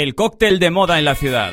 El 0.00 0.14
cóctel 0.14 0.58
de 0.60 0.70
moda 0.70 0.98
en 0.98 1.04
la 1.04 1.14
ciudad. 1.14 1.52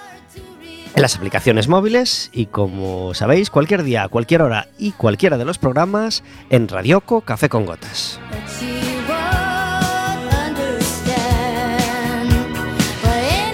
las 1.01 1.15
aplicaciones 1.15 1.67
móviles 1.67 2.29
y 2.31 2.45
como 2.45 3.13
sabéis, 3.13 3.49
cualquier 3.49 3.83
día, 3.83 4.07
cualquier 4.07 4.43
hora 4.43 4.67
y 4.77 4.91
cualquiera 4.91 5.37
de 5.37 5.45
los 5.45 5.57
programas 5.57 6.23
en 6.49 6.67
Radioco 6.67 7.21
Café 7.21 7.49
con 7.49 7.65
Gotas. 7.65 8.19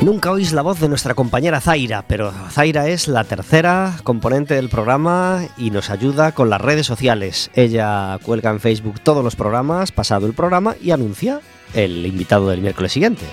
Nunca 0.02 0.32
oís 0.32 0.54
la 0.54 0.62
voz 0.62 0.80
de 0.80 0.90
nuestra 0.90 1.16
compañera 1.16 1.60
Zaira, 1.60 2.04
pero 2.08 2.32
Zaira 2.52 2.88
es 2.88 3.08
la 3.08 3.24
tercera 3.24 3.98
componente 4.04 4.54
del 4.54 4.70
programa 4.70 5.42
y 5.58 5.72
nos 5.72 5.90
ayuda 5.90 6.34
con 6.34 6.50
las 6.50 6.62
redes 6.62 6.86
sociales. 6.86 7.50
Ella 7.56 8.20
cuelga 8.24 8.52
en 8.52 8.60
Facebook 8.60 9.00
todos 9.02 9.24
los 9.24 9.36
programas, 9.36 9.92
pasado 9.92 10.28
el 10.28 10.34
programa, 10.34 10.76
y 10.82 10.92
anuncia 10.92 11.42
el 11.74 12.06
invitado 12.06 12.50
del 12.50 12.62
miércoles 12.62 12.92
siguiente. 12.92 13.26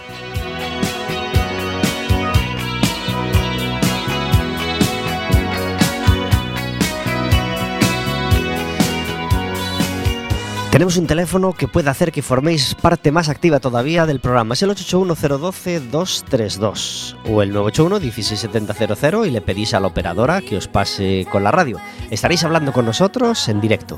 Tenemos 10.75 10.97
un 10.97 11.07
teléfono 11.07 11.53
que 11.53 11.69
puede 11.69 11.89
hacer 11.89 12.11
que 12.11 12.21
forméis 12.21 12.75
parte 12.75 13.13
más 13.13 13.29
activa 13.29 13.61
todavía 13.61 14.07
del 14.07 14.19
programa. 14.19 14.55
Es 14.55 14.63
el 14.65 14.71
881-012-232 14.71 17.15
o 17.31 17.43
el 17.43 17.55
981-16700 17.55 19.29
y 19.29 19.31
le 19.31 19.41
pedís 19.41 19.73
a 19.75 19.79
la 19.79 19.87
operadora 19.87 20.41
que 20.41 20.57
os 20.57 20.67
pase 20.67 21.29
con 21.31 21.45
la 21.45 21.53
radio. 21.53 21.79
Estaréis 22.11 22.43
hablando 22.43 22.73
con 22.73 22.87
nosotros 22.87 23.49
en 23.49 23.61
directo. 23.61 23.95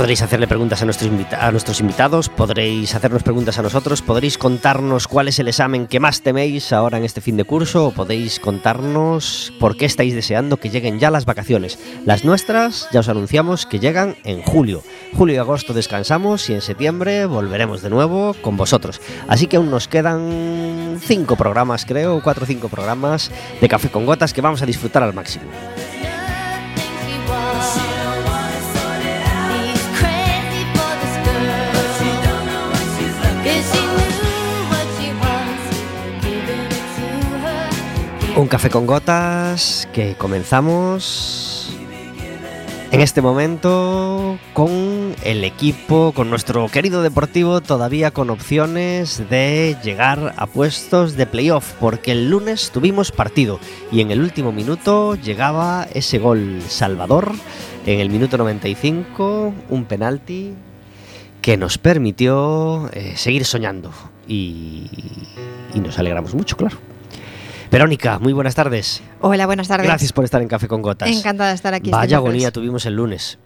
Podréis 0.00 0.22
hacerle 0.22 0.48
preguntas 0.48 0.80
a 0.80 0.86
nuestros, 0.86 1.80
invitados, 1.82 2.30
podréis 2.30 2.94
hacernos 2.94 3.22
preguntas 3.22 3.58
a 3.58 3.62
nosotros, 3.62 4.00
podréis 4.00 4.38
contarnos 4.38 5.06
cuál 5.06 5.28
es 5.28 5.38
el 5.38 5.48
examen 5.48 5.86
que 5.86 6.00
más 6.00 6.22
teméis 6.22 6.72
ahora 6.72 6.96
en 6.96 7.04
este 7.04 7.20
fin 7.20 7.36
de 7.36 7.44
curso, 7.44 7.88
o 7.88 7.90
podéis 7.90 8.40
contarnos 8.40 9.52
por 9.60 9.76
qué 9.76 9.84
estáis 9.84 10.14
deseando 10.14 10.56
que 10.56 10.70
lleguen 10.70 11.00
ya 11.00 11.10
las 11.10 11.26
vacaciones. 11.26 11.78
Las 12.06 12.24
nuestras 12.24 12.88
ya 12.92 13.00
os 13.00 13.10
anunciamos 13.10 13.66
que 13.66 13.78
llegan 13.78 14.16
en 14.24 14.40
julio. 14.40 14.82
Julio 15.12 15.34
y 15.34 15.38
agosto 15.38 15.74
descansamos 15.74 16.48
y 16.48 16.54
en 16.54 16.62
septiembre 16.62 17.26
volveremos 17.26 17.82
de 17.82 17.90
nuevo 17.90 18.34
con 18.40 18.56
vosotros. 18.56 19.02
Así 19.28 19.48
que 19.48 19.58
aún 19.58 19.70
nos 19.70 19.86
quedan 19.86 20.98
cinco 21.04 21.36
programas, 21.36 21.84
creo, 21.84 22.22
cuatro 22.22 22.44
o 22.44 22.46
cinco 22.46 22.70
programas 22.70 23.30
de 23.60 23.68
café 23.68 23.90
con 23.90 24.06
gotas 24.06 24.32
que 24.32 24.40
vamos 24.40 24.62
a 24.62 24.66
disfrutar 24.66 25.02
al 25.02 25.12
máximo. 25.12 25.44
Un 38.40 38.48
café 38.48 38.70
con 38.70 38.86
gotas 38.86 39.86
que 39.92 40.14
comenzamos 40.14 41.76
en 42.90 43.02
este 43.02 43.20
momento 43.20 44.38
con 44.54 45.14
el 45.22 45.44
equipo, 45.44 46.12
con 46.12 46.30
nuestro 46.30 46.66
querido 46.68 47.02
deportivo 47.02 47.60
todavía 47.60 48.12
con 48.12 48.30
opciones 48.30 49.28
de 49.28 49.76
llegar 49.84 50.32
a 50.38 50.46
puestos 50.46 51.18
de 51.18 51.26
playoff, 51.26 51.74
porque 51.78 52.12
el 52.12 52.30
lunes 52.30 52.70
tuvimos 52.70 53.12
partido 53.12 53.60
y 53.92 54.00
en 54.00 54.10
el 54.10 54.22
último 54.22 54.52
minuto 54.52 55.16
llegaba 55.16 55.86
ese 55.92 56.18
gol 56.18 56.62
salvador 56.66 57.32
en 57.84 58.00
el 58.00 58.08
minuto 58.08 58.38
95, 58.38 59.52
un 59.68 59.84
penalti 59.84 60.54
que 61.42 61.58
nos 61.58 61.76
permitió 61.76 62.88
eh, 62.94 63.12
seguir 63.16 63.44
soñando 63.44 63.92
y, 64.26 64.86
y 65.74 65.80
nos 65.80 65.98
alegramos 65.98 66.34
mucho, 66.34 66.56
claro. 66.56 66.78
Verónica, 67.70 68.18
muy 68.18 68.32
buenas 68.32 68.56
tardes. 68.56 69.00
Hola, 69.20 69.46
buenas 69.46 69.68
tardes. 69.68 69.86
Gracias 69.86 70.12
por 70.12 70.24
estar 70.24 70.42
en 70.42 70.48
Café 70.48 70.66
con 70.66 70.82
Gotas. 70.82 71.08
Encantada 71.08 71.50
de 71.50 71.54
estar 71.54 71.72
aquí. 71.72 71.90
Vaya 71.90 72.16
agonía 72.16 72.50
tuvimos 72.50 72.84
el 72.84 72.96
lunes. 72.96 73.38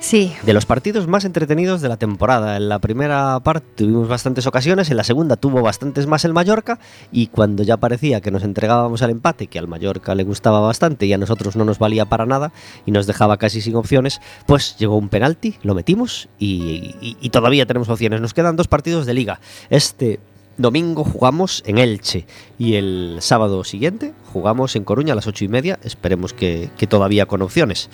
Sí. 0.00 0.32
De 0.42 0.52
los 0.52 0.66
partidos 0.66 1.06
más 1.06 1.24
entretenidos 1.24 1.80
de 1.80 1.88
la 1.88 1.96
temporada. 1.96 2.56
En 2.56 2.68
la 2.68 2.80
primera 2.80 3.38
parte 3.38 3.68
tuvimos 3.76 4.08
bastantes 4.08 4.48
ocasiones, 4.48 4.90
en 4.90 4.96
la 4.96 5.04
segunda 5.04 5.36
tuvo 5.36 5.62
bastantes 5.62 6.08
más 6.08 6.24
el 6.24 6.32
Mallorca 6.32 6.80
y 7.12 7.28
cuando 7.28 7.62
ya 7.62 7.76
parecía 7.76 8.20
que 8.20 8.32
nos 8.32 8.42
entregábamos 8.42 9.00
al 9.02 9.10
empate, 9.10 9.46
que 9.46 9.60
al 9.60 9.68
Mallorca 9.68 10.16
le 10.16 10.24
gustaba 10.24 10.58
bastante 10.58 11.06
y 11.06 11.12
a 11.12 11.18
nosotros 11.18 11.54
no 11.54 11.64
nos 11.64 11.78
valía 11.78 12.04
para 12.04 12.26
nada 12.26 12.52
y 12.84 12.90
nos 12.90 13.06
dejaba 13.06 13.36
casi 13.36 13.60
sin 13.60 13.76
opciones, 13.76 14.20
pues 14.44 14.76
llegó 14.76 14.96
un 14.96 15.08
penalti, 15.08 15.54
lo 15.62 15.76
metimos 15.76 16.28
y, 16.36 16.96
y, 17.00 17.16
y 17.20 17.30
todavía 17.30 17.64
tenemos 17.64 17.88
opciones. 17.88 18.20
Nos 18.20 18.34
quedan 18.34 18.56
dos 18.56 18.66
partidos 18.66 19.06
de 19.06 19.14
liga. 19.14 19.38
Este 19.70 20.18
domingo 20.56 21.04
jugamos 21.04 21.62
en 21.66 21.78
Elche 21.78 22.26
y 22.58 22.74
el 22.74 23.18
sábado 23.20 23.64
siguiente 23.64 24.12
jugamos 24.32 24.76
en 24.76 24.84
Coruña 24.84 25.12
a 25.12 25.16
las 25.16 25.26
ocho 25.26 25.44
y 25.44 25.48
media, 25.48 25.78
esperemos 25.82 26.32
que, 26.32 26.70
que 26.76 26.86
todavía 26.86 27.26
con 27.26 27.42
opciones. 27.42 27.90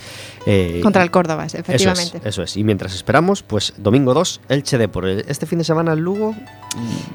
Eh, 0.46 0.81
Contra 0.82 1.02
el 1.02 1.10
Córdoba, 1.10 1.46
efectivamente. 1.46 2.19
Eso 2.19 2.19
es, 2.19 2.26
eso 2.26 2.43
es, 2.43 2.56
y 2.56 2.64
mientras 2.64 2.94
esperamos, 2.94 3.43
pues 3.43 3.75
domingo 3.76 4.14
2, 4.14 4.40
Elche 4.49 4.78
de 4.78 4.88
por 4.88 5.08
este 5.08 5.46
fin 5.46 5.58
de 5.58 5.64
semana 5.64 5.93
el 5.93 6.00
Lugo... 6.00 6.34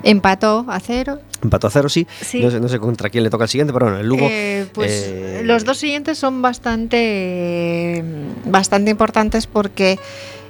Empató 0.04 0.66
a 0.68 0.80
cero. 0.80 1.20
Empató 1.42 1.68
a 1.68 1.70
cero, 1.70 1.88
sí. 1.88 2.08
sí. 2.22 2.42
No, 2.42 2.52
sé, 2.52 2.60
no, 2.60 2.68
sé, 2.68 2.80
contra 2.80 3.10
quién 3.10 3.24
le 3.24 3.30
toca 3.30 3.46
el 3.46 3.50
siguiente, 3.50 3.72
pero 3.72 3.86
bueno, 3.86 4.00
el 4.00 4.08
Lugo... 4.08 4.28
Eh, 4.30 4.66
pues 4.74 4.92
eh, 5.08 5.42
los 5.46 5.64
dos 5.64 5.78
siguientes 5.78 6.18
son 6.18 6.42
bastante, 6.42 8.04
bastante 8.46 8.92
importantes 8.92 9.48
porque... 9.48 10.00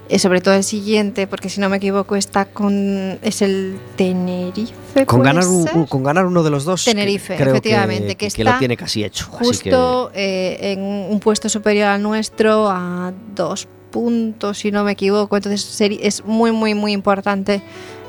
Eh, 0.09 0.19
sobre 0.19 0.41
todo 0.41 0.53
el 0.53 0.65
siguiente, 0.65 1.27
porque 1.27 1.49
si 1.49 1.61
no 1.61 1.69
me 1.69 1.77
equivoco 1.77 2.15
está 2.15 2.45
con 2.45 3.19
es 3.21 3.41
el 3.41 3.79
Tenerife. 3.95 5.05
Con 5.05 5.23
ganar, 5.23 5.47
un, 5.47 5.85
con 5.85 6.03
ganar 6.03 6.25
uno 6.25 6.43
de 6.43 6.49
los 6.49 6.65
dos. 6.65 6.83
Tenerife, 6.83 7.37
que, 7.37 7.43
efectivamente, 7.43 8.09
que, 8.09 8.15
que, 8.17 8.25
está 8.27 8.37
que, 8.37 8.43
lo 8.43 8.59
tiene 8.59 8.77
casi 8.77 9.03
hecho. 9.03 9.25
Justo 9.29 10.11
que... 10.13 10.19
eh, 10.21 10.73
en 10.73 10.81
un 10.81 11.19
puesto 11.19 11.47
superior 11.47 11.87
al 11.87 12.01
nuestro 12.01 12.69
a 12.69 13.13
dos 13.33 13.67
puntos, 13.91 14.57
si 14.57 14.71
no 14.71 14.83
me 14.83 14.91
equivoco. 14.91 15.37
Entonces 15.37 15.79
es 15.79 16.25
muy, 16.25 16.51
muy, 16.51 16.73
muy 16.73 16.91
importante. 16.91 17.61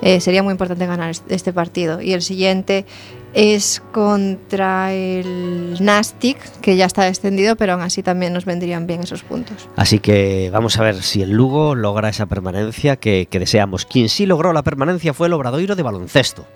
Eh, 0.02 0.20
sería 0.20 0.43
muy 0.43 0.52
importante 0.52 0.87
ganar 0.87 1.14
este 1.29 1.52
partido. 1.52 2.00
Y 2.00 2.12
el 2.12 2.23
siguiente 2.23 2.87
es 3.34 3.82
contra 3.92 4.92
el 4.92 5.76
Nastic, 5.81 6.38
que 6.60 6.76
ya 6.76 6.86
está 6.86 7.04
descendido, 7.04 7.56
pero 7.56 7.72
aún 7.75 7.82
así 7.82 8.02
también 8.02 8.32
nos 8.32 8.44
vendrían 8.44 8.86
bien 8.86 9.02
esos 9.02 9.22
puntos. 9.22 9.69
Así 9.76 9.98
que 9.98 10.50
vamos 10.52 10.78
a 10.78 10.82
ver 10.82 11.02
si 11.02 11.22
el 11.22 11.32
Lugo 11.32 11.75
logra 11.75 12.08
esa 12.08 12.26
permanencia 12.26 12.96
que, 12.96 13.28
deseamos. 13.31 13.84
Quien 13.84 14.08
sí 14.08 14.26
logró 14.26 14.52
la 14.52 14.62
permanencia 14.62 15.12
fue 15.12 15.26
el 15.26 15.32
Obradoiro 15.32 15.75
de 15.75 15.82
baloncesto 15.82 16.46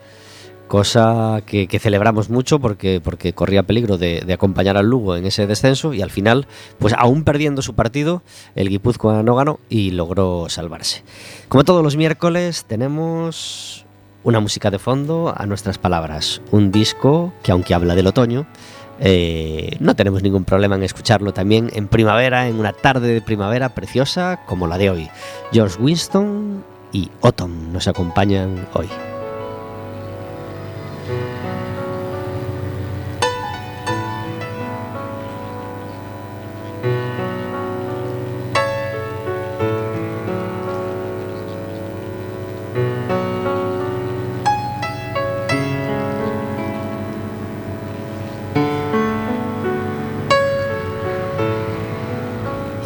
cosa 0.69 1.41
que, 1.47 1.67
celebramos 1.81 2.29
mucho 2.29 2.59
porque, 2.59 3.01
porque 3.03 3.33
corría 3.33 3.63
peligro 3.63 3.97
de, 3.97 4.23
acompañar 4.31 4.77
al 4.77 4.85
Lugo 4.85 5.17
en 5.17 5.25
ese 5.25 5.47
descenso 5.47 5.95
y 5.95 6.03
al 6.03 6.11
final, 6.11 6.47
pues 6.79 6.93
aún 6.93 7.25
perdiendo 7.25 7.63
su 7.63 7.75
partido, 7.75 8.23
el 8.55 8.69
Guipúzcoa 8.69 9.23
no 9.23 9.35
ganó 9.35 9.61
y 9.71 9.93
logró 9.93 10.51
salvarse. 10.51 11.05
Como 11.49 11.65
todos 11.65 11.83
los 11.83 11.97
miércoles, 11.97 12.67
tenemos 12.69 13.87
una 14.25 14.41
música 14.41 14.71
de 14.71 14.79
fondo 14.79 15.33
a 15.37 15.47
nuestras 15.47 15.79
palabras, 15.79 16.41
un 16.51 16.71
disco 16.71 17.33
que 17.43 17.53
aunque 17.53 17.75
habla 17.75 17.95
del 17.95 18.07
otoño, 18.07 18.47
eh, 19.01 19.77
no 19.81 19.95
tenemos 19.95 20.23
ningún 20.23 20.45
problema 20.45 20.75
en 20.77 20.83
escucharlo 20.83 21.33
también 21.33 21.71
en 21.75 21.89
primavera, 21.89 22.49
en 22.49 22.59
una 22.59 22.73
tarde 22.73 23.15
de 23.15 23.21
primavera 23.21 23.71
preciosa 23.71 24.41
como 24.47 24.67
la 24.67 24.79
de 24.79 24.91
hoy. 24.91 25.11
George 25.53 25.81
Winston 25.81 26.65
y 26.93 27.11
Autumn 27.23 27.73
nos 27.73 27.87
acompañan 27.87 28.67
hoy. 28.75 28.89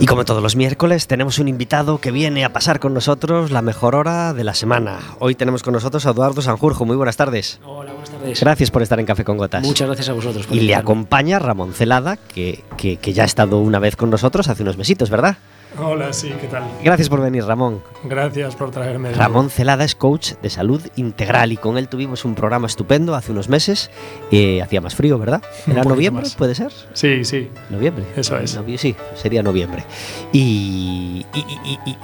Y 0.03 0.07
como 0.07 0.25
todos 0.25 0.43
los 0.43 0.57
miércoles, 0.57 1.07
tenemos 1.07 1.39
un 1.39 1.47
invitado 1.47 1.99
que 1.99 2.11
viene 2.11 2.45
a 2.45 2.53
pasar 2.53 2.81
con 2.81 2.93
nosotros 2.93 3.53
la 3.53 3.63
mejor 3.63 3.95
hora 3.95 4.35
de 4.35 4.43
la 4.43 4.53
semana. 4.53 4.99
Hoy 5.21 5.37
tenemos 5.37 5.63
con 5.63 5.75
nosotros 5.75 6.05
a 6.07 6.11
Eduardo 6.11 6.43
Sanjurjo. 6.43 6.85
Muy 6.85 6.97
buenas 6.97 7.17
tardes. 7.17 7.61
Hola, 7.65 7.93
buenas 7.93 8.11
tardes. 8.11 8.41
Gracias 8.41 8.73
por 8.73 8.83
estar 8.83 8.99
en 8.99 9.07
Café 9.07 9.23
con 9.23 9.37
Gotas. 9.37 9.63
Muchas 9.63 9.87
gracias 9.87 10.09
a 10.09 10.13
vosotros. 10.13 10.49
y 10.51 10.59
le 10.59 10.75
acompaña 10.75 11.39
Ramón 11.39 11.73
Celada, 11.73 12.17
que, 12.17 12.65
que, 12.77 12.97
que 12.97 13.13
ya 13.13 13.23
ha 13.23 13.27
estado 13.27 13.61
una 13.61 13.79
vez 13.79 13.95
con 13.95 14.11
nosotros 14.11 14.49
hace 14.49 14.65
unos 14.65 14.77
mesitos, 14.77 15.09
¿verdad? 15.09 15.37
Hola, 15.79 16.13
sí, 16.13 16.31
¿qué 16.39 16.49
tal? 16.49 16.65
Gracias 16.85 17.09
por 17.09 17.23
venir, 17.23 17.45
Ramón. 17.45 17.83
Gracias 18.05 18.57
por 18.57 18.71
traerme. 18.71 19.13
Ramón 19.13 19.49
Celada 19.49 19.85
es 19.85 19.95
coach 19.95 20.33
de 20.43 20.51
salud 20.51 20.83
integral 20.97 21.51
y 21.53 21.57
con 21.57 21.79
él 21.79 21.89
tuvimos 21.89 22.27
un 22.27 22.35
programa 22.35 22.67
estupendo 22.67 23.15
hace 23.15 23.33
unos 23.33 23.49
meses. 23.49 23.91
Eh, 24.31 24.61
hacía 24.61 24.83
más 24.83 24.95
frío, 24.95 25.19
¿verdad? 25.19 25.43
¿Era 25.67 25.83
noviembre, 25.85 26.27
puede 26.37 26.55
ser? 26.55 26.73
Sí, 26.93 27.25
sí. 27.25 27.49
Noviembre. 27.71 28.05
Eso 28.17 28.37
es. 28.39 28.59
sí, 28.77 28.95
sería 29.15 29.43
noviembre. 29.43 29.85
Y, 30.33 31.25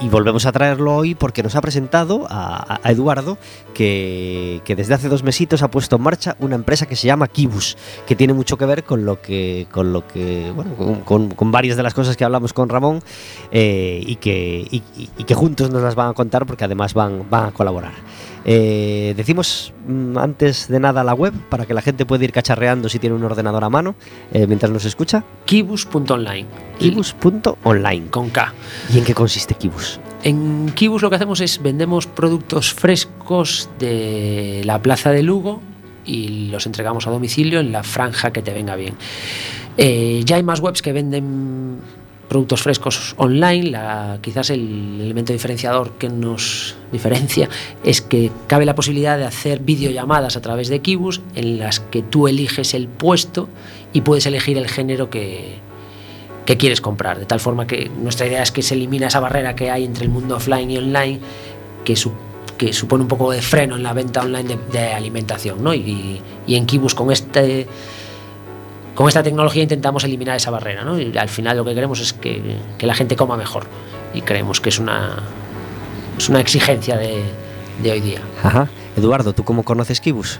volvemos 0.09 0.47
a 0.47 0.51
traerlo 0.51 0.95
hoy 0.95 1.13
porque 1.13 1.43
nos 1.43 1.55
ha 1.55 1.61
presentado 1.61 2.25
a, 2.29 2.79
Eduardo 2.85 3.37
que, 3.75 4.61
desde 4.65 4.95
hace 4.95 5.09
dos 5.09 5.21
mesitos 5.21 5.61
ha 5.61 5.69
puesto 5.69 5.97
en 5.97 6.01
marcha 6.01 6.35
una 6.39 6.55
empresa 6.55 6.87
que 6.87 6.95
se 6.95 7.05
llama 7.05 7.27
Kibus, 7.27 7.77
que 8.07 8.15
tiene 8.15 8.33
mucho 8.33 8.57
que 8.57 8.65
ver 8.65 8.83
con 8.83 9.05
lo 9.05 9.21
que, 9.21 9.67
con 9.71 9.93
lo 9.93 10.07
que, 10.07 10.51
bueno, 10.55 11.03
con, 11.05 11.51
varias 11.51 11.77
de 11.77 11.83
las 11.83 11.93
cosas 11.93 12.17
que 12.17 12.23
hablamos 12.23 12.53
con 12.53 12.69
Ramón. 12.69 13.03
Eh, 13.51 13.58
y, 13.61 14.15
que, 14.15 14.81
que 15.25 15.35
juntos 15.35 15.69
nos 15.69 15.81
las 15.81 15.95
van 15.95 16.09
a 16.09 16.13
contar 16.13 16.45
porque 16.45 16.65
además 16.65 16.93
van, 16.93 17.29
van 17.29 17.45
a 17.45 17.51
colaborar. 17.51 17.93
Eh, 18.45 19.13
decimos 19.17 19.73
mm, 19.87 20.17
antes 20.17 20.67
de 20.69 20.79
nada 20.79 21.03
la 21.03 21.13
web 21.13 21.33
para 21.49 21.65
que 21.65 21.73
la 21.73 21.81
gente 21.81 22.05
pueda 22.05 22.23
ir 22.23 22.31
cacharreando 22.31 22.87
si 22.89 22.99
tiene 22.99 23.15
un 23.15 23.23
ordenador 23.23 23.63
a 23.63 23.69
mano 23.69 23.95
eh, 24.31 24.47
mientras 24.47 24.71
nos 24.71 24.85
escucha. 24.85 25.23
Kibus.online. 25.45 26.45
Kibus.online. 26.79 28.07
Con 28.09 28.29
K. 28.29 28.53
¿Y 28.93 28.99
en 28.99 29.03
qué 29.03 29.13
consiste 29.13 29.55
Kibus? 29.55 29.99
En 30.23 30.71
Kibus 30.73 31.01
lo 31.01 31.09
que 31.09 31.17
hacemos 31.17 31.41
es 31.41 31.61
vendemos 31.61 32.07
productos 32.07 32.73
frescos 32.73 33.69
de 33.77 34.61
la 34.65 34.81
plaza 34.81 35.11
de 35.11 35.23
Lugo 35.23 35.61
y 36.05 36.49
los 36.49 36.65
entregamos 36.65 37.07
a 37.07 37.11
domicilio 37.11 37.59
en 37.59 37.71
la 37.71 37.83
franja 37.83 38.31
que 38.31 38.41
te 38.41 38.53
venga 38.53 38.75
bien. 38.75 38.95
ya 39.77 40.35
hay 40.37 40.43
más 40.43 40.59
webs 40.59 40.81
que 40.81 40.91
venden 40.91 41.79
productos 42.29 42.61
frescos 42.61 43.15
online, 43.17 43.71
la, 43.71 44.19
quizás 44.21 44.51
el 44.51 45.01
elemento 45.01 45.33
diferenciador 45.33 45.93
que 45.93 46.07
nos 46.09 46.75
diferencia 46.91 47.49
es 47.83 48.01
que 48.01 48.31
cabe 48.47 48.65
la 48.65 48.75
posibilidad 48.75 49.17
de 49.17 49.25
hacer 49.25 49.59
videollamadas 49.59 50.37
a 50.37 50.41
través 50.41 50.69
de 50.69 50.79
Kibus 50.79 51.21
en 51.35 51.59
las 51.59 51.79
que 51.79 52.03
tú 52.03 52.27
eliges 52.27 52.73
el 52.73 52.87
puesto 52.87 53.49
y 53.93 54.01
puedes 54.01 54.25
elegir 54.27 54.57
el 54.57 54.69
género 54.69 55.09
que, 55.09 55.55
que 56.45 56.55
quieres 56.55 56.81
comprar. 56.81 57.19
De 57.19 57.25
tal 57.25 57.39
forma 57.39 57.65
que 57.67 57.89
nuestra 57.89 58.27
idea 58.27 58.43
es 58.43 58.51
que 58.51 58.61
se 58.61 58.75
elimina 58.75 59.07
esa 59.07 59.19
barrera 59.19 59.55
que 59.55 59.71
hay 59.71 59.83
entre 59.83 60.05
el 60.05 60.11
mundo 60.11 60.35
offline 60.35 60.69
y 60.69 60.77
online 60.77 61.19
que, 61.83 61.95
que 62.57 62.73
supone 62.73 63.01
un 63.01 63.07
poco 63.07 63.31
de 63.31 63.41
freno 63.41 63.75
en 63.75 63.83
la 63.83 63.93
venta 63.93 64.21
online 64.21 64.57
de, 64.71 64.93
alimentación. 64.93 65.63
¿no? 65.63 65.73
Y, 65.73 66.21
y 66.45 66.55
en 66.55 66.67
Kibus 66.67 66.93
con 66.93 67.11
este 67.11 67.67
con 68.95 69.07
esta 69.07 69.23
tecnología 69.23 69.63
intentamos 69.63 70.03
eliminar 70.03 70.35
esa 70.35 70.51
barrera, 70.51 70.83
¿no? 70.83 70.99
Y 70.99 71.17
al 71.17 71.29
final 71.29 71.57
lo 71.57 71.65
que 71.65 71.73
queremos 71.73 71.99
es 71.99 72.13
que, 72.13 72.57
que 72.77 72.85
la 72.87 72.93
gente 72.93 73.15
coma 73.15 73.37
mejor 73.37 73.65
y 74.13 74.21
creemos 74.21 74.59
que 74.59 74.69
es 74.69 74.79
una, 74.79 75.23
es 76.17 76.29
una 76.29 76.39
exigencia 76.41 76.97
de, 76.97 77.23
de 77.81 77.91
hoy 77.91 78.01
día. 78.01 78.21
Ajá. 78.43 78.67
Eduardo, 78.97 79.33
¿tú 79.33 79.43
cómo 79.43 79.63
conoces 79.63 80.01
Kibus? 80.01 80.39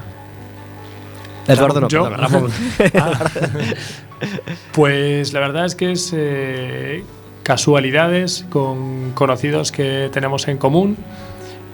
Eduardo 1.47 1.81
no, 1.81 1.87
¿Yo? 1.87 2.09
Ramón. 2.09 2.51
pues 4.71 5.33
la 5.33 5.39
verdad 5.39 5.65
es 5.65 5.75
que 5.75 5.91
es 5.91 6.13
eh, 6.15 7.03
casualidades 7.41 8.45
con 8.49 9.11
conocidos 9.13 9.71
que 9.71 10.09
tenemos 10.13 10.47
en 10.47 10.57
común, 10.57 10.97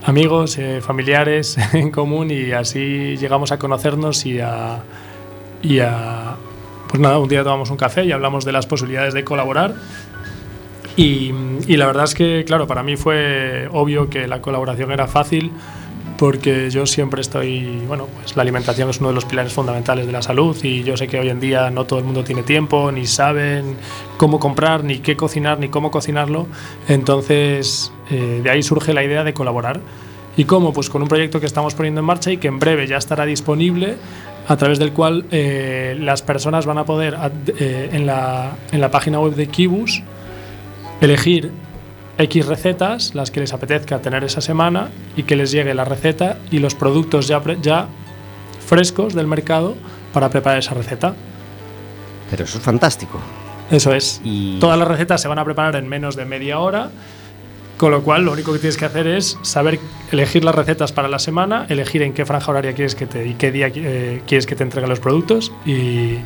amigos, 0.03 0.57
eh, 0.57 0.79
familiares 0.81 1.57
en 1.73 1.91
común 1.91 2.31
y 2.31 2.53
así 2.53 3.17
llegamos 3.17 3.51
a 3.51 3.59
conocernos 3.59 4.25
y 4.25 4.39
a, 4.39 4.79
y 5.61 5.79
a, 5.79 6.24
pues 6.95 7.01
nada, 7.01 7.19
un 7.19 7.27
día 7.27 7.43
tomamos 7.43 7.69
un 7.71 7.75
café 7.75 8.05
y 8.05 8.13
hablamos 8.13 8.45
de 8.45 8.53
las 8.53 8.67
posibilidades 8.67 9.13
de 9.13 9.25
colaborar. 9.25 9.75
Y, 10.95 11.33
la 11.67 11.87
verdad 11.87 12.05
es 12.05 12.15
que, 12.15 12.45
claro, 12.47 12.67
para 12.67 12.83
mí 12.83 12.95
fue 12.95 13.67
obvio 13.73 14.09
que 14.09 14.29
la 14.29 14.41
colaboración 14.41 14.93
era 14.93 15.05
fácil 15.05 15.51
porque 16.17 16.69
yo 16.69 16.85
siempre 16.85 17.19
estoy, 17.19 17.83
bueno, 17.85 18.07
pues 18.15 18.37
la 18.37 18.43
alimentación 18.43 18.89
es 18.89 19.01
uno 19.01 19.09
de 19.09 19.15
los 19.15 19.25
pilares 19.25 19.51
fundamentales 19.51 20.05
de 20.05 20.13
la 20.13 20.21
salud 20.21 20.55
y 20.63 20.83
yo 20.83 20.95
sé 20.95 21.09
que 21.09 21.19
hoy 21.19 21.27
en 21.27 21.41
día 21.41 21.69
no 21.69 21.83
todo 21.83 21.99
el 21.99 22.05
mundo 22.05 22.23
tiene 22.23 22.43
tiempo, 22.43 22.89
ni 22.93 23.07
saben 23.07 23.75
cómo 24.15 24.39
comprar, 24.39 24.85
ni 24.85 24.99
qué 24.99 25.17
cocinar, 25.17 25.59
ni 25.59 25.67
cómo 25.67 25.91
cocinarlo. 25.91 26.47
Entonces, 26.87 27.91
eh, 28.09 28.39
de 28.41 28.49
ahí 28.49 28.63
surge 28.63 28.93
la 28.93 29.03
idea 29.03 29.25
de 29.25 29.33
colaborar. 29.33 29.81
¿Y 30.37 30.45
cómo? 30.45 30.71
Pues 30.71 30.89
con 30.89 31.01
un 31.01 31.09
proyecto 31.09 31.41
que 31.41 31.45
estamos 31.45 31.75
poniendo 31.75 31.99
en 31.99 32.05
marcha 32.05 32.31
y 32.31 32.37
que 32.37 32.47
en 32.47 32.59
breve 32.59 32.87
ya 32.87 32.95
estará 32.95 33.25
disponible 33.25 33.97
a 34.47 34.57
través 34.57 34.79
del 34.79 34.91
cual 34.93 35.25
eh, 35.31 35.95
las 35.99 36.21
personas 36.21 36.65
van 36.65 36.77
a 36.77 36.85
poder 36.85 37.17
eh, 37.59 37.89
en, 37.91 38.05
la, 38.05 38.51
en, 38.71 38.81
la, 38.81 38.91
página 38.91 39.19
web 39.19 39.35
de 39.35 39.47
Kibus 39.47 40.03
elegir 41.01 41.51
X 42.17 42.45
recetas, 42.45 43.15
las 43.15 43.31
que 43.31 43.41
les 43.41 43.53
apetezca 43.53 43.99
tener 44.01 44.23
esa 44.23 44.41
semana 44.41 44.89
y 45.17 45.23
que 45.23 45.35
les 45.35 45.51
llegue 45.51 45.73
la 45.73 45.83
receta 45.83 46.37
y 46.51 46.59
los 46.59 46.75
productos 46.75 47.27
ya, 47.27 47.41
ya 47.61 47.87
frescos 48.65 49.13
del 49.13 49.27
mercado 49.27 49.75
para 50.13 50.29
preparar 50.29 50.59
esa 50.59 50.73
receta. 50.73 51.15
Pero 52.29 52.45
eso 52.45 52.57
es 52.57 52.63
fantástico. 52.63 53.19
Eso 53.69 53.93
es. 53.93 54.21
Y... 54.23 54.59
Todas 54.59 54.77
las 54.77 54.87
recetas 54.87 55.21
se 55.21 55.27
van 55.27 55.39
a 55.39 55.45
preparar 55.45 55.75
en 55.75 55.89
menos 55.89 56.15
de 56.15 56.25
media 56.25 56.59
hora 56.59 56.91
con 57.77 57.91
lo 57.91 58.03
cual, 58.03 58.23
lo 58.23 58.31
único 58.31 58.53
que 58.53 58.59
tienes 58.59 58.77
que 58.77 58.85
hacer 58.85 59.07
es 59.07 59.37
saber 59.41 59.79
elegir 60.11 60.43
las 60.43 60.55
recetas 60.55 60.91
para 60.91 61.07
la 61.07 61.19
semana, 61.19 61.65
elegir 61.69 62.01
en 62.03 62.13
qué 62.13 62.25
franja 62.25 62.51
horaria 62.51 62.73
quieres 62.73 62.95
que 62.95 63.05
te 63.05 63.27
y 63.27 63.33
qué 63.33 63.51
día 63.51 63.69
eh, 63.73 64.21
quieres 64.25 64.45
que 64.45 64.55
te 64.55 64.63
entreguen 64.63 64.89
los 64.89 64.99
productos 64.99 65.51
y, 65.65 66.19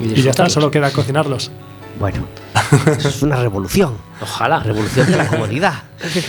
y 0.00 0.22
ya 0.22 0.30
está, 0.30 0.48
solo 0.48 0.70
queda 0.70 0.90
cocinarlos. 0.90 1.50
Bueno, 1.98 2.26
eso 2.98 3.08
es 3.08 3.22
una 3.22 3.36
revolución. 3.36 3.94
Ojalá. 4.20 4.60
Revolución 4.60 5.10
de 5.10 5.16
la 5.16 5.26
comodidad. 5.28 5.74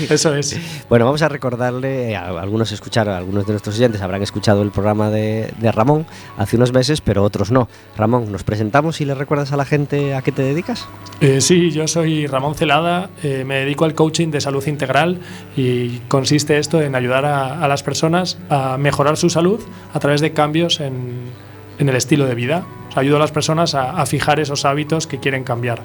Eso 0.10 0.36
es. 0.36 0.58
Bueno, 0.90 1.06
vamos 1.06 1.22
a 1.22 1.30
recordarle, 1.30 2.16
a 2.16 2.28
algunos 2.40 2.72
escucharon, 2.72 3.14
algunos 3.16 3.46
de 3.46 3.54
nuestros 3.54 3.76
oyentes 3.76 4.02
habrán 4.02 4.22
escuchado 4.24 4.62
el 4.62 4.72
programa 4.72 5.10
de, 5.10 5.52
Ramón 5.62 6.06
hace 6.38 6.56
unos 6.56 6.72
meses, 6.72 7.02
pero 7.02 7.24
otros 7.24 7.52
no. 7.52 7.68
Ramón, 7.98 8.32
¿nos 8.32 8.44
presentamos 8.44 9.02
y 9.02 9.06
le 9.06 9.16
recuerdas 9.16 9.52
a 9.52 9.58
la 9.58 9.66
gente 9.66 10.16
a 10.16 10.22
qué 10.22 10.32
te 10.32 10.42
dedicas? 10.42 10.88
Eh, 11.20 11.42
sí, 11.42 11.72
yo 11.72 11.88
soy 11.88 12.28
Ramón 12.28 12.56
Celada, 12.56 13.10
eh, 13.24 13.44
me 13.46 13.56
dedico 13.56 13.86
al 13.86 13.94
coaching 13.94 14.30
de 14.30 14.42
salud 14.42 14.66
integral 14.68 15.20
y 15.56 16.00
consiste 16.08 16.58
esto 16.58 16.82
en 16.82 16.96
ayudar 16.96 17.26
a, 17.26 17.68
las 17.68 17.84
personas 17.84 18.38
a 18.50 18.78
mejorar 18.78 19.18
su 19.18 19.30
salud 19.30 19.60
a 19.94 20.00
través 20.00 20.22
de 20.22 20.32
cambios 20.32 20.80
en, 20.80 21.32
el 21.78 21.96
estilo 21.96 22.26
de 22.26 22.36
vida. 22.36 22.66
Ayudo 22.98 23.18
a 23.18 23.20
las 23.20 23.32
personas 23.32 23.76
a 23.76 24.06
fijar 24.06 24.40
esos 24.40 24.66
hábitos 24.66 25.08
que 25.08 25.20
quieren 25.20 25.44
cambiar. 25.44 25.82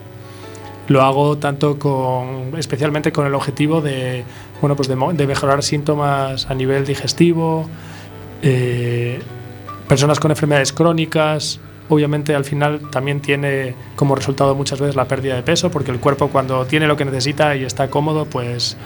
lo 0.88 1.02
hago 1.02 1.38
tanto 1.38 1.78
con, 1.78 2.52
especialmente 2.58 3.12
con 3.12 3.26
el 3.26 3.34
objetivo 3.34 3.80
de, 3.80 4.24
bueno, 4.60 4.76
pues 4.76 4.88
de, 4.88 4.96
de 5.14 5.26
mejorar 5.26 5.62
síntomas 5.62 6.50
a 6.50 6.54
nivel 6.54 6.84
digestivo, 6.84 7.68
eh, 8.42 9.20
personas 9.88 10.20
con 10.20 10.30
enfermedades 10.30 10.72
crónicas, 10.72 11.60
obviamente 11.88 12.34
al 12.34 12.44
final 12.44 12.90
también 12.90 13.20
tiene 13.20 13.74
como 13.96 14.14
resultado 14.14 14.54
muchas 14.54 14.80
veces 14.80 14.96
la 14.96 15.06
pérdida 15.06 15.36
de 15.36 15.42
peso, 15.42 15.70
porque 15.70 15.90
el 15.90 16.00
cuerpo 16.00 16.28
cuando 16.28 16.66
tiene 16.66 16.86
lo 16.86 16.96
que 16.96 17.04
necesita 17.04 17.56
y 17.56 17.64
está 17.64 17.88
cómodo, 17.88 18.26
pues 18.26 18.76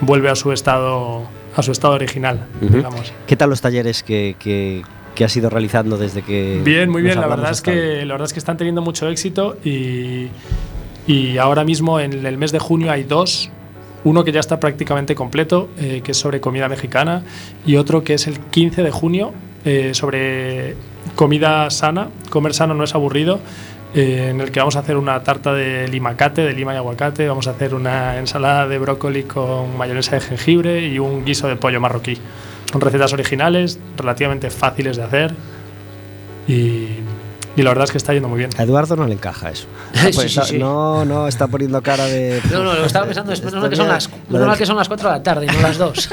vuelve 0.00 0.30
a 0.30 0.34
su 0.34 0.52
estado, 0.52 1.24
a 1.56 1.62
su 1.62 1.72
estado 1.72 1.94
original, 1.94 2.46
digamos. 2.60 3.12
¿Qué 3.26 3.36
tal 3.36 3.50
los 3.50 3.60
talleres 3.60 4.02
que, 4.02 4.36
que, 4.38 4.82
que 5.20 5.26
has 5.26 5.36
ido 5.36 5.50
realizando 5.50 5.98
desde 5.98 6.22
que... 6.22 6.62
Bien, 6.64 6.88
muy 6.88 7.02
bien, 7.02 7.20
la 7.20 7.26
verdad, 7.26 7.50
es 7.50 7.60
que, 7.60 8.06
la 8.06 8.14
verdad 8.14 8.24
es 8.24 8.32
que 8.32 8.38
están 8.38 8.56
teniendo 8.56 8.80
mucho 8.80 9.06
éxito 9.06 9.58
y, 9.62 10.28
y 11.06 11.36
ahora 11.36 11.62
mismo 11.62 12.00
en 12.00 12.24
el 12.24 12.38
mes 12.38 12.52
de 12.52 12.58
junio 12.58 12.90
hay 12.90 13.02
dos. 13.02 13.50
Uno 14.02 14.24
que 14.24 14.32
ya 14.32 14.40
está 14.40 14.58
prácticamente 14.58 15.14
completo, 15.14 15.68
eh, 15.76 16.00
que 16.02 16.12
es 16.12 16.16
sobre 16.16 16.40
comida 16.40 16.70
mexicana, 16.70 17.22
y 17.66 17.76
otro 17.76 18.02
que 18.02 18.14
es 18.14 18.28
el 18.28 18.40
15 18.40 18.82
de 18.82 18.90
junio, 18.90 19.34
eh, 19.66 19.90
sobre 19.92 20.74
comida 21.16 21.68
sana, 21.68 22.08
comer 22.30 22.54
sano 22.54 22.72
no 22.72 22.84
es 22.84 22.94
aburrido, 22.94 23.40
eh, 23.92 24.28
en 24.30 24.40
el 24.40 24.50
que 24.50 24.60
vamos 24.60 24.76
a 24.76 24.78
hacer 24.78 24.96
una 24.96 25.22
tarta 25.22 25.52
de 25.52 25.86
limacate, 25.88 26.40
de 26.40 26.54
lima 26.54 26.72
y 26.72 26.78
aguacate, 26.78 27.28
vamos 27.28 27.46
a 27.46 27.50
hacer 27.50 27.74
una 27.74 28.16
ensalada 28.16 28.66
de 28.66 28.78
brócoli 28.78 29.24
con 29.24 29.76
mayonesa 29.76 30.12
de 30.12 30.22
jengibre 30.22 30.86
y 30.86 30.98
un 30.98 31.26
guiso 31.26 31.46
de 31.46 31.56
pollo 31.56 31.78
marroquí. 31.78 32.16
Son 32.70 32.80
recetas 32.80 33.12
originales, 33.12 33.78
relativamente 33.96 34.50
fáciles 34.50 34.96
de 34.96 35.02
hacer 35.02 35.34
y 36.46 37.00
y 37.56 37.62
la 37.62 37.70
verdad 37.70 37.84
es 37.84 37.90
que 37.90 37.98
está 37.98 38.12
yendo 38.12 38.28
muy 38.28 38.38
bien. 38.38 38.50
A 38.56 38.62
Eduardo 38.62 38.94
no 38.96 39.06
le 39.06 39.14
encaja 39.14 39.50
eso. 39.50 39.66
Sí, 39.92 40.10
Pues 40.14 40.32
sí, 40.32 40.40
sí. 40.44 40.58
No, 40.58 41.04
no, 41.04 41.26
está 41.26 41.48
poniendo 41.48 41.82
cara 41.82 42.06
de. 42.06 42.40
No, 42.50 42.62
no, 42.62 42.74
lo 42.74 42.86
estaba 42.86 43.06
pensando, 43.06 43.32
es 43.32 43.42
menos 43.42 43.60
mal 43.60 43.70
que 43.70 43.76
son 43.76 43.88
las, 43.88 44.08
mal 44.28 44.56
que 44.56 44.66
son 44.66 44.76
las 44.76 44.88
4 44.88 45.08
de 45.08 45.16
la 45.16 45.22
tarde 45.22 45.46
y 45.46 45.54
no 45.54 45.60
las 45.60 45.78
2. 45.78 46.08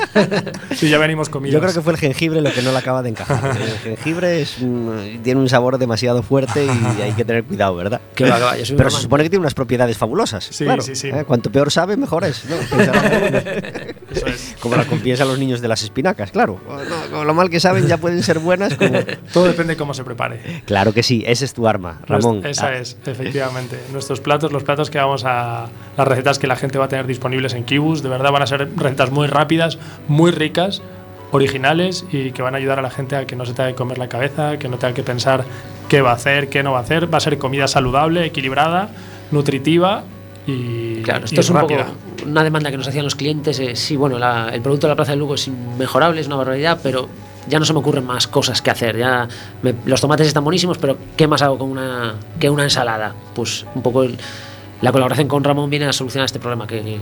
Sí, 0.75 0.89
ya 0.89 0.97
venimos 0.97 1.29
comidos. 1.29 1.53
Yo 1.53 1.59
creo 1.59 1.73
que 1.73 1.81
fue 1.81 1.93
el 1.93 1.99
jengibre 1.99 2.41
lo 2.41 2.51
que 2.51 2.61
no 2.61 2.71
le 2.71 2.77
acaba 2.77 3.03
de 3.03 3.09
encajar. 3.09 3.57
El 3.57 3.77
jengibre 3.79 4.41
es 4.41 4.57
tiene 5.23 5.39
un 5.39 5.49
sabor 5.49 5.77
demasiado 5.77 6.23
fuerte 6.23 6.65
y 6.65 7.01
hay 7.01 7.13
que 7.13 7.25
tener 7.25 7.43
cuidado, 7.43 7.75
¿verdad? 7.75 8.01
Que 8.15 8.29
va, 8.29 8.37
que 8.37 8.43
va, 8.43 8.57
yo 8.57 8.65
soy 8.65 8.73
un 8.73 8.77
Pero 8.77 8.89
se 8.89 9.01
supone 9.01 9.23
que 9.23 9.29
tiene 9.29 9.41
unas 9.41 9.53
propiedades 9.53 9.97
fabulosas. 9.97 10.47
Sí, 10.49 10.65
claro, 10.65 10.81
sí, 10.81 10.95
sí. 10.95 11.09
¿eh? 11.09 11.23
Cuanto 11.25 11.51
peor 11.51 11.71
sabe, 11.71 11.97
mejor 11.97 12.23
es. 12.25 12.43
¿no? 12.45 12.55
Eso 14.11 14.27
es. 14.27 14.46
Como 14.59 14.75
la 14.75 14.83
piensan 14.83 15.27
los 15.27 15.37
niños 15.37 15.61
de 15.61 15.67
las 15.67 15.83
espinacas, 15.83 16.31
claro. 16.31 16.59
No, 16.67 17.15
con 17.17 17.27
lo 17.27 17.33
mal 17.33 17.49
que 17.49 17.59
saben 17.59 17.87
ya 17.87 17.97
pueden 17.97 18.23
ser 18.23 18.39
buenas. 18.39 18.75
como- 18.75 18.99
Todo 19.33 19.45
depende 19.45 19.73
de 19.73 19.77
cómo 19.77 19.93
se 19.93 20.03
prepare. 20.03 20.63
Claro 20.65 20.93
que 20.93 21.03
sí, 21.03 21.23
ese 21.27 21.45
es 21.45 21.53
tu 21.53 21.67
arma, 21.67 22.01
Ramón. 22.07 22.45
Esa 22.45 22.67
Ah, 22.67 22.77
es, 22.77 22.97
efectivamente. 23.05 23.79
Nuestros 23.93 24.19
platos, 24.19 24.51
los 24.51 24.63
platos 24.63 24.89
que 24.89 24.97
vamos 24.97 25.23
a. 25.25 25.67
las 25.97 26.07
recetas 26.07 26.39
que 26.39 26.47
la 26.47 26.55
gente 26.55 26.77
va 26.79 26.85
a 26.85 26.87
tener 26.87 27.05
disponibles 27.07 27.53
en 27.53 27.63
Kibus, 27.65 28.01
de 28.03 28.09
verdad 28.09 28.31
van 28.31 28.41
a 28.41 28.47
ser 28.47 28.67
recetas 28.75 29.11
muy 29.11 29.27
rápidas, 29.27 29.77
muy 30.07 30.31
ricas, 30.31 30.81
originales 31.31 32.05
y 32.11 32.31
que 32.31 32.41
van 32.41 32.55
a 32.55 32.57
ayudar 32.57 32.79
a 32.79 32.81
la 32.81 32.89
gente 32.89 33.15
a 33.15 33.25
que 33.25 33.35
no 33.35 33.45
se 33.45 33.53
tenga 33.53 33.69
que 33.69 33.75
comer 33.75 33.97
la 33.97 34.07
cabeza, 34.09 34.57
que 34.57 34.69
no 34.69 34.77
tenga 34.77 34.93
que 34.93 35.03
pensar 35.03 35.43
qué 35.89 36.01
va 36.01 36.11
a 36.11 36.15
hacer, 36.15 36.49
qué 36.49 36.63
no 36.63 36.71
va 36.71 36.79
a 36.79 36.81
hacer. 36.81 37.13
Va 37.13 37.17
a 37.17 37.21
ser 37.21 37.37
comida 37.37 37.67
saludable, 37.67 38.25
equilibrada, 38.25 38.89
nutritiva 39.31 40.03
y, 40.45 41.01
Claro, 41.01 41.21
y 41.21 41.25
esto 41.25 41.41
es 41.41 41.49
un 41.49 41.59
poco 41.59 41.75
rápida. 41.75 41.93
Una 42.27 42.43
demanda 42.43 42.69
que 42.71 42.77
nos 42.77 42.87
hacían 42.87 43.03
los 43.05 43.15
clientes. 43.15 43.59
eh, 43.59 43.75
sí, 43.75 43.95
bueno, 43.95 44.17
la- 44.19 44.49
el 44.53 44.61
producto 44.61 44.87
de 44.87 44.91
la 44.91 44.95
Plaza 44.95 45.11
de 45.13 45.17
Lugo 45.17 45.35
es 45.35 45.47
inmejorable, 45.47 46.21
es 46.21 46.27
una 46.27 46.35
barbaridad, 46.35 46.79
pero 46.83 47.07
ya 47.47 47.59
no 47.59 47.65
se 47.65 47.73
me 47.73 47.79
ocurren 47.79 48.05
más 48.05 48.27
cosas 48.27 48.61
que 48.61 48.69
hacer. 48.71 48.97
Ya 48.97 49.27
me- 49.61 49.73
los 49.85 50.01
tomates 50.01 50.27
están 50.27 50.43
buenísimos, 50.43 50.77
pero 50.77 50.97
¿qué 51.15 51.27
más 51.27 51.41
hago 51.41 51.57
con 51.57 51.71
una, 51.71 52.15
que 52.39 52.49
una 52.49 52.63
ensalada? 52.63 53.13
Pues 53.33 53.65
un 53.75 53.81
poco 53.81 54.03
el- 54.03 54.17
la 54.81 54.91
colaboración 54.91 55.27
con 55.27 55.43
Ramón 55.43 55.69
viene 55.69 55.85
a 55.85 55.93
solucionar 55.93 56.25
este 56.25 56.39
problema 56.39 56.67
que, 56.67 56.99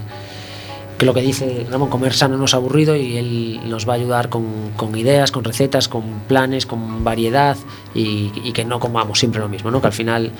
que 0.97 1.05
lo 1.05 1.13
que 1.13 1.21
dice 1.21 1.65
Ramón, 1.69 1.89
comer 1.89 2.13
sano 2.13 2.37
no 2.37 2.45
es 2.45 2.53
aburrido 2.53 2.95
y 2.95 3.17
él 3.17 3.59
nos 3.65 3.87
va 3.89 3.93
a 3.93 3.95
ayudar 3.97 4.29
con, 4.29 4.71
con 4.77 4.95
ideas, 4.97 5.29
con 5.31 5.43
recetas, 5.43 5.89
con 5.89 6.03
planes, 6.27 6.65
con 6.65 7.03
variedad 7.03 7.57
y, 7.93 8.31
y 8.45 8.53
que 8.53 8.63
no 8.63 8.79
comamos 8.79 9.19
siempre 9.19 9.41
lo 9.41 9.49
mismo, 9.49 9.71
¿no? 9.71 9.81
Que 9.81 9.87
al 9.87 9.93
final 9.93 10.31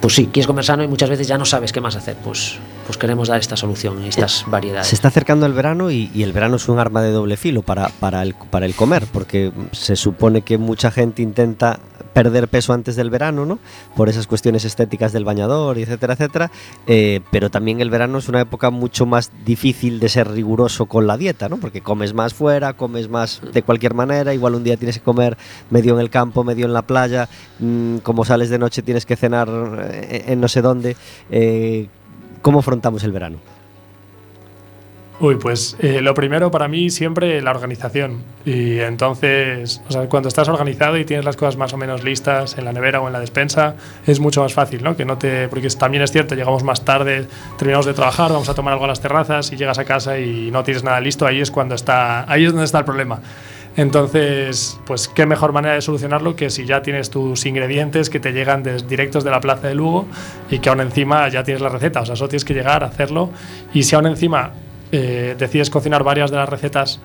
pues 0.00 0.14
sí, 0.16 0.26
quieres 0.32 0.46
comer 0.48 0.64
sano 0.64 0.82
y 0.82 0.88
muchas 0.88 1.08
veces 1.10 1.28
ya 1.28 1.38
no 1.38 1.44
sabes 1.44 1.72
qué 1.72 1.80
más 1.80 1.94
hacer. 1.94 2.16
Pues, 2.24 2.56
pues 2.86 2.98
queremos 2.98 3.28
dar 3.28 3.40
esta 3.40 3.56
solución 3.56 4.04
y 4.04 4.08
estas 4.08 4.44
variedades. 4.46 4.88
Se 4.88 4.94
está 4.94 5.08
acercando 5.08 5.46
el 5.46 5.52
verano 5.52 5.90
y, 5.90 6.10
y 6.14 6.22
el 6.22 6.32
verano 6.32 6.56
es 6.56 6.68
un 6.68 6.78
arma 6.78 7.02
de 7.02 7.10
doble 7.10 7.36
filo 7.36 7.62
para, 7.62 7.88
para, 7.88 8.22
el, 8.22 8.34
para 8.34 8.66
el 8.66 8.74
comer, 8.74 9.06
porque 9.12 9.52
se 9.72 9.96
supone 9.96 10.42
que 10.42 10.58
mucha 10.58 10.90
gente 10.90 11.22
intenta 11.22 11.78
perder 12.12 12.48
peso 12.48 12.72
antes 12.72 12.96
del 12.96 13.10
verano, 13.10 13.46
¿no? 13.46 13.58
Por 13.96 14.08
esas 14.08 14.26
cuestiones 14.26 14.64
estéticas 14.64 15.12
del 15.12 15.24
bañador, 15.24 15.78
etcétera, 15.78 16.14
etcétera. 16.14 16.50
Eh, 16.86 17.20
pero 17.30 17.50
también 17.50 17.80
el 17.80 17.90
verano 17.90 18.18
es 18.18 18.28
una 18.28 18.40
época 18.40 18.70
mucho 18.70 19.06
más 19.06 19.30
difícil 19.44 20.00
de 20.00 20.08
ser 20.08 20.30
riguroso 20.30 20.86
con 20.86 21.06
la 21.06 21.16
dieta, 21.16 21.48
¿no? 21.48 21.56
Porque 21.56 21.80
comes 21.80 22.14
más 22.14 22.34
fuera, 22.34 22.74
comes 22.74 23.08
más 23.08 23.40
de 23.52 23.62
cualquier 23.62 23.94
manera. 23.94 24.34
Igual 24.34 24.54
un 24.54 24.64
día 24.64 24.76
tienes 24.76 24.98
que 24.98 25.04
comer 25.04 25.36
medio 25.70 25.94
en 25.94 26.00
el 26.00 26.10
campo, 26.10 26.44
medio 26.44 26.66
en 26.66 26.72
la 26.72 26.82
playa. 26.82 27.28
mm, 27.58 27.98
como 27.98 28.24
sales 28.24 28.50
de 28.50 28.58
noche 28.58 28.82
tienes 28.82 29.06
que 29.06 29.16
cenar 29.16 29.48
eh, 29.82 30.24
en 30.28 30.40
no 30.40 30.48
sé 30.48 30.62
dónde. 30.62 30.96
Eh, 31.30 31.88
¿Cómo 32.42 32.58
afrontamos 32.58 33.02
el 33.04 33.12
verano? 33.12 33.38
Uy, 35.22 35.36
pues 35.36 35.76
eh, 35.78 36.00
lo 36.00 36.14
primero 36.14 36.50
para 36.50 36.66
mí 36.66 36.90
siempre 36.90 37.40
la 37.42 37.52
organización. 37.52 38.24
Y 38.44 38.80
entonces, 38.80 39.80
o 39.88 39.92
sea, 39.92 40.08
cuando 40.08 40.28
estás 40.28 40.48
organizado 40.48 40.98
y 40.98 41.04
tienes 41.04 41.24
las 41.24 41.36
cosas 41.36 41.56
más 41.56 41.72
o 41.72 41.76
menos 41.76 42.02
listas 42.02 42.58
en 42.58 42.64
la 42.64 42.72
nevera 42.72 43.00
o 43.00 43.06
en 43.06 43.12
la 43.12 43.20
despensa, 43.20 43.76
es 44.04 44.18
mucho 44.18 44.42
más 44.42 44.52
fácil, 44.52 44.82
¿no? 44.82 44.96
Que 44.96 45.04
no 45.04 45.18
te, 45.18 45.46
porque 45.46 45.68
también 45.68 46.02
es 46.02 46.10
cierto, 46.10 46.34
llegamos 46.34 46.64
más 46.64 46.84
tarde, 46.84 47.28
terminamos 47.56 47.86
de 47.86 47.94
trabajar, 47.94 48.32
vamos 48.32 48.48
a 48.48 48.54
tomar 48.54 48.72
algo 48.72 48.86
a 48.86 48.88
las 48.88 49.00
terrazas 49.00 49.52
y 49.52 49.56
llegas 49.56 49.78
a 49.78 49.84
casa 49.84 50.18
y 50.18 50.50
no 50.50 50.64
tienes 50.64 50.82
nada 50.82 51.00
listo, 51.00 51.24
ahí 51.24 51.40
es 51.40 51.52
cuando 51.52 51.76
está, 51.76 52.28
ahí 52.28 52.44
es 52.44 52.50
donde 52.50 52.64
está 52.64 52.80
el 52.80 52.84
problema. 52.84 53.20
Entonces, 53.76 54.78
pues 54.86 55.08
qué 55.08 55.24
mejor 55.24 55.52
manera 55.52 55.74
de 55.74 55.80
solucionarlo 55.80 56.36
que 56.36 56.50
si 56.50 56.66
ya 56.66 56.82
tienes 56.82 57.08
tus 57.10 57.46
ingredientes 57.46 58.10
que 58.10 58.20
te 58.20 58.32
llegan 58.32 58.62
directos 58.88 59.24
de 59.24 59.30
la 59.30 59.40
plaza 59.40 59.68
de 59.68 59.74
Lugo 59.74 60.06
y 60.50 60.58
que 60.58 60.68
aún 60.68 60.80
encima 60.80 61.28
ya 61.28 61.42
tienes 61.42 61.62
la 61.62 61.70
receta, 61.70 62.02
o 62.02 62.06
sea, 62.06 62.16
solo 62.16 62.28
tienes 62.28 62.44
que 62.44 62.54
llegar 62.54 62.84
a 62.84 62.88
hacerlo 62.88 63.30
y 63.72 63.84
si 63.84 63.94
aún 63.94 64.06
encima 64.06 64.52
eh, 64.90 65.34
decides 65.38 65.70
cocinar 65.70 66.04
varias 66.04 66.30
de 66.30 66.36
las 66.36 66.48
recetas 66.48 67.00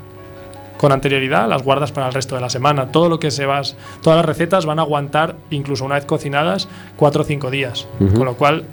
con 0.77 0.91
anterioridad, 0.91 1.47
las 1.47 1.63
guardas 1.63 1.91
para 1.91 2.07
el 2.07 2.13
resto 2.13 2.35
de 2.35 2.41
la 2.41 2.49
semana. 2.49 2.91
Todo 2.91 3.09
lo 3.09 3.19
que 3.19 3.31
se 3.31 3.45
vas, 3.45 3.75
todas 4.01 4.17
las 4.17 4.25
recetas 4.25 4.65
van 4.65 4.79
a 4.79 4.83
aguantar, 4.83 5.35
incluso 5.49 5.85
una 5.85 5.95
vez 5.95 6.05
cocinadas, 6.05 6.67
cuatro 6.95 7.23
o 7.23 7.25
cinco 7.25 7.49
días. 7.49 7.87
Ujú. 7.99 8.13
Con 8.13 8.25
lo 8.25 8.35
cual, 8.35 8.65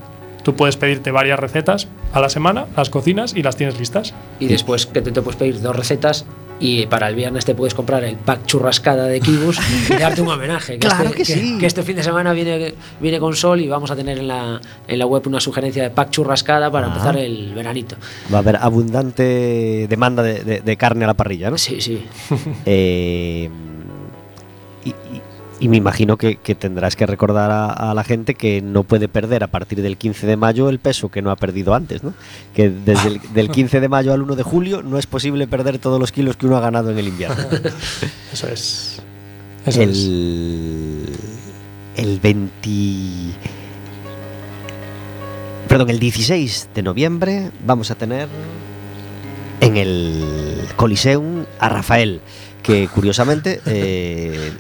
tú 0.43 0.55
puedes 0.55 0.77
pedirte 0.77 1.11
varias 1.11 1.39
recetas 1.39 1.89
a 2.13 2.21
la 2.21 2.29
semana, 2.29 2.67
las 2.77 2.91
cocinas 2.91 3.35
y 3.35 3.43
las 3.43 3.57
tienes 3.57 3.79
listas. 3.79 4.15
Y 4.39 4.49
después 4.49 4.85
que 4.85 5.01
te, 5.01 5.13
te 5.13 5.23
puedes 5.23 5.39
pedir 5.39 5.63
dos 5.63 5.75
recetas 5.75 6.27
y 6.61 6.87
para 6.87 7.08
el 7.08 7.14
viernes 7.16 7.44
te 7.44 7.54
puedes 7.54 7.75
comprar 7.75 8.04
el 8.04 8.16
pack 8.16 8.46
churrascada 8.46 9.06
de 9.06 9.20
Kibus 9.20 9.58
y 9.90 9.94
darte 9.94 10.23
un 10.23 10.28
homenaje. 10.28 10.78
Claro 10.78 11.04
este, 11.06 11.16
que 11.16 11.25
sí. 11.25 11.58
Que 11.58 11.66
este 11.66 11.82
fin 11.82 11.96
de 11.96 12.02
semana 12.02 12.32
viene, 12.32 12.75
viene 13.00 13.18
con 13.18 13.34
sol 13.34 13.61
y 13.61 13.68
vamos 13.68 13.90
a 13.90 13.96
tener 13.96 14.18
en 14.18 14.28
la, 14.28 14.61
en 14.87 14.99
la 14.99 15.06
web 15.06 15.26
una 15.26 15.40
sugerencia 15.40 15.82
de 15.82 15.90
pack 15.90 16.11
churrascada 16.11 16.70
para 16.70 16.87
Ah. 16.87 16.90
empezar 16.90 17.16
el 17.16 17.52
veranito. 17.54 17.96
Va 18.32 18.38
a 18.38 18.40
haber 18.40 18.56
abundante 18.56 19.87
demanda 19.88 20.23
de, 20.23 20.44
de- 20.44 20.61
de 20.61 20.76
carne 20.76 21.04
a 21.04 21.08
la 21.08 21.14
parrilla, 21.14 21.50
¿no? 21.50 21.58
Sí, 21.58 21.80
sí. 21.80 22.04
Eh, 22.66 23.50
y- 25.61 25.68
me 25.68 25.76
imagino 25.76 26.16
que, 26.16 26.37
que 26.37 26.54
tendrás 26.54 26.96
que 26.96 27.06
recordar 27.06 27.50
a, 27.50 27.73
a 27.90 27.94
la 27.94 28.04
gente 28.04 28.34
que 28.34 28.61
no 28.62 28.82
puede 28.84 29.08
perder 29.08 29.42
a 29.44 29.49
partir 29.49 29.80
del 29.82 29.96
15 29.96 30.26
de 30.26 30.37
mayo 30.37 30.68
el 30.68 30.78
peso 30.78 31.08
que 31.11 31.23
no 31.23 31.30
ha 31.30 31.37
perdido 31.37 31.75
antes, 31.75 32.02
¿no? 32.02 32.14
Que 32.54 32.70
desde 32.70 33.08
el 33.08 33.20
del 33.34 33.50
15 33.52 33.80
de 33.80 33.88
mayo 33.88 34.12
al 34.12 34.23
1 34.23 34.37
de 34.37 34.42
julio 34.42 34.82
no 34.82 34.99
es 34.99 35.06
posible 35.06 35.46
perder 35.46 35.78
todos 35.78 35.99
los 36.00 36.12
kilos 36.12 36.37
que 36.37 36.46
uno 36.46 36.56
ha 36.56 36.61
ganado 36.61 36.90
en 36.90 36.99
el 36.99 37.08
invierno. 37.08 37.37
Eso 38.32 38.49
es. 38.49 39.00
Eso 39.66 39.80
es. 39.80 39.88
el, 39.88 41.06
el 41.96 42.20
20. 42.20 42.68
Perdón, 45.68 45.90
el 45.90 45.99
16 45.99 46.68
de 46.75 46.82
noviembre 46.82 47.50
vamos 47.66 47.90
a 47.90 47.94
tener 47.94 48.28
en 49.61 49.76
el 49.76 50.23
Coliseum 50.76 51.46
a 51.58 51.68
Rafael, 51.70 52.20
que 52.62 52.87
curiosamente. 52.88 53.61
eh, 53.66 54.52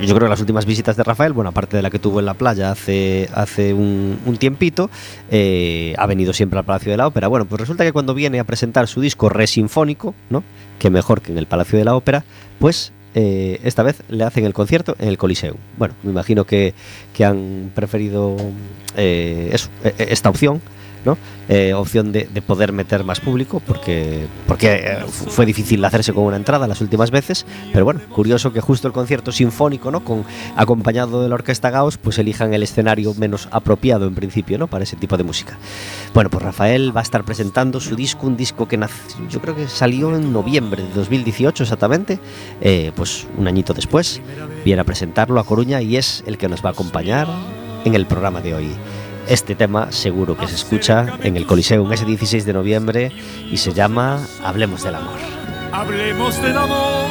yo 0.00 0.14
creo 0.14 0.26
que 0.26 0.30
las 0.30 0.40
últimas 0.40 0.66
visitas 0.66 0.96
de 0.96 1.02
Rafael, 1.02 1.32
bueno, 1.32 1.50
aparte 1.50 1.76
de 1.76 1.82
la 1.82 1.90
que 1.90 1.98
tuvo 1.98 2.20
en 2.20 2.26
la 2.26 2.34
playa 2.34 2.70
hace, 2.70 3.28
hace 3.34 3.74
un, 3.74 4.18
un 4.24 4.36
tiempito, 4.36 4.90
eh, 5.30 5.94
ha 5.98 6.06
venido 6.06 6.32
siempre 6.32 6.58
al 6.58 6.64
Palacio 6.64 6.90
de 6.90 6.96
la 6.96 7.06
Ópera. 7.06 7.28
Bueno, 7.28 7.46
pues 7.46 7.60
resulta 7.60 7.84
que 7.84 7.92
cuando 7.92 8.14
viene 8.14 8.40
a 8.40 8.44
presentar 8.44 8.88
su 8.88 9.00
disco 9.00 9.28
Re 9.28 9.46
Sinfónico, 9.46 10.14
¿no? 10.30 10.42
que 10.78 10.90
mejor 10.90 11.20
que 11.20 11.32
en 11.32 11.38
el 11.38 11.46
Palacio 11.46 11.78
de 11.78 11.84
la 11.84 11.94
Ópera, 11.94 12.24
pues 12.58 12.92
eh, 13.14 13.60
esta 13.64 13.82
vez 13.82 14.02
le 14.08 14.24
hacen 14.24 14.44
el 14.44 14.52
concierto 14.52 14.94
en 14.98 15.08
el 15.08 15.18
Coliseum. 15.18 15.56
Bueno, 15.76 15.94
me 16.02 16.10
imagino 16.10 16.44
que, 16.44 16.74
que 17.14 17.24
han 17.24 17.72
preferido 17.74 18.36
eh, 18.96 19.50
eso, 19.52 19.70
eh, 19.82 19.94
esta 19.98 20.30
opción 20.30 20.60
Eh, 21.48 21.72
opción 21.72 22.12
de, 22.12 22.28
de, 22.32 22.42
poder 22.42 22.72
meter 22.72 23.04
más 23.04 23.20
público, 23.20 23.62
porque, 23.66 24.26
eh, 24.60 25.04
fue 25.08 25.46
difícil 25.46 25.82
hacerse 25.82 26.12
con 26.12 26.24
una 26.24 26.36
entrada 26.36 26.66
las 26.66 26.82
últimas 26.82 27.10
veces, 27.10 27.46
pero 27.72 27.86
bueno, 27.86 28.00
curioso 28.14 28.52
que 28.52 28.60
justo 28.60 28.86
el 28.86 28.92
concierto 28.92 29.32
sinfónico, 29.32 29.90
¿no? 29.90 30.02
Acompañado 30.56 31.22
de 31.22 31.28
la 31.30 31.36
Orquesta 31.36 31.70
Gauss, 31.70 31.96
pues 31.96 32.18
elijan 32.18 32.52
el 32.52 32.62
escenario 32.62 33.14
menos 33.14 33.48
apropiado 33.50 34.06
en 34.06 34.14
principio, 34.14 34.58
¿no? 34.58 34.66
Para 34.66 34.84
ese 34.84 34.96
tipo 34.96 35.16
de 35.16 35.24
música. 35.24 35.56
Bueno, 36.12 36.28
pues 36.28 36.44
Rafael 36.44 36.94
va 36.94 37.00
a 37.00 37.04
estar 37.04 37.24
presentando 37.24 37.80
su 37.80 37.96
disco, 37.96 38.26
un 38.26 38.36
disco 38.36 38.68
que 38.68 38.78
yo 39.30 39.40
creo 39.40 39.56
que 39.56 39.68
salió 39.68 40.14
en 40.14 40.32
noviembre 40.32 40.82
de 40.82 40.92
2018 40.92 41.62
exactamente, 41.62 42.20
eh, 42.60 42.92
pues 42.94 43.26
un 43.38 43.48
añito 43.48 43.72
después, 43.72 44.20
viene 44.66 44.82
a 44.82 44.84
presentarlo 44.84 45.40
a 45.40 45.44
Coruña 45.44 45.80
y 45.80 45.96
es 45.96 46.22
el 46.26 46.36
que 46.36 46.48
nos 46.48 46.62
va 46.62 46.70
a 46.70 46.72
acompañar 46.72 47.26
en 47.84 47.94
el 47.94 48.06
programa 48.06 48.40
de 48.42 48.54
hoy. 48.54 48.68
Este 49.28 49.54
tema 49.54 49.92
seguro 49.92 50.36
que 50.36 50.48
se 50.48 50.54
escucha 50.54 51.06
en 51.22 51.36
el 51.36 51.46
Coliseum 51.46 51.92
ese 51.92 52.06
16 52.06 52.46
de 52.46 52.52
noviembre 52.54 53.12
y 53.50 53.58
se 53.58 53.74
llama 53.74 54.26
Hablemos 54.42 54.82
del 54.82 54.94
amor. 54.94 55.18
Hablemos 55.72 56.40
del 56.40 56.56
amor 56.56 57.08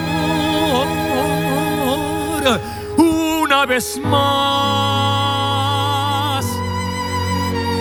una 3.48 3.66
vez 3.66 4.00
más. 4.04 4.46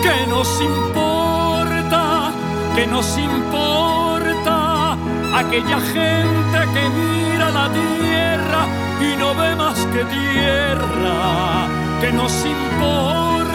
Que 0.01 0.27
nos 0.27 0.61
importa, 0.61 2.31
que 2.75 2.87
nos 2.87 3.17
importa 3.17 4.93
aquella 5.35 5.79
gente 5.79 6.59
que 6.73 6.89
mira 6.89 7.49
la 7.49 7.69
tierra 7.71 8.65
y 9.01 9.17
no 9.17 9.35
ve 9.35 9.55
más 9.55 9.79
que 9.87 10.05
tierra. 10.05 11.67
Que 12.01 12.11
nos 12.13 12.45
importa 12.45 13.46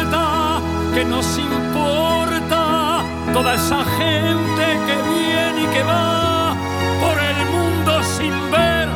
que 0.94 1.04
nos 1.04 1.38
importa 1.38 3.02
toda 3.32 3.54
esa 3.54 3.84
gente 3.84 4.64
que 4.86 4.96
viene 5.10 5.62
y 5.62 5.66
que 5.74 5.82
va 5.82 6.54
por 7.00 7.18
el 7.18 7.36
mundo 7.54 8.02
sin 8.02 8.34
ver 8.50 8.88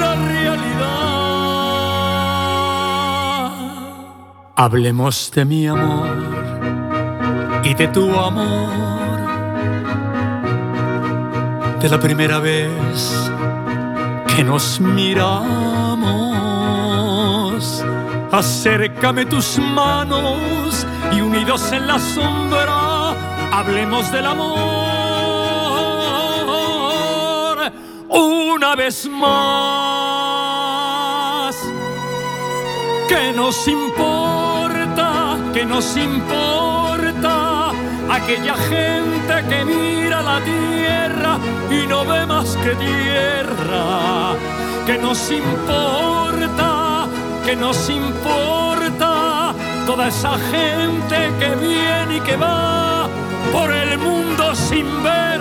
la 0.00 0.14
realidad. 0.14 0.82
Hablemos 4.56 5.32
de 5.34 5.44
mi 5.44 5.66
amor 5.66 6.08
y 7.64 7.74
de 7.74 7.88
tu 7.88 8.08
amor, 8.18 9.18
de 11.80 11.88
la 11.88 11.98
primera 11.98 12.38
vez 12.38 13.30
que 14.36 14.44
nos 14.44 14.80
miramos. 14.80 16.12
Acércame 18.30 19.26
tus 19.26 19.58
manos 19.58 20.61
unidos 21.32 21.72
en 21.72 21.86
la 21.86 21.98
sombra 21.98 23.16
hablemos 23.52 24.12
del 24.12 24.26
amor 24.26 24.92
una 28.10 28.76
vez 28.76 29.08
más. 29.08 29.32
Que 33.08 33.32
nos 33.34 33.66
importa, 33.66 35.38
que 35.54 35.64
nos 35.64 35.96
importa 35.96 37.70
aquella 38.10 38.54
gente 38.54 39.34
que 39.48 39.64
mira 39.64 40.20
la 40.20 40.38
tierra 40.44 41.38
y 41.70 41.86
no 41.86 42.04
ve 42.04 42.26
más 42.26 42.58
que 42.62 42.74
tierra. 42.74 44.34
Que 44.84 44.98
nos 44.98 45.30
importa, 45.30 47.06
que 47.46 47.56
nos 47.56 47.88
importa 47.88 48.71
toda 49.86 50.08
esa 50.08 50.32
gente 50.38 51.16
que 51.38 51.54
viene 51.56 52.16
y 52.16 52.20
que 52.20 52.36
va 52.36 53.08
por 53.52 53.70
el 53.72 53.98
mundo 53.98 54.54
sin 54.54 54.86
ver 55.02 55.40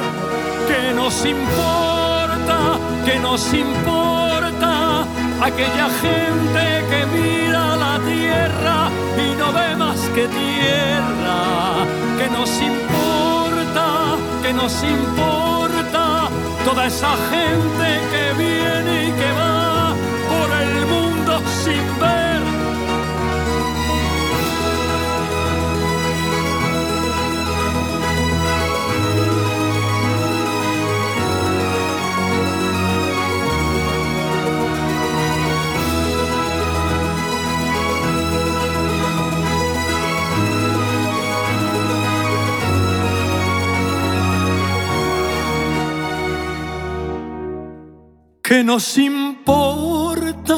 que 0.68 0.94
nos 0.94 1.26
importa, 1.26 2.78
que 3.06 3.20
nos 3.20 3.54
importa 3.54 5.06
aquella 5.42 5.88
gente 6.06 6.64
que 6.90 7.06
mira 7.18 7.76
la 7.76 8.00
tierra 8.00 8.90
y 9.18 9.36
no 9.40 9.52
ve 9.54 9.76
más 9.76 10.00
que 10.16 10.28
tierra, 10.28 11.40
que 12.18 12.30
nos 12.30 12.52
importa, 12.62 13.88
que 14.44 14.54
nos 14.54 14.84
importa 14.84 16.30
toda 16.66 16.88
esa 16.88 17.14
gente 17.30 17.88
que 18.12 18.44
viene 18.44 19.08
y 19.08 19.12
que 19.12 19.32
va 19.40 19.94
por 20.32 20.50
el 20.64 20.86
mundo 20.88 21.42
sin 21.64 22.00
ver 22.00 22.31
que 48.52 48.66
nos 48.66 48.98
importa, 48.98 50.56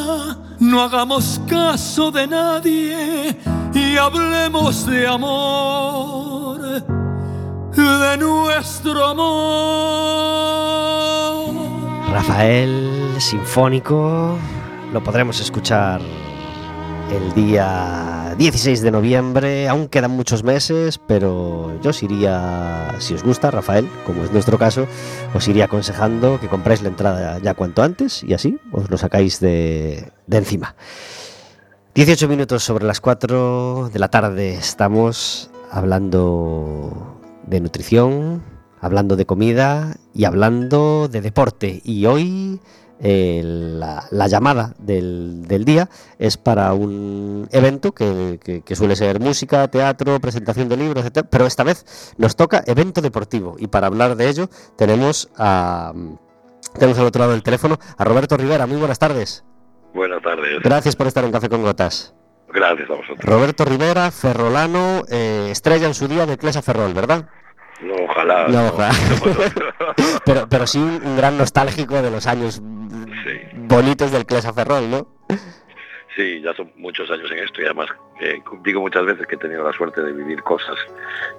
no 0.59 0.81
hagamos 0.81 1.39
caso 1.47 2.09
de 2.09 2.25
nadie 2.25 3.37
y 3.71 3.97
hablemos 3.97 4.87
de 4.87 5.07
amor, 5.07 6.59
de 7.71 8.17
nuestro 8.17 9.05
amor. 9.05 9.23
Rafael 12.11 13.13
Sinfónico, 13.19 14.39
lo 14.91 15.03
podremos 15.03 15.39
escuchar 15.39 16.01
el 17.11 17.31
día 17.35 18.22
16 18.37 18.81
de 18.81 18.91
noviembre. 18.91 19.67
Aún 19.67 19.87
quedan 19.87 20.11
muchos 20.11 20.43
meses, 20.43 20.99
pero 21.07 21.79
yo 21.81 21.91
os 21.91 22.03
iría, 22.03 22.95
si 22.99 23.13
os 23.13 23.23
gusta, 23.23 23.51
Rafael, 23.51 23.87
como 24.05 24.23
es 24.23 24.31
nuestro 24.31 24.57
caso, 24.57 24.87
os 25.33 25.47
iría 25.47 25.65
aconsejando 25.65 26.39
que 26.39 26.47
compráis 26.47 26.81
la 26.81 26.89
entrada 26.89 27.39
ya 27.39 27.53
cuanto 27.53 27.83
antes 27.83 28.23
y 28.23 28.33
así 28.33 28.59
os 28.71 28.89
lo 28.89 28.97
sacáis 28.97 29.39
de, 29.39 30.11
de 30.27 30.37
encima. 30.37 30.75
18 31.95 32.27
minutos 32.27 32.63
sobre 32.63 32.85
las 32.85 33.01
4 33.01 33.89
de 33.93 33.99
la 33.99 34.09
tarde 34.09 34.55
estamos 34.55 35.51
hablando 35.69 37.19
de 37.45 37.61
nutrición, 37.61 38.43
hablando 38.81 39.15
de 39.15 39.25
comida 39.25 39.95
y 40.13 40.25
hablando 40.25 41.07
de 41.07 41.21
deporte. 41.21 41.81
Y 41.83 42.05
hoy 42.05 42.59
eh, 43.03 43.41
la, 43.43 44.05
la, 44.11 44.27
llamada 44.27 44.73
del, 44.79 45.45
del, 45.45 45.65
día 45.65 45.89
es 46.19 46.37
para 46.37 46.73
un 46.73 47.49
evento 47.51 47.91
que, 47.91 48.39
que, 48.41 48.61
que, 48.61 48.75
suele 48.77 48.95
ser 48.95 49.19
música, 49.19 49.67
teatro, 49.67 50.19
presentación 50.21 50.69
de 50.69 50.77
libros, 50.77 51.05
etc. 51.05 51.27
Pero 51.29 51.45
esta 51.45 51.63
vez 51.63 52.13
nos 52.17 52.37
toca 52.37 52.63
evento 52.65 53.01
deportivo 53.01 53.57
y 53.59 53.67
para 53.67 53.87
hablar 53.87 54.15
de 54.15 54.29
ello 54.29 54.49
tenemos 54.77 55.29
a 55.37 55.93
tenemos 56.79 56.97
al 56.97 57.05
otro 57.05 57.19
lado 57.19 57.33
del 57.33 57.43
teléfono 57.43 57.77
a 57.97 58.03
Roberto 58.05 58.37
Rivera. 58.37 58.65
Muy 58.67 58.77
buenas 58.77 58.99
tardes. 58.99 59.43
Buenas 59.93 60.21
tardes. 60.23 60.61
Gracias 60.63 60.95
por 60.95 61.07
estar 61.07 61.25
en 61.25 61.31
Café 61.31 61.49
con 61.49 61.61
Gotas. 61.61 62.15
Gracias 62.47 62.89
a 62.89 62.93
vosotros. 62.93 63.19
Roberto 63.25 63.65
Rivera, 63.65 64.11
ferrolano, 64.11 65.03
eh, 65.09 65.49
estrella 65.51 65.87
en 65.87 65.93
su 65.93 66.07
día 66.07 66.25
de 66.25 66.37
Clesa 66.37 66.61
Ferrol, 66.61 66.93
¿verdad? 66.93 67.27
No, 67.81 67.95
ojalá. 68.05 68.47
No, 68.47 68.67
ojalá. 68.67 68.91
pero, 70.25 70.47
pero 70.47 70.67
sí 70.67 70.79
un, 70.79 71.17
gran 71.17 71.37
nostálgico 71.37 72.01
de 72.01 72.11
los 72.11 72.27
años 72.27 72.61
sí. 73.23 73.41
bonitos 73.53 74.11
del 74.11 74.25
Clesa 74.25 74.53
Ferrol, 74.53 74.89
¿no? 74.89 75.07
Sí, 76.15 76.41
ya 76.41 76.53
son 76.53 76.71
muchos 76.75 77.09
años 77.09 77.31
en 77.31 77.39
esto 77.39 77.61
y 77.61 77.65
además 77.65 77.89
eh, 78.21 78.39
digo 78.63 78.81
muchas 78.81 79.03
veces 79.03 79.25
que 79.25 79.33
he 79.35 79.39
tenido 79.39 79.63
la 79.63 79.73
suerte 79.73 80.01
de 80.01 80.13
vivir 80.13 80.43
cosas 80.43 80.77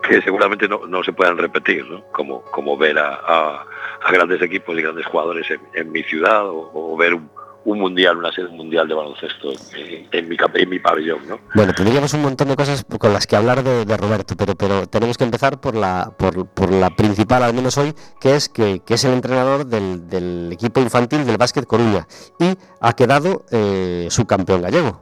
que 0.02 0.20
seguramente 0.20 0.68
no, 0.68 0.86
no 0.88 1.04
se 1.04 1.12
puedan 1.12 1.38
repetir, 1.38 1.86
¿no? 1.86 2.02
Como, 2.10 2.42
como 2.42 2.76
ver 2.76 2.98
a, 2.98 3.14
a, 3.14 3.66
a, 4.02 4.12
grandes 4.12 4.42
equipos 4.42 4.76
y 4.76 4.82
grandes 4.82 5.06
jugadores 5.06 5.48
en, 5.48 5.60
en 5.74 5.92
mi 5.92 6.02
ciudad 6.02 6.46
o, 6.48 6.70
o 6.74 6.96
ver 6.96 7.14
un, 7.14 7.30
un 7.64 7.80
mundial, 7.80 8.18
una 8.18 8.30
sede 8.32 8.48
mundial 8.48 8.86
de 8.86 8.94
baloncesto 8.94 9.52
en, 9.74 10.08
en, 10.12 10.28
mi, 10.28 10.36
en 10.54 10.68
mi 10.68 10.78
pabellón, 10.78 11.26
¿no? 11.28 11.40
Bueno, 11.54 11.72
tendríamos 11.72 12.12
un 12.14 12.22
montón 12.22 12.48
de 12.48 12.56
cosas 12.56 12.84
con 12.98 13.12
las 13.12 13.26
que 13.26 13.36
hablar 13.36 13.62
de, 13.62 13.84
de 13.84 13.96
Roberto, 13.96 14.34
pero, 14.36 14.54
pero 14.54 14.86
tenemos 14.86 15.16
que 15.16 15.24
empezar 15.24 15.60
por 15.60 15.74
la, 15.74 16.12
por, 16.18 16.46
por 16.48 16.70
la 16.70 16.90
principal, 16.90 17.42
al 17.42 17.54
menos 17.54 17.78
hoy, 17.78 17.94
que 18.20 18.34
es 18.36 18.48
que, 18.48 18.80
que 18.86 18.94
es 18.94 19.04
el 19.04 19.12
entrenador 19.12 19.66
del, 19.66 20.08
del, 20.08 20.50
equipo 20.52 20.80
infantil 20.80 21.24
del 21.24 21.38
básquet 21.38 21.66
Coruña 21.66 22.06
y 22.38 22.54
ha 22.80 22.92
quedado 22.92 23.44
eh, 23.50 24.08
subcampeón 24.10 24.62
gallego. 24.62 25.00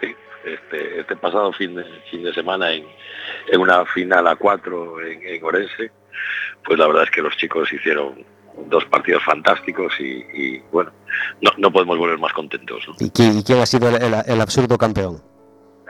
Sí, 0.00 0.14
este, 0.44 1.00
este 1.00 1.16
pasado 1.16 1.52
fin 1.52 1.74
de, 1.74 1.84
fin 2.10 2.22
de 2.22 2.32
semana 2.32 2.72
en, 2.72 2.86
en 3.48 3.60
una 3.60 3.84
final 3.84 4.26
a 4.26 4.36
cuatro 4.36 5.00
en, 5.02 5.22
en 5.22 5.44
Orense, 5.44 5.90
pues 6.64 6.78
la 6.78 6.86
verdad 6.86 7.04
es 7.04 7.10
que 7.10 7.22
los 7.22 7.36
chicos 7.36 7.70
hicieron 7.72 8.24
dos 8.68 8.84
partidos 8.86 9.22
fantásticos 9.24 9.92
y, 10.00 10.24
y 10.32 10.62
bueno, 10.72 10.90
no, 11.40 11.50
no, 11.58 11.72
podemos 11.72 11.98
volver 11.98 12.18
más 12.18 12.32
contentos. 12.32 12.82
¿no? 12.88 12.94
¿Y, 12.98 13.10
quién, 13.10 13.38
¿Y, 13.38 13.44
quién, 13.44 13.60
ha 13.60 13.66
sido 13.66 13.88
el, 13.88 14.02
el, 14.02 14.14
el 14.26 14.40
absurdo 14.40 14.76
campeón? 14.78 15.22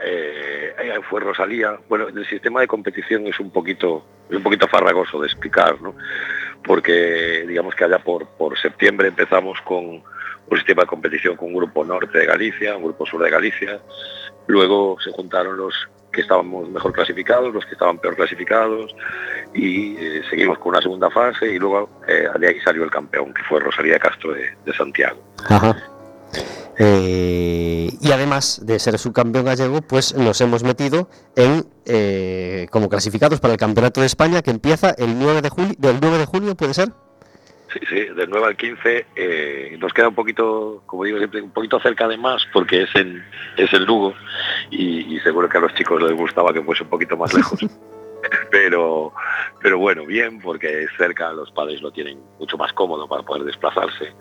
Eh, 0.03 0.51
fue 1.11 1.19
Rosalía. 1.19 1.79
Bueno, 1.89 2.07
el 2.07 2.25
sistema 2.27 2.61
de 2.61 2.67
competición 2.67 3.27
es 3.27 3.39
un 3.39 3.51
poquito, 3.51 4.03
un 4.29 4.43
poquito 4.43 4.67
farragoso 4.67 5.19
de 5.19 5.27
explicar, 5.27 5.81
¿no? 5.81 5.95
Porque 6.63 7.45
digamos 7.47 7.75
que 7.75 7.83
allá 7.83 7.99
por, 7.99 8.27
por 8.37 8.57
septiembre 8.59 9.09
empezamos 9.09 9.59
con 9.61 9.85
un 9.85 10.57
sistema 10.57 10.83
de 10.83 10.87
competición 10.87 11.35
con 11.35 11.49
un 11.49 11.55
grupo 11.55 11.83
norte 11.83 12.17
de 12.17 12.25
Galicia, 12.25 12.75
un 12.75 12.83
grupo 12.83 13.05
sur 13.05 13.23
de 13.23 13.29
Galicia. 13.29 13.81
Luego 14.47 14.97
se 15.03 15.11
juntaron 15.11 15.57
los 15.57 15.73
que 16.11 16.21
estábamos 16.21 16.69
mejor 16.69 16.93
clasificados, 16.93 17.53
los 17.53 17.65
que 17.65 17.73
estaban 17.73 17.97
peor 17.97 18.15
clasificados 18.15 18.95
y 19.53 19.95
eh, 19.97 20.21
seguimos 20.29 20.59
con 20.59 20.69
una 20.69 20.81
segunda 20.81 21.09
fase 21.09 21.47
y 21.53 21.59
luego 21.59 21.89
eh, 22.07 22.27
de 22.39 22.47
ahí 22.47 22.59
salió 22.61 22.83
el 22.83 22.91
campeón, 22.91 23.33
que 23.33 23.43
fue 23.43 23.59
Rosalía 23.59 23.99
Castro 23.99 24.33
de, 24.33 24.73
Santiago. 24.73 25.21
Eh, 26.77 27.89
y 27.99 28.11
además 28.11 28.61
de 28.63 28.79
ser 28.79 28.97
subcampeón 28.97 29.45
gallego, 29.45 29.81
pues 29.81 30.15
nos 30.15 30.39
hemos 30.41 30.63
metido 30.63 31.09
en 31.35 31.65
eh, 31.85 32.67
como 32.71 32.89
clasificados 32.89 33.39
para 33.39 33.53
el 33.53 33.59
Campeonato 33.59 34.01
de 34.01 34.07
España 34.07 34.41
que 34.41 34.51
empieza 34.51 34.91
el 34.91 35.19
9 35.19 35.41
de 35.41 35.49
julio, 35.49 35.75
del 35.77 35.99
9 36.01 36.17
de 36.17 36.25
junio, 36.25 36.55
¿puede 36.55 36.73
ser? 36.73 36.89
Sí, 37.73 37.79
sí, 37.87 37.95
del 38.13 38.29
9 38.29 38.47
al 38.47 38.57
15 38.57 39.05
eh, 39.15 39.77
nos 39.79 39.93
queda 39.93 40.09
un 40.09 40.15
poquito, 40.15 40.83
como 40.85 41.05
digo 41.05 41.17
siempre, 41.17 41.41
un 41.41 41.51
poquito 41.51 41.79
cerca 41.79 42.07
de 42.07 42.17
más 42.17 42.45
porque 42.51 42.83
es 42.83 42.95
en 42.95 43.23
es 43.55 43.71
el 43.73 43.85
Lugo 43.85 44.13
y, 44.69 45.15
y 45.15 45.19
seguro 45.19 45.47
que 45.47 45.57
a 45.57 45.61
los 45.61 45.73
chicos 45.75 46.01
les 46.01 46.13
gustaba 46.13 46.53
que 46.53 46.61
fuese 46.61 46.83
un 46.83 46.89
poquito 46.89 47.15
más 47.15 47.33
lejos. 47.33 47.59
pero 48.51 49.13
pero 49.61 49.77
bueno, 49.77 50.05
bien, 50.05 50.39
porque 50.39 50.87
cerca 50.97 51.31
los 51.33 51.51
padres 51.51 51.81
lo 51.81 51.91
tienen 51.91 52.19
mucho 52.39 52.57
más 52.57 52.73
cómodo 52.73 53.07
para 53.07 53.23
poder 53.23 53.43
desplazarse 53.43 54.13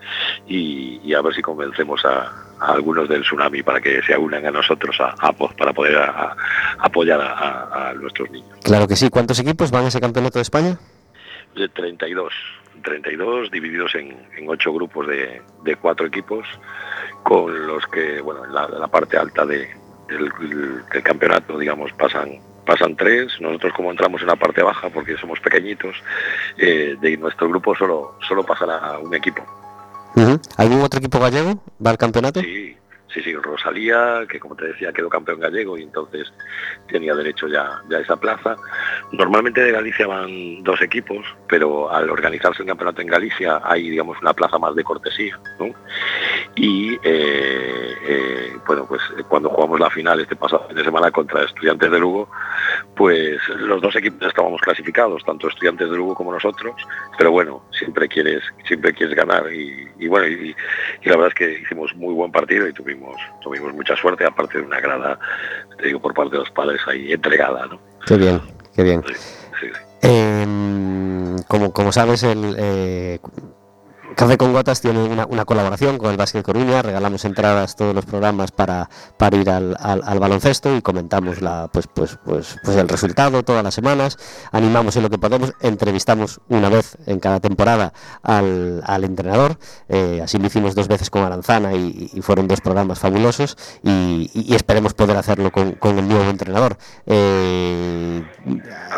y, 0.46 1.00
y 1.02 1.14
a 1.14 1.22
ver 1.22 1.34
si 1.34 1.42
convencemos 1.42 2.04
a, 2.04 2.30
a, 2.60 2.72
algunos 2.72 3.08
del 3.08 3.22
tsunami 3.22 3.62
para 3.62 3.80
que 3.80 4.02
se 4.02 4.16
unan 4.16 4.44
a 4.46 4.50
nosotros 4.50 4.96
a, 5.00 5.14
a 5.18 5.32
para 5.32 5.72
poder 5.72 5.96
a, 5.96 6.36
apoyar 6.78 7.20
a, 7.20 7.94
nuestros 7.94 8.30
niños. 8.30 8.58
Claro 8.62 8.86
que 8.86 8.96
sí. 8.96 9.10
¿Cuántos 9.10 9.38
equipos 9.40 9.70
van 9.70 9.84
a 9.84 9.88
ese 9.88 10.00
campeonato 10.00 10.38
de 10.38 10.42
España? 10.42 10.78
De 11.54 11.68
32. 11.68 12.32
32 12.82 13.50
divididos 13.50 13.94
en, 13.94 14.16
en 14.36 14.48
ocho 14.48 14.72
grupos 14.72 15.06
de, 15.06 15.42
de, 15.64 15.76
cuatro 15.76 16.06
equipos 16.06 16.46
con 17.22 17.66
los 17.66 17.86
que, 17.86 18.20
bueno, 18.20 18.44
en 18.44 18.54
la, 18.54 18.68
la 18.68 18.88
parte 18.88 19.16
alta 19.16 19.44
de, 19.44 19.68
del, 20.08 20.30
del 20.92 21.02
campeonato, 21.02 21.58
digamos, 21.58 21.92
pasan 21.92 22.40
pasan 22.70 22.94
tres, 22.94 23.40
nosotros 23.40 23.72
como 23.74 23.90
entramos 23.90 24.20
en 24.20 24.28
la 24.28 24.36
parte 24.36 24.62
baja 24.62 24.88
porque 24.90 25.16
somos 25.16 25.40
pequeñitos, 25.40 25.96
eh, 26.56 26.96
de 27.00 27.16
nuestro 27.16 27.48
grupo 27.48 27.74
solo, 27.74 28.16
solo 28.28 28.44
pasará 28.44 28.98
un 28.98 29.12
equipo. 29.14 29.44
¿Algún 30.56 30.80
otro 30.82 30.98
equipo 30.98 31.18
gallego 31.18 31.62
va 31.84 31.90
al 31.90 31.98
campeonato? 31.98 32.40
Sí, 32.40 32.76
sí, 33.12 33.22
sí, 33.22 33.34
Rosalía, 33.34 34.26
que 34.28 34.38
como 34.38 34.54
te 34.56 34.66
decía 34.66 34.92
quedó 34.92 35.08
campeón 35.08 35.40
gallego 35.40 35.78
y 35.78 35.82
entonces 35.82 36.32
tenía 36.88 37.14
derecho 37.14 37.48
ya, 37.48 37.80
a 37.90 38.00
esa 38.00 38.16
plaza. 38.16 38.56
Normalmente 39.12 39.62
de 39.62 39.72
Galicia 39.72 40.06
van 40.06 40.62
dos 40.62 40.80
equipos, 40.80 41.24
pero 41.48 41.90
al 41.90 42.10
organizarse 42.10 42.62
el 42.62 42.68
campeonato 42.68 43.02
en 43.02 43.08
Galicia 43.08 43.60
hay, 43.64 43.90
digamos, 43.90 44.20
una 44.20 44.32
plaza 44.32 44.58
más 44.58 44.74
de 44.74 44.84
cortesía. 44.84 45.38
Y, 46.54 46.94
eh, 47.02 47.94
eh, 48.06 48.56
bueno, 48.66 48.86
pues 48.86 49.02
cuando 49.28 49.50
jugamos 49.50 49.80
la 49.80 49.90
final 49.90 50.20
este 50.20 50.36
pasado 50.36 50.66
fin 50.68 50.76
de 50.76 50.84
semana 50.84 51.10
contra 51.10 51.44
Estudiantes 51.44 51.90
de 51.90 51.98
Lugo, 51.98 52.28
pues 53.00 53.40
los 53.56 53.80
dos 53.80 53.96
equipos 53.96 54.28
estábamos 54.28 54.60
clasificados, 54.60 55.24
tanto 55.24 55.48
Estudiantes 55.48 55.90
de 55.90 55.96
Lugo 55.96 56.14
como 56.14 56.34
nosotros, 56.34 56.74
pero 57.16 57.30
bueno, 57.30 57.62
siempre 57.70 58.06
quieres, 58.06 58.42
siempre 58.68 58.92
quieres 58.92 59.16
ganar 59.16 59.50
y, 59.50 59.88
y 59.98 60.06
bueno, 60.06 60.26
y, 60.28 60.54
y, 61.02 61.08
la 61.08 61.16
verdad 61.16 61.28
es 61.28 61.34
que 61.34 61.60
hicimos 61.62 61.96
muy 61.96 62.12
buen 62.12 62.30
partido 62.30 62.68
y 62.68 62.74
tuvimos, 62.74 63.16
tuvimos 63.40 63.72
mucha 63.72 63.96
suerte, 63.96 64.26
aparte 64.26 64.58
de 64.58 64.66
una 64.66 64.80
grada, 64.80 65.18
te 65.78 65.86
digo, 65.86 65.98
por 65.98 66.12
parte 66.12 66.32
de 66.32 66.40
los 66.40 66.50
padres 66.50 66.82
ahí 66.88 67.10
entregada, 67.10 67.68
¿no? 67.68 67.80
Qué 68.06 68.18
bien, 68.18 68.38
qué 68.76 68.82
bien. 68.82 69.02
Sí, 69.06 69.14
sí, 69.14 69.66
sí. 69.72 69.80
Eh, 70.02 71.36
como, 71.48 71.72
como 71.72 71.92
sabes, 71.92 72.22
el... 72.22 72.54
Eh, 72.58 73.18
Café 74.16 74.36
con 74.36 74.52
Gotas 74.52 74.80
tiene 74.80 75.02
una, 75.02 75.26
una, 75.26 75.44
colaboración 75.44 75.98
con 75.98 76.10
el 76.10 76.16
Básquet 76.16 76.44
Coruña, 76.44 76.82
regalamos 76.82 77.24
entradas 77.24 77.76
todos 77.76 77.94
los 77.94 78.04
programas 78.04 78.50
para, 78.52 78.88
para 79.16 79.36
ir 79.36 79.48
al, 79.50 79.76
al, 79.78 80.02
al, 80.04 80.18
baloncesto 80.18 80.76
y 80.76 80.82
comentamos 80.82 81.40
la, 81.40 81.68
pues, 81.72 81.86
pues, 81.86 82.18
pues, 82.24 82.58
pues 82.62 82.76
el 82.76 82.88
resultado 82.88 83.42
todas 83.42 83.64
las 83.64 83.74
semanas, 83.74 84.18
animamos 84.52 84.96
en 84.96 85.04
lo 85.04 85.10
que 85.10 85.18
podemos, 85.18 85.54
entrevistamos 85.60 86.40
una 86.48 86.68
vez 86.68 86.96
en 87.06 87.20
cada 87.20 87.40
temporada 87.40 87.92
al, 88.22 88.82
al 88.86 89.04
entrenador, 89.04 89.58
eh, 89.88 90.20
así 90.22 90.38
lo 90.38 90.46
hicimos 90.46 90.74
dos 90.74 90.88
veces 90.88 91.10
con 91.10 91.22
Aranzana 91.22 91.74
y, 91.74 92.10
y 92.12 92.22
fueron 92.22 92.48
dos 92.48 92.60
programas 92.60 92.98
fabulosos 92.98 93.56
y, 93.82 94.30
y, 94.34 94.54
esperemos 94.54 94.94
poder 94.94 95.16
hacerlo 95.16 95.50
con, 95.50 95.72
con 95.72 95.98
el 95.98 96.08
nuevo 96.08 96.28
entrenador. 96.28 96.76
Eh... 97.06 98.22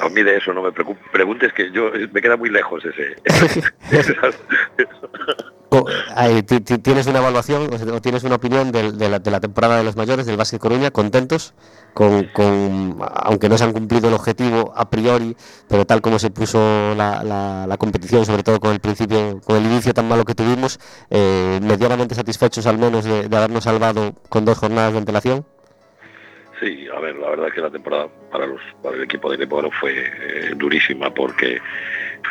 A 0.03 0.09
mí 0.09 0.22
de 0.22 0.37
eso 0.37 0.53
no 0.53 0.62
me 0.62 0.72
preguntes 0.72 1.53
que 1.53 1.70
yo 1.70 1.90
me 2.12 2.20
queda 2.20 2.37
muy 2.37 2.51
lejos 2.51 2.85
ese. 2.85 3.16
¿Tienes 6.82 7.06
una 7.06 7.18
evaluación 7.18 7.70
o 7.72 8.00
tienes 8.00 8.24
una 8.24 8.36
opinión 8.36 8.72
de, 8.72 8.92
de, 8.92 9.08
la, 9.08 9.18
de 9.18 9.30
la, 9.30 9.40
temporada 9.40 9.78
de 9.78 9.84
los 9.84 9.96
mayores 9.96 10.26
del 10.26 10.36
Básquet 10.36 10.60
Coruña? 10.60 10.90
¿Contentos? 10.90 11.54
Con, 11.94 12.24
con, 12.32 12.98
aunque 13.00 13.48
no 13.48 13.56
se 13.56 13.64
han 13.64 13.72
cumplido 13.72 14.08
el 14.08 14.14
objetivo 14.14 14.72
a 14.76 14.90
priori, 14.90 15.36
pero 15.68 15.86
tal 15.86 16.00
como 16.00 16.18
se 16.18 16.30
puso 16.30 16.94
la, 16.94 17.22
la, 17.22 17.66
la 17.66 17.76
competición, 17.76 18.26
sobre 18.26 18.42
todo 18.42 18.60
con 18.60 18.72
el 18.72 18.80
principio, 18.80 19.40
con 19.44 19.56
el 19.56 19.64
inicio 19.64 19.94
tan 19.94 20.08
malo 20.08 20.24
que 20.24 20.34
tuvimos, 20.34 20.78
eh, 21.10 21.58
medianamente 21.62 22.14
satisfechos 22.14 22.66
al 22.66 22.78
menos 22.78 23.04
de, 23.04 23.28
de 23.28 23.36
habernos 23.36 23.64
salvado 23.64 24.14
con 24.28 24.44
dos 24.44 24.58
jornadas 24.58 24.92
de 24.92 24.98
antelación. 24.98 25.46
Sí, 26.62 26.86
a 26.94 27.00
ver, 27.00 27.16
la 27.16 27.30
verdad 27.30 27.48
es 27.48 27.54
que 27.54 27.60
la 27.60 27.70
temporada 27.70 28.08
para 28.30 28.46
los 28.46 28.60
para 28.82 28.94
el 28.94 29.02
equipo 29.02 29.28
de 29.30 29.38
Neporo 29.38 29.68
fue 29.72 29.92
eh, 29.98 30.52
durísima 30.54 31.12
porque 31.12 31.60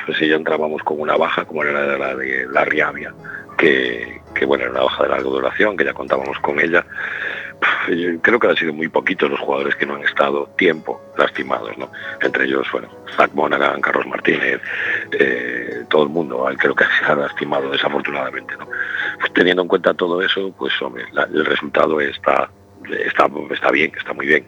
pues 0.06 0.17
si 0.17 0.27
ya 0.27 0.36
entrábamos 0.36 0.82
con 0.84 0.99
una 0.99 1.15
baja 1.17 1.45
como 1.45 1.63
era 1.63 1.97
la 1.97 2.15
de 2.15 2.47
la 2.47 2.65
Riavia, 2.65 3.13
que, 3.58 4.21
que 4.34 4.45
bueno, 4.45 4.63
era 4.63 4.71
una 4.71 4.84
baja 4.84 5.04
de 5.04 5.10
larga 5.10 5.30
duración, 5.30 5.77
que 5.77 5.86
ya 5.86 5.93
contábamos 5.93 6.38
con 6.39 6.60
ella. 6.60 6.86
Creo 8.21 8.39
que 8.39 8.47
han 8.47 8.56
sido 8.56 8.73
muy 8.73 8.88
poquitos 8.88 9.30
los 9.30 9.39
jugadores 9.39 9.75
que 9.75 9.86
no 9.86 9.95
han 9.95 10.04
estado 10.04 10.49
tiempo 10.58 10.99
lastimados, 11.15 11.77
¿no? 11.77 11.91
Entre 12.19 12.45
ellos, 12.45 12.67
bueno, 12.71 12.89
Zach 13.15 13.32
Monaghan, 13.34 13.82
Carlos 13.82 14.08
Martínez, 14.08 14.60
eh, 15.12 15.84
todo 15.89 16.04
el 16.04 16.10
mundo, 16.10 16.47
creo 16.58 16.73
que 16.73 16.86
se 16.99 17.12
ha 17.12 17.15
lastimado 17.15 17.69
desafortunadamente, 17.69 18.56
¿no? 18.58 18.67
Pues 19.19 19.32
teniendo 19.34 19.62
en 19.62 19.67
cuenta 19.67 19.93
todo 19.93 20.21
eso, 20.21 20.51
pues 20.58 20.73
hombre, 20.82 21.06
el 21.34 21.45
resultado 21.45 22.01
está 22.01 22.49
está, 23.06 23.30
está 23.52 23.72
bien, 23.72 23.91
está 23.98 24.13
muy 24.13 24.28
bien. 24.28 24.46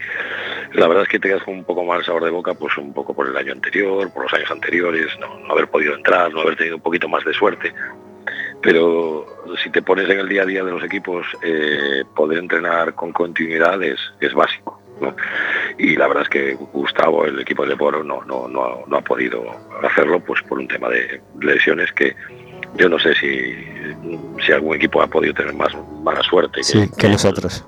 La 0.73 0.87
verdad 0.87 1.03
es 1.03 1.09
que 1.09 1.19
te 1.19 1.29
quedas 1.29 1.43
con 1.43 1.55
un 1.55 1.63
poco 1.63 1.83
mal 1.83 2.03
sabor 2.03 2.23
de 2.23 2.31
boca, 2.31 2.53
pues 2.53 2.77
un 2.77 2.93
poco 2.93 3.13
por 3.13 3.27
el 3.27 3.37
año 3.37 3.53
anterior, 3.53 4.11
por 4.11 4.23
los 4.23 4.33
años 4.33 4.51
anteriores, 4.51 5.07
no, 5.19 5.39
no 5.39 5.51
haber 5.51 5.67
podido 5.67 5.95
entrar, 5.95 6.31
no 6.33 6.41
haber 6.41 6.55
tenido 6.55 6.77
un 6.77 6.81
poquito 6.81 7.07
más 7.07 7.23
de 7.25 7.33
suerte. 7.33 7.73
Pero 8.61 9.25
si 9.61 9.69
te 9.69 9.81
pones 9.81 10.09
en 10.09 10.19
el 10.19 10.29
día 10.29 10.43
a 10.43 10.45
día 10.45 10.63
de 10.63 10.71
los 10.71 10.83
equipos, 10.83 11.25
eh, 11.41 12.03
poder 12.15 12.39
entrenar 12.39 12.95
con 12.95 13.11
continuidad 13.11 13.81
es, 13.83 13.99
es 14.19 14.33
básico. 14.33 14.79
¿no? 15.01 15.15
Y 15.77 15.95
la 15.95 16.07
verdad 16.07 16.23
es 16.23 16.29
que 16.29 16.53
Gustavo, 16.53 17.25
el 17.25 17.39
equipo 17.39 17.65
de 17.65 17.75
Poro, 17.75 18.03
no, 18.03 18.23
no, 18.23 18.47
no, 18.47 18.83
no 18.87 18.97
ha 18.97 19.01
podido 19.01 19.43
hacerlo 19.83 20.19
pues 20.21 20.41
por 20.43 20.59
un 20.59 20.67
tema 20.67 20.87
de 20.89 21.21
lesiones 21.41 21.91
que 21.91 22.15
yo 22.75 22.89
no 22.89 22.97
sé 22.99 23.13
si, 23.15 23.53
si 24.45 24.51
algún 24.51 24.75
equipo 24.75 25.01
ha 25.01 25.07
podido 25.07 25.33
tener 25.33 25.53
más 25.53 25.73
mala 26.01 26.21
suerte 26.23 26.63
sí, 26.63 26.89
que, 26.89 27.01
que 27.01 27.09
nosotros. 27.09 27.65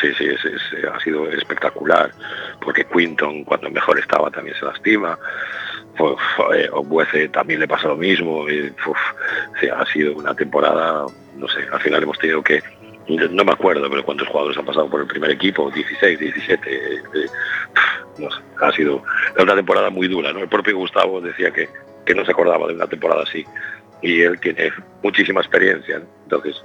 Sí, 0.00 0.12
sí, 0.14 0.28
ha 0.86 1.00
sido 1.00 1.28
espectacular, 1.28 2.12
porque 2.60 2.84
Quinton 2.84 3.42
cuando 3.44 3.70
mejor 3.70 3.98
estaba 3.98 4.30
también 4.30 4.56
se 4.56 4.64
lastima, 4.64 5.18
uf, 5.98 6.20
eh, 7.14 7.28
también 7.28 7.60
le 7.60 7.66
pasa 7.66 7.88
lo 7.88 7.96
mismo, 7.96 8.48
y, 8.48 8.72
ha 9.70 9.86
sido 9.86 10.14
una 10.14 10.34
temporada, 10.34 11.06
no 11.36 11.48
sé, 11.48 11.66
al 11.72 11.80
final 11.80 12.04
hemos 12.04 12.18
tenido 12.18 12.42
que, 12.42 12.62
no 13.08 13.44
me 13.44 13.52
acuerdo, 13.52 13.90
pero 13.90 14.04
cuántos 14.04 14.28
jugadores 14.28 14.56
han 14.56 14.66
pasado 14.66 14.88
por 14.88 15.00
el 15.00 15.06
primer 15.08 15.30
equipo, 15.32 15.70
16, 15.70 16.18
17, 16.18 16.70
eh, 16.70 17.02
eh, 17.14 17.26
no 18.18 18.30
sé, 18.30 18.40
ha 18.60 18.70
sido 18.72 19.02
una 19.36 19.56
temporada 19.56 19.90
muy 19.90 20.06
dura, 20.06 20.32
¿no? 20.32 20.40
El 20.40 20.48
propio 20.48 20.76
Gustavo 20.76 21.20
decía 21.20 21.50
que, 21.50 21.68
que 22.06 22.14
no 22.14 22.24
se 22.24 22.30
acordaba 22.30 22.68
de 22.68 22.74
una 22.74 22.86
temporada 22.86 23.24
así, 23.24 23.44
y 24.02 24.20
él 24.20 24.38
tiene 24.38 24.70
muchísima 25.02 25.40
experiencia, 25.40 25.98
¿no? 25.98 26.06
entonces 26.22 26.62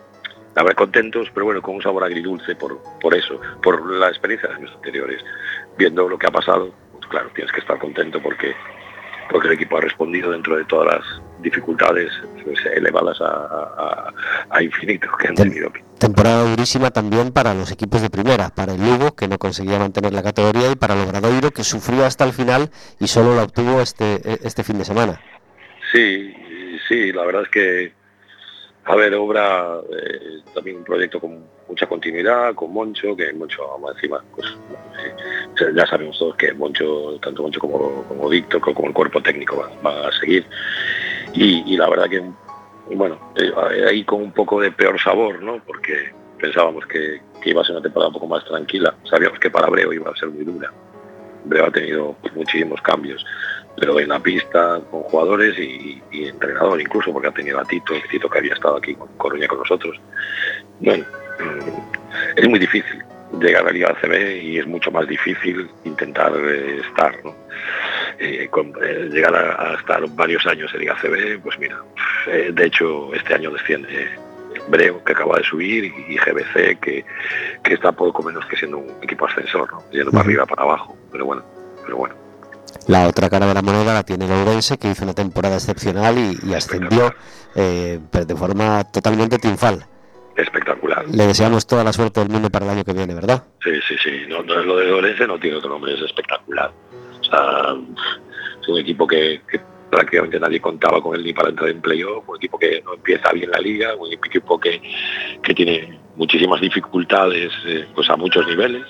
verdad 0.62 0.76
contentos, 0.76 1.30
pero 1.34 1.46
bueno, 1.46 1.62
con 1.62 1.76
un 1.76 1.82
sabor 1.82 2.04
agridulce 2.04 2.56
por, 2.56 2.80
por 3.02 3.16
eso, 3.16 3.39
por 3.62 3.89
la 3.92 4.10
experiencia 4.10 4.50
de 4.50 4.56
años 4.56 4.72
anteriores. 4.76 5.24
Viendo 5.78 6.08
lo 6.08 6.18
que 6.18 6.28
ha 6.28 6.32
pasado, 6.32 6.74
pues 6.92 7.08
claro, 7.08 7.30
tienes 7.34 7.52
que 7.52 7.62
estar 7.62 7.80
contento 7.80 8.22
porque, 8.22 8.54
porque 9.30 9.48
el 9.48 9.54
equipo 9.56 9.78
ha 9.78 9.82
respondido 9.82 10.32
dentro 10.32 10.56
de 10.56 10.66
todas 10.66 10.96
las 10.96 11.22
dificultades 11.42 12.12
pues, 12.44 12.60
elevadas 12.76 13.20
a, 13.22 13.26
a, 13.26 14.13
a, 14.50 14.63
infinito 14.63 15.08
que 15.20 15.28
han 15.28 15.36
tenido. 15.36 15.72
Temporada 15.98 16.44
durísima 16.44 16.92
también 16.92 17.32
para 17.32 17.54
los 17.54 17.72
equipos 17.72 18.02
de 18.02 18.10
primera, 18.10 18.50
para 18.50 18.74
el 18.74 18.82
Lugo, 18.82 19.16
que 19.16 19.28
no 19.28 19.38
conseguía 19.39 19.80
mantener 19.80 20.13
la 20.13 20.24
categoría, 20.24 20.72
y 20.72 20.76
para 20.76 20.94
el 20.94 21.08
Obradoiro, 21.08 21.52
que 21.52 21.63
sufrió 21.63 22.06
hasta 22.06 22.24
el 22.26 22.34
final 22.34 22.70
y 23.00 23.08
solo 23.08 23.36
la 23.36 23.44
obtuvo 23.44 23.82
este, 23.82 24.22
este 24.46 24.63
fin 24.63 24.78
de 24.78 24.86
semana. 24.86 25.20
Sí, 25.92 26.34
sí, 26.88 27.12
la 27.12 27.26
verdad 27.26 27.44
es 27.44 27.50
que 27.50 28.03
A 28.86 28.96
ver, 28.96 29.13
obra 29.15 29.80
eh, 29.91 30.41
también 30.54 30.78
un 30.78 30.84
proyecto 30.84 31.19
con 31.19 31.46
mucha 31.69 31.88
continuidad, 31.88 32.54
con 32.54 32.74
Moncho, 32.74 33.15
que 33.15 33.32
Moncho 33.32 33.63
encima, 33.96 34.22
pues 34.36 34.46
eh, 35.00 35.74
ya 35.74 35.86
sabemos 35.88 36.19
todos 36.19 36.36
que 36.36 36.54
Moncho, 36.54 37.17
tanto 37.22 37.43
Moncho 37.43 37.62
como, 37.62 38.04
como 38.04 38.28
Víctor, 38.28 38.60
como 38.60 38.88
el 38.88 38.93
cuerpo 38.93 39.22
técnico 39.22 39.65
van, 39.82 40.06
a 40.06 40.12
seguir. 40.19 40.46
Y, 41.34 41.78
la 41.78 41.89
verdad 41.89 42.10
que, 42.10 42.22
bueno, 42.93 43.17
eh, 43.38 43.52
ahí 43.89 44.04
con 44.04 44.22
un 44.22 44.34
poco 44.34 44.60
de 44.60 44.72
peor 44.72 45.00
sabor, 45.00 45.41
¿no? 45.41 45.62
Porque 45.65 46.12
pensábamos 46.38 46.86
que, 46.86 47.22
iba 47.46 47.62
a 47.62 47.65
ser 47.65 47.76
una 47.76 47.84
temporada 47.84 48.10
un 48.10 48.13
poco 48.13 48.28
más 48.28 48.43
tranquila. 48.46 48.93
Sabíamos 49.10 49.39
que 49.39 49.50
para 49.50 49.67
Breo 49.67 49.93
iba 49.93 50.12
a 50.12 50.15
ser 50.15 50.30
muy 50.30 50.43
dura. 50.43 50.72
Breo 51.46 51.65
ha 51.65 51.72
tenido 51.72 52.15
pues, 52.22 52.34
muchísimos 52.36 52.82
cambios 52.82 53.26
pero 53.77 53.99
en 53.99 54.09
la 54.09 54.19
pista 54.19 54.79
con 54.89 55.01
jugadores 55.03 55.57
y, 55.57 56.01
entrenador 56.12 56.79
incluso, 56.79 57.12
porque 57.12 57.27
ha 57.27 57.31
tenido 57.31 57.59
a 57.59 57.65
Tito, 57.65 57.93
Tito 58.09 58.29
que 58.29 58.38
había 58.39 58.53
estado 58.53 58.77
aquí 58.77 58.95
con 58.95 59.07
Coruña 59.17 59.47
con 59.47 59.59
nosotros. 59.59 59.99
Bueno, 60.79 61.05
mm, 61.39 62.39
es 62.39 62.49
muy 62.49 62.59
difícil 62.59 63.03
llegar 63.39 63.63
a 63.63 63.65
la 63.65 63.71
Liga 63.71 63.95
CB 63.99 64.43
y 64.43 64.59
es 64.59 64.67
mucho 64.67 64.91
más 64.91 65.07
difícil 65.07 65.69
intentar 65.86 66.33
eh, 66.36 66.81
estar, 66.88 67.13
¿no? 67.23 67.36
Eh, 68.19 68.47
eh, 68.49 69.09
llegar 69.12 69.36
a, 69.36 69.75
estar 69.79 70.03
varios 70.12 70.45
años 70.45 70.71
en 70.73 70.81
Liga 70.81 70.95
CB, 71.01 71.41
pues 71.41 71.57
mira, 71.57 71.81
de 72.27 72.65
hecho 72.65 73.13
este 73.13 73.33
año 73.33 73.51
desciende 73.51 74.09
Breo, 74.67 75.03
que 75.03 75.13
acaba 75.13 75.38
de 75.38 75.43
subir, 75.43 75.86
y, 75.86 76.15
GBC, 76.15 76.79
que, 76.79 77.03
que, 77.63 77.73
está 77.73 77.91
poco 77.91 78.23
menos 78.23 78.45
que 78.45 78.55
siendo 78.55 78.77
un 78.77 78.91
equipo 79.01 79.25
ascensor, 79.25 79.71
¿no? 79.71 79.83
yendo 79.91 80.12
para 80.12 80.23
arriba, 80.23 80.45
para 80.45 80.62
abajo, 80.62 80.97
pero 81.12 81.25
bueno, 81.25 81.43
pero 81.83 81.97
bueno. 81.97 82.22
La 82.88 83.08
otra 83.08 83.30
cara 83.30 83.46
de 83.46 83.54
la 83.54 83.62
moneda 83.62 83.93
la 83.93 84.04
tiene 84.04 84.26
el 84.26 84.78
que 84.78 84.89
hizo 84.89 85.04
una 85.04 85.13
temporada 85.13 85.56
excepcional 85.56 86.15
y, 86.17 86.54
ascendió 86.54 87.13
eh, 87.56 88.00
de 88.12 88.36
forma 88.36 88.84
totalmente 88.86 89.38
triunfal. 89.38 89.86
Espectacular. 90.36 91.06
Le 91.08 91.28
deseamos 91.28 91.67
toda 91.67 91.84
la 91.84 91.93
suerte 91.93 92.19
del 92.19 92.30
mundo 92.30 92.50
para 92.50 92.65
el 92.65 92.72
año 92.72 92.84
que 92.84 92.93
viene, 92.93 93.13
¿verdad? 93.13 93.43
Sí, 93.63 93.72
sí, 93.88 93.96
sí. 94.04 94.12
No, 94.28 94.41
lo 94.41 94.78
de 94.78 94.91
Orense 94.91 95.28
no 95.28 95.39
tiene 95.39 95.58
otro 95.58 95.69
nombre, 95.69 95.93
es 95.93 96.02
espectacular. 96.02 96.72
O 97.22 97.24
sea, 97.24 97.76
es 98.62 98.67
un 98.67 98.80
equipo 98.80 99.08
que, 99.08 99.41
prácticamente 99.89 100.39
nadie 100.39 100.60
contaba 100.60 101.02
con 101.02 101.15
él 101.15 101.24
ni 101.24 101.34
para 101.34 101.50
entrar 101.50 101.69
en 101.69 101.82
playoff, 101.82 102.28
un 102.28 102.38
equipo 102.38 102.58
que 102.58 102.82
no 102.82 102.96
empieza 102.96 103.32
bien 103.32 103.52
la 103.52 103.60
liga, 103.60 103.96
un 103.96 104.12
equipo 104.12 104.60
que, 104.60 104.82
que 105.43 105.54
tiene 105.54 106.00
muchísimas 106.15 106.62
dificultades 106.62 107.52
eh, 107.65 107.86
pues 107.95 108.10
a 108.10 108.15
muchos 108.15 108.47
niveles 108.47 108.86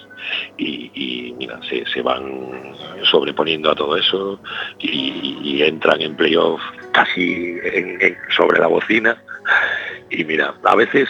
y, 0.58 1.34
mira, 1.38 1.60
se, 1.68 2.02
van 2.02 2.76
sobreponiendo 3.04 3.72
a 3.72 3.76
todo 3.76 3.98
eso 3.98 4.40
y, 4.80 5.62
entran 5.62 6.02
en 6.02 6.16
playoff 6.16 6.62
casi 6.92 7.58
sobre 8.36 8.60
la 8.60 8.68
bocina 8.68 9.22
y 10.10 10.24
mira, 10.24 10.54
a 10.64 10.76
veces 10.76 11.10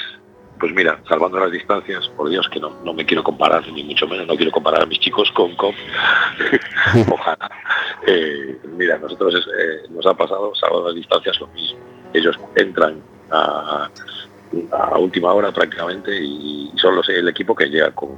pues 0.64 0.74
mira, 0.74 0.98
salvando 1.10 1.40
las 1.40 1.52
distancias, 1.52 2.08
por 2.16 2.30
Dios 2.30 2.48
que 2.48 2.58
no, 2.58 2.70
no 2.86 2.94
me 2.94 3.06
quiero 3.06 3.22
comparar, 3.22 3.68
ni 3.68 3.84
mucho 3.84 4.08
menos, 4.08 4.26
no 4.26 4.38
quiero 4.38 4.50
comparar 4.50 4.84
a 4.84 4.86
mis 4.86 4.98
chicos 4.98 5.30
con 5.32 5.54
COP. 5.58 5.76
Ojalá. 7.12 7.52
Eh, 8.08 8.58
mira, 8.78 8.98
nosotros 8.98 9.46
eh, 9.46 9.90
nos 9.90 10.06
ha 10.06 10.14
pasado, 10.14 10.56
salvando 10.56 10.88
las 10.88 10.96
distancias, 10.96 11.38
lo 11.42 11.48
mismo. 11.48 11.80
Ellos 12.14 12.40
entran 12.56 13.04
a, 13.30 13.90
a 14.72 14.98
última 14.98 15.34
hora 15.34 15.52
prácticamente 15.52 16.16
y 16.16 16.72
son 16.76 16.96
los, 16.96 17.08
el 17.10 17.28
equipo 17.28 17.56
que 17.56 17.68
llega 17.68 17.92
con, 17.92 18.10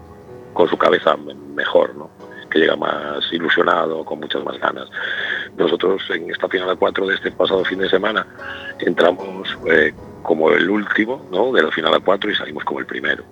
con 0.54 0.70
su 0.70 0.78
cabeza 0.78 1.16
mejor, 1.56 1.96
¿no? 1.96 2.10
que 2.50 2.60
llega 2.60 2.76
más 2.76 3.22
ilusionado, 3.32 4.06
con 4.06 4.20
muchas 4.20 4.44
más 4.44 4.58
ganas. 4.60 4.88
Nosotros 5.58 6.02
en 6.10 6.30
esta 6.30 6.48
final 6.48 6.70
a 6.70 6.76
4 6.76 7.08
de 7.08 7.16
este 7.16 7.32
pasado 7.32 7.66
fin 7.66 7.80
de 7.80 7.90
semana 7.90 8.26
entramos 8.80 9.58
eh, 9.70 9.94
como 10.24 10.50
el 10.52 10.70
último 10.70 11.28
¿no? 11.32 11.52
de 11.52 11.64
la 11.64 11.72
final 11.72 11.94
a 11.94 12.00
4 12.00 12.32
y 12.32 12.36
salimos 12.36 12.64
como 12.64 12.80
el 12.80 12.86
primero. 12.86 13.24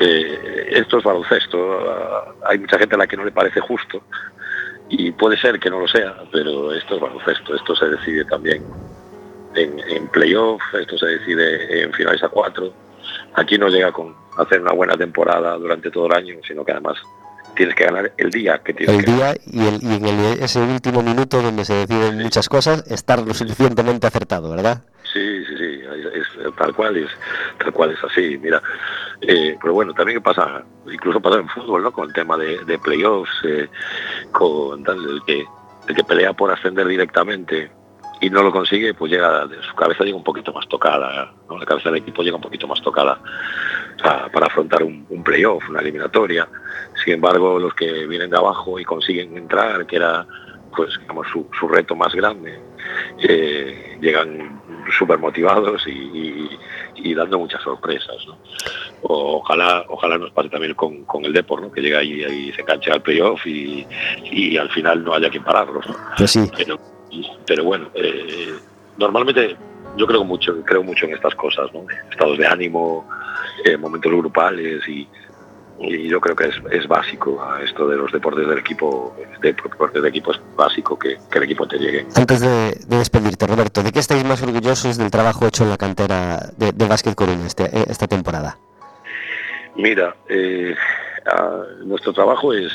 Eh, 0.00 0.68
esto 0.70 0.98
es 0.98 1.04
baloncesto, 1.04 1.90
ah, 1.90 2.34
hay 2.46 2.58
mucha 2.58 2.78
gente 2.78 2.94
a 2.94 2.98
la 2.98 3.06
que 3.06 3.16
no 3.16 3.24
le 3.24 3.32
parece 3.32 3.60
justo 3.60 4.02
y 4.88 5.10
puede 5.12 5.36
ser 5.36 5.58
que 5.58 5.70
no 5.70 5.80
lo 5.80 5.88
sea, 5.88 6.14
pero 6.30 6.72
esto 6.72 6.94
es 6.94 7.00
baloncesto, 7.00 7.54
esto 7.54 7.74
se 7.74 7.86
decide 7.86 8.24
también 8.26 8.64
en, 9.54 10.08
playoff, 10.08 10.60
esto 10.74 10.98
se 10.98 11.06
decide 11.06 11.82
en 11.82 11.92
finales 11.92 12.22
a 12.22 12.28
cuatro. 12.28 12.72
Aquí 13.34 13.58
no 13.58 13.68
llega 13.68 13.92
con 13.92 14.14
hacer 14.38 14.60
una 14.60 14.72
buena 14.72 14.96
temporada 14.96 15.56
durante 15.56 15.90
todo 15.90 16.06
el 16.06 16.12
año, 16.12 16.36
sino 16.46 16.64
que 16.64 16.72
además 16.72 16.96
tienes 17.54 17.74
que 17.74 17.84
ganar 17.84 18.12
el 18.16 18.30
día 18.30 18.58
que 18.58 18.72
tienes 18.72 18.96
el 18.96 19.04
día 19.04 19.34
y, 19.44 19.66
el, 19.66 19.82
y 19.82 19.94
en 19.96 20.42
ese 20.42 20.60
último 20.60 21.02
minuto 21.02 21.42
donde 21.42 21.64
se 21.64 21.74
deciden 21.74 22.18
muchas 22.18 22.48
cosas 22.48 22.88
estar 22.90 23.20
lo 23.26 23.34
suficientemente 23.34 24.06
acertado 24.06 24.50
verdad 24.50 24.84
sí 25.12 25.44
sí 25.44 25.56
sí 25.58 25.80
es, 26.14 26.54
tal 26.56 26.72
cual 26.74 26.96
es 26.96 27.10
tal 27.58 27.72
cual 27.72 27.90
es 27.90 28.04
así 28.04 28.38
mira 28.38 28.62
eh, 29.20 29.56
pero 29.60 29.74
bueno 29.74 29.92
también 29.92 30.22
pasa 30.22 30.62
incluso 30.90 31.20
pasa 31.20 31.40
en 31.40 31.48
fútbol 31.48 31.82
no 31.82 31.90
con 31.90 32.06
el 32.08 32.14
tema 32.14 32.36
de, 32.36 32.64
de 32.64 32.78
playoffs 32.78 33.32
eh, 33.44 33.68
con 34.30 34.84
tal, 34.84 35.04
el 35.04 35.22
que 35.26 35.44
el 35.88 35.94
que 35.96 36.04
pelea 36.04 36.32
por 36.32 36.52
ascender 36.52 36.86
directamente 36.86 37.70
y 38.20 38.28
no 38.28 38.42
lo 38.42 38.52
consigue, 38.52 38.92
pues 38.94 39.10
llega, 39.10 39.48
su 39.68 39.74
cabeza 39.74 40.04
llega 40.04 40.16
un 40.16 40.24
poquito 40.24 40.52
más 40.52 40.68
tocada, 40.68 41.32
la 41.48 41.66
cabeza 41.66 41.88
del 41.88 42.02
equipo 42.02 42.22
llega 42.22 42.36
un 42.36 42.42
poquito 42.42 42.68
más 42.68 42.80
tocada 42.82 43.18
para 44.02 44.46
afrontar 44.46 44.82
un, 44.82 45.22
playoff, 45.24 45.68
una 45.68 45.80
eliminatoria. 45.80 46.46
Sin 47.02 47.14
embargo, 47.14 47.58
los 47.58 47.74
que 47.74 48.06
vienen 48.06 48.30
de 48.30 48.36
abajo 48.36 48.78
y 48.78 48.84
consiguen 48.84 49.36
entrar, 49.36 49.86
que 49.86 49.96
era 49.96 50.26
pues 50.76 50.90
digamos 51.00 51.26
su, 51.32 51.68
reto 51.68 51.96
más 51.96 52.14
grande, 52.14 52.60
eh, 53.18 53.98
llegan 54.00 54.60
súper 54.96 55.18
motivados 55.18 55.84
y, 55.86 56.48
dando 57.14 57.38
muchas 57.40 57.60
sorpresas. 57.62 58.16
ojalá, 59.02 59.84
ojalá 59.88 60.16
nos 60.16 60.30
pase 60.30 60.48
también 60.48 60.74
con, 60.74 61.24
el 61.24 61.32
Depor, 61.32 61.72
que 61.72 61.80
llega 61.80 61.98
ahí 61.98 62.22
y 62.22 62.52
se 62.52 62.60
engancha 62.60 62.92
al 62.92 63.02
playoff 63.02 63.44
y, 63.46 63.86
y 64.24 64.56
al 64.56 64.70
final 64.70 65.02
no 65.02 65.14
haya 65.14 65.28
que 65.28 65.40
pararlos. 65.40 65.86
Pues 66.16 66.30
sí 66.30 66.48
pero 66.56 66.78
bueno, 67.64 67.88
eh, 67.94 68.54
normalmente 68.96 69.56
yo 69.96 70.06
creo 70.06 70.24
mucho, 70.24 70.62
creo 70.64 70.82
mucho 70.82 71.06
en 71.06 71.14
estas 71.14 71.34
cosas, 71.34 71.72
¿no? 71.72 71.84
estados 72.10 72.38
de 72.38 72.46
ánimo, 72.46 73.08
eh, 73.64 73.76
momentos 73.76 74.12
grupales 74.12 74.86
y, 74.88 75.08
yo 75.82 76.20
creo 76.20 76.36
que 76.36 76.50
es, 76.72 76.86
básico 76.86 77.42
a 77.42 77.62
esto 77.62 77.88
de 77.88 77.96
los 77.96 78.12
deportes 78.12 78.46
del 78.46 78.58
equipo, 78.58 79.16
de 79.40 79.54
deportes 79.54 80.02
de 80.02 80.10
equipo 80.10 80.30
es 80.30 80.40
básico 80.54 80.98
que, 80.98 81.16
el 81.32 81.42
equipo 81.42 81.66
te 81.66 81.78
llegue. 81.78 82.06
Antes 82.16 82.40
de, 82.40 82.74
despedirte, 82.86 83.46
Roberto, 83.46 83.82
¿de 83.82 83.90
qué 83.90 83.98
estáis 83.98 84.22
más 84.22 84.42
orgullosos 84.42 84.98
del 84.98 85.10
trabajo 85.10 85.46
hecho 85.46 85.64
en 85.64 85.70
la 85.70 85.78
cantera 85.78 86.50
de, 86.58 86.72
de 86.72 86.86
Básquet 86.86 87.14
Coruña 87.14 87.46
este, 87.46 87.64
eh, 87.64 87.86
esta 87.88 88.06
temporada? 88.06 88.58
Mira, 89.74 90.14
nuestro 91.84 92.12
trabajo 92.12 92.52
es, 92.52 92.72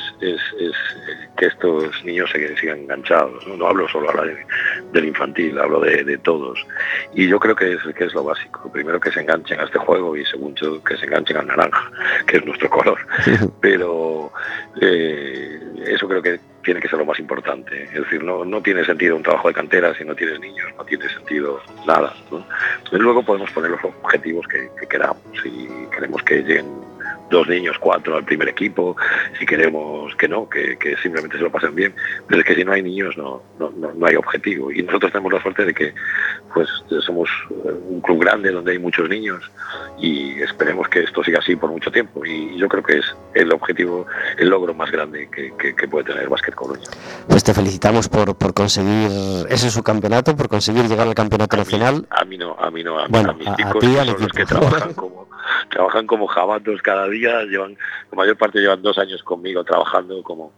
que 1.37 1.45
estos 1.47 2.03
niños 2.03 2.29
se, 2.31 2.55
sigan 2.57 2.79
enganchados. 2.79 3.45
¿no? 3.47 3.65
hablo 3.67 3.87
solo 3.89 4.09
ahora 4.09 4.23
del 4.91 5.05
infantil, 5.05 5.57
hablo 5.59 5.79
de, 5.79 6.17
todos. 6.19 6.65
Y 7.13 7.27
yo 7.27 7.39
creo 7.39 7.55
que 7.55 7.73
es, 7.73 7.79
que 7.95 8.05
es 8.05 8.13
lo 8.13 8.23
básico. 8.23 8.71
Primero 8.71 8.99
que 8.99 9.11
se 9.11 9.21
enganchen 9.21 9.59
a 9.59 9.63
este 9.63 9.79
juego 9.79 10.15
y 10.15 10.25
segundo 10.25 10.81
que 10.83 10.97
se 10.97 11.05
enganchen 11.05 11.37
al 11.37 11.47
naranja, 11.47 11.91
que 12.27 12.37
es 12.37 12.45
nuestro 12.45 12.69
color. 12.69 12.99
Pero 13.61 14.31
eh, 14.81 15.59
eso 15.87 16.07
creo 16.07 16.21
que 16.21 16.39
tiene 16.63 16.79
que 16.79 16.87
ser 16.87 16.99
lo 16.99 17.05
más 17.05 17.19
importante. 17.19 17.83
Es 17.83 17.93
decir, 17.93 18.23
no, 18.23 18.43
no 18.43 18.61
tiene 18.61 18.83
sentido 18.85 19.15
un 19.15 19.23
trabajo 19.23 19.49
de 19.49 19.53
cantera 19.53 19.93
si 19.95 20.03
no 20.03 20.15
tienes 20.15 20.39
niños, 20.39 20.67
no 20.77 20.83
tiene 20.85 21.07
sentido 21.09 21.61
nada. 21.85 22.13
Entonces 22.31 22.99
luego 22.99 23.23
podemos 23.23 23.51
poner 23.51 23.71
los 23.71 23.83
objetivos 23.83 24.47
que, 24.47 24.69
que 24.79 24.87
queramos 24.87 25.21
y 25.43 25.67
queremos 25.91 26.23
que 26.23 26.41
lleguen 26.41 26.94
dos 27.29 27.47
niños, 27.47 27.77
cuatro 27.79 28.15
al 28.15 28.23
primer 28.23 28.49
equipo, 28.49 28.95
si 29.39 29.45
queremos 29.45 30.15
que 30.15 30.27
no, 30.27 30.47
que, 30.49 30.77
simplemente 31.01 31.37
se 31.37 31.43
lo 31.43 31.51
pasen 31.51 31.75
bien, 31.75 31.93
pero 32.27 32.41
es 32.41 32.47
que 32.47 32.55
si 32.55 32.63
no 32.63 32.71
hay 32.71 32.83
niños 32.83 33.17
no, 33.17 33.41
no, 33.59 33.71
no, 33.71 34.05
hay 34.05 34.15
objetivo. 34.15 34.71
Y 34.71 34.83
nosotros 34.83 35.11
tenemos 35.11 35.33
la 35.33 35.41
suerte 35.41 35.65
de 35.65 35.73
que 35.73 35.93
pues 36.53 36.69
somos 37.05 37.29
un 37.49 38.01
club 38.01 38.21
grande 38.21 38.51
donde 38.51 38.73
hay 38.73 38.79
muchos 38.79 39.09
niños 39.09 39.43
y 39.99 40.41
esperemos 40.41 40.87
que 40.87 41.03
esto 41.03 41.23
siga 41.23 41.39
así 41.39 41.55
por 41.55 41.69
mucho 41.69 41.91
tiempo. 41.91 42.25
Y 42.25 42.57
yo 42.57 42.67
creo 42.67 42.83
que 42.83 42.99
es 42.99 43.05
el 43.33 43.51
objetivo, 43.51 44.05
el 44.37 44.49
logro 44.49 44.73
más 44.73 44.91
grande 44.91 45.29
que, 45.29 45.53
puede 45.87 46.05
tener 46.05 46.23
el 46.23 46.29
Básquet 46.29 46.55
Coruña. 46.55 46.89
Pues 47.27 47.43
te 47.43 47.53
felicitamos 47.53 48.09
por, 48.09 48.35
por 48.35 48.53
conseguir 48.53 49.11
ese 49.49 49.69
su 49.69 49.83
campeonato, 49.83 50.35
por 50.35 50.49
conseguir 50.49 50.87
llegar 50.87 51.07
al 51.07 51.15
campeonato 51.15 51.57
nacional. 51.57 52.07
A 52.09 52.25
mí 52.25 52.37
no, 52.37 52.55
a 52.57 52.71
mí 52.71 52.83
no, 52.83 52.99
a, 52.99 53.07
bueno, 53.07 53.33
mis 53.33 53.47
chicos 53.55 53.83
son 53.83 54.07
los 54.07 54.31
que 54.31 54.45
trabajan 54.45 54.93
como 54.93 55.27
trabajan 55.69 56.07
como 56.07 56.27
jabatos 56.27 56.81
cada 56.81 57.07
día, 57.07 57.43
llevan, 57.43 57.77
la 58.11 58.15
mayor 58.15 58.37
parte 58.37 58.59
llevan 58.59 58.81
dos 58.81 58.97
años 58.97 59.23
conmigo 59.23 59.63
trabajando 59.63 60.21
como, 60.23 60.51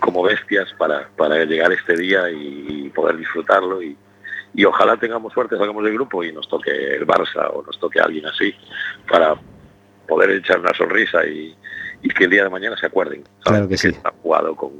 como 0.00 0.22
bestias 0.22 0.72
para, 0.78 1.08
para 1.16 1.44
llegar 1.44 1.72
este 1.72 1.96
día 1.96 2.30
y, 2.30 2.90
poder 2.94 3.16
disfrutarlo 3.16 3.82
y, 3.82 3.96
y 4.54 4.64
ojalá 4.66 4.98
tengamos 4.98 5.32
suerte, 5.32 5.56
salgamos 5.56 5.82
del 5.82 5.94
grupo 5.94 6.22
y 6.22 6.30
nos 6.30 6.46
toque 6.46 6.70
el 6.70 7.06
Barça 7.06 7.50
o 7.54 7.62
nos 7.62 7.78
toque 7.80 8.00
alguien 8.00 8.26
así 8.26 8.54
para 9.08 9.34
poder 10.06 10.30
echar 10.30 10.60
una 10.60 10.74
sonrisa 10.74 11.24
y, 11.24 11.56
y 12.02 12.08
que 12.10 12.24
el 12.24 12.30
día 12.30 12.44
de 12.44 12.50
mañana 12.50 12.76
se 12.76 12.86
acuerden. 12.86 13.24
Claro 13.44 13.66
que, 13.66 13.78
sí. 13.78 13.96
jugado 14.22 14.54
con, 14.54 14.72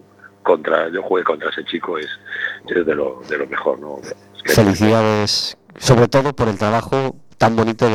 contra, 0.42 0.90
yo 0.90 1.02
jugué 1.02 1.24
contra 1.24 1.50
ese 1.50 1.64
chico, 1.64 1.96
es, 1.98 2.08
es 2.68 2.84
de, 2.84 2.94
lo, 2.94 3.22
de 3.28 3.38
lo 3.38 3.46
mejor. 3.46 3.78
¿no? 3.78 4.00
Felicidades, 4.44 5.56
sobre 5.78 6.08
todo 6.08 6.34
por 6.34 6.48
el 6.48 6.58
trabajo 6.58 7.16
tan 7.42 7.56
bonito 7.56 7.88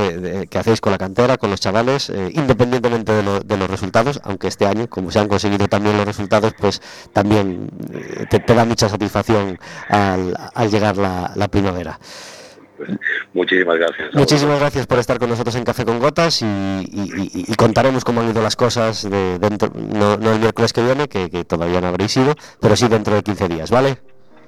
que 0.52 0.58
hacéis 0.58 0.82
con 0.82 0.92
la 0.92 0.98
cantera, 0.98 1.38
con 1.38 1.50
los 1.50 1.62
chavales, 1.62 2.10
eh, 2.10 2.32
independientemente 2.34 3.14
de, 3.14 3.58
los 3.58 3.70
resultados, 3.70 4.20
aunque 4.26 4.50
este 4.50 4.66
año, 4.66 4.88
como 4.90 5.10
se 5.10 5.20
han 5.20 5.30
conseguido 5.30 5.70
también 5.70 5.96
los 5.96 6.06
resultados, 6.06 6.54
pues 6.60 6.82
también 7.14 7.70
eh, 7.94 8.26
te, 8.30 8.54
da 8.54 8.66
mucha 8.66 8.90
satisfacción 8.90 9.58
al, 9.88 10.36
llegar 10.70 10.98
la, 10.98 11.48
primavera. 11.48 11.98
Muchísimas 13.34 13.78
gracias. 13.78 14.14
Muchísimas 14.16 14.60
gracias 14.60 14.86
por 14.86 15.00
estar 15.00 15.18
con 15.18 15.30
nosotros 15.30 15.56
en 15.56 15.64
Café 15.64 15.86
con 15.86 16.00
Gotas 16.00 16.42
y, 16.42 17.56
contaremos 17.56 18.04
cómo 18.04 18.20
han 18.20 18.30
ido 18.30 18.42
las 18.42 18.58
cosas 18.58 19.10
de 19.10 19.40
dentro, 19.40 19.72
no, 19.74 20.16
el 20.16 20.40
miércoles 20.42 20.74
que 20.74 20.84
viene, 20.84 21.08
que, 21.08 21.30
que 21.30 21.46
todavía 21.46 21.80
no 21.80 21.88
habréis 21.88 22.18
ido, 22.18 22.36
pero 22.60 22.76
sí 22.76 22.90
dentro 22.90 23.16
de 23.16 23.24
15 23.24 23.48
días, 23.48 23.72
¿vale? 23.72 23.98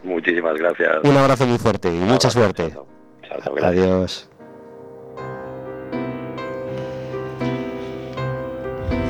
Muchísimas 0.03 0.57
gracias. 0.57 0.97
Un 1.05 1.15
abrazo 1.15 1.47
muy 1.47 1.57
fuerte 1.57 1.87
y 1.87 1.99
mucha 1.99 2.29
suerte. 2.29 2.73
Adiós. 3.63 4.28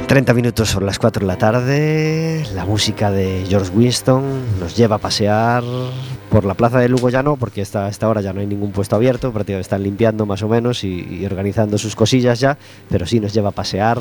30 0.10 0.34
minutos 0.34 0.70
son 0.70 0.88
las 0.88 0.98
4 0.98 1.20
de 1.20 1.28
la 1.28 1.38
tarde, 1.38 2.44
la 2.56 2.66
música 2.66 3.12
de 3.12 3.46
George 3.48 3.70
Winston 3.76 4.24
nos 4.60 4.76
lleva 4.76 4.96
a 4.96 4.98
pasear 4.98 5.64
por 6.32 6.46
la 6.46 6.56
plaza 6.56 6.80
de 6.80 6.90
Lugo 6.90 7.12
ya 7.12 7.22
no, 7.22 7.36
porque 7.36 7.62
hasta 7.62 7.88
esta 7.88 8.10
hora 8.10 8.20
ya 8.20 8.34
no 8.34 8.40
hay 8.40 8.48
ningún 8.48 8.72
puesto 8.72 8.96
abierto, 8.96 9.32
prácticamente 9.32 9.62
están 9.62 9.84
limpiando 9.84 10.26
más 10.26 10.42
o 10.42 10.48
menos 10.48 10.84
y, 10.84 11.24
organizando 11.28 11.78
sus 11.78 11.96
cosillas 11.96 12.40
ya, 12.40 12.58
pero 12.90 13.06
sí 13.06 13.20
nos 13.20 13.36
lleva 13.36 13.50
a 13.50 13.52
pasear 13.52 14.00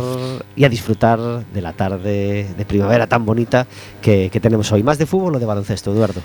y 0.57 0.65
a 0.65 0.71
disfrutar 0.71 1.21
de 1.45 1.61
la 1.61 1.75
tarde 1.75 2.55
de 2.57 2.65
primavera 2.65 3.07
tan 3.07 3.27
bonita 3.27 3.67
que, 4.01 4.31
que 4.31 4.41
tenemos 4.41 4.73
hoy. 4.73 4.83
¿Más 4.83 4.97
de 4.97 5.05
fútbol 5.05 5.35
o 5.35 5.39
de 5.39 5.45
baloncesto, 5.45 5.93
Eduardo? 5.93 6.23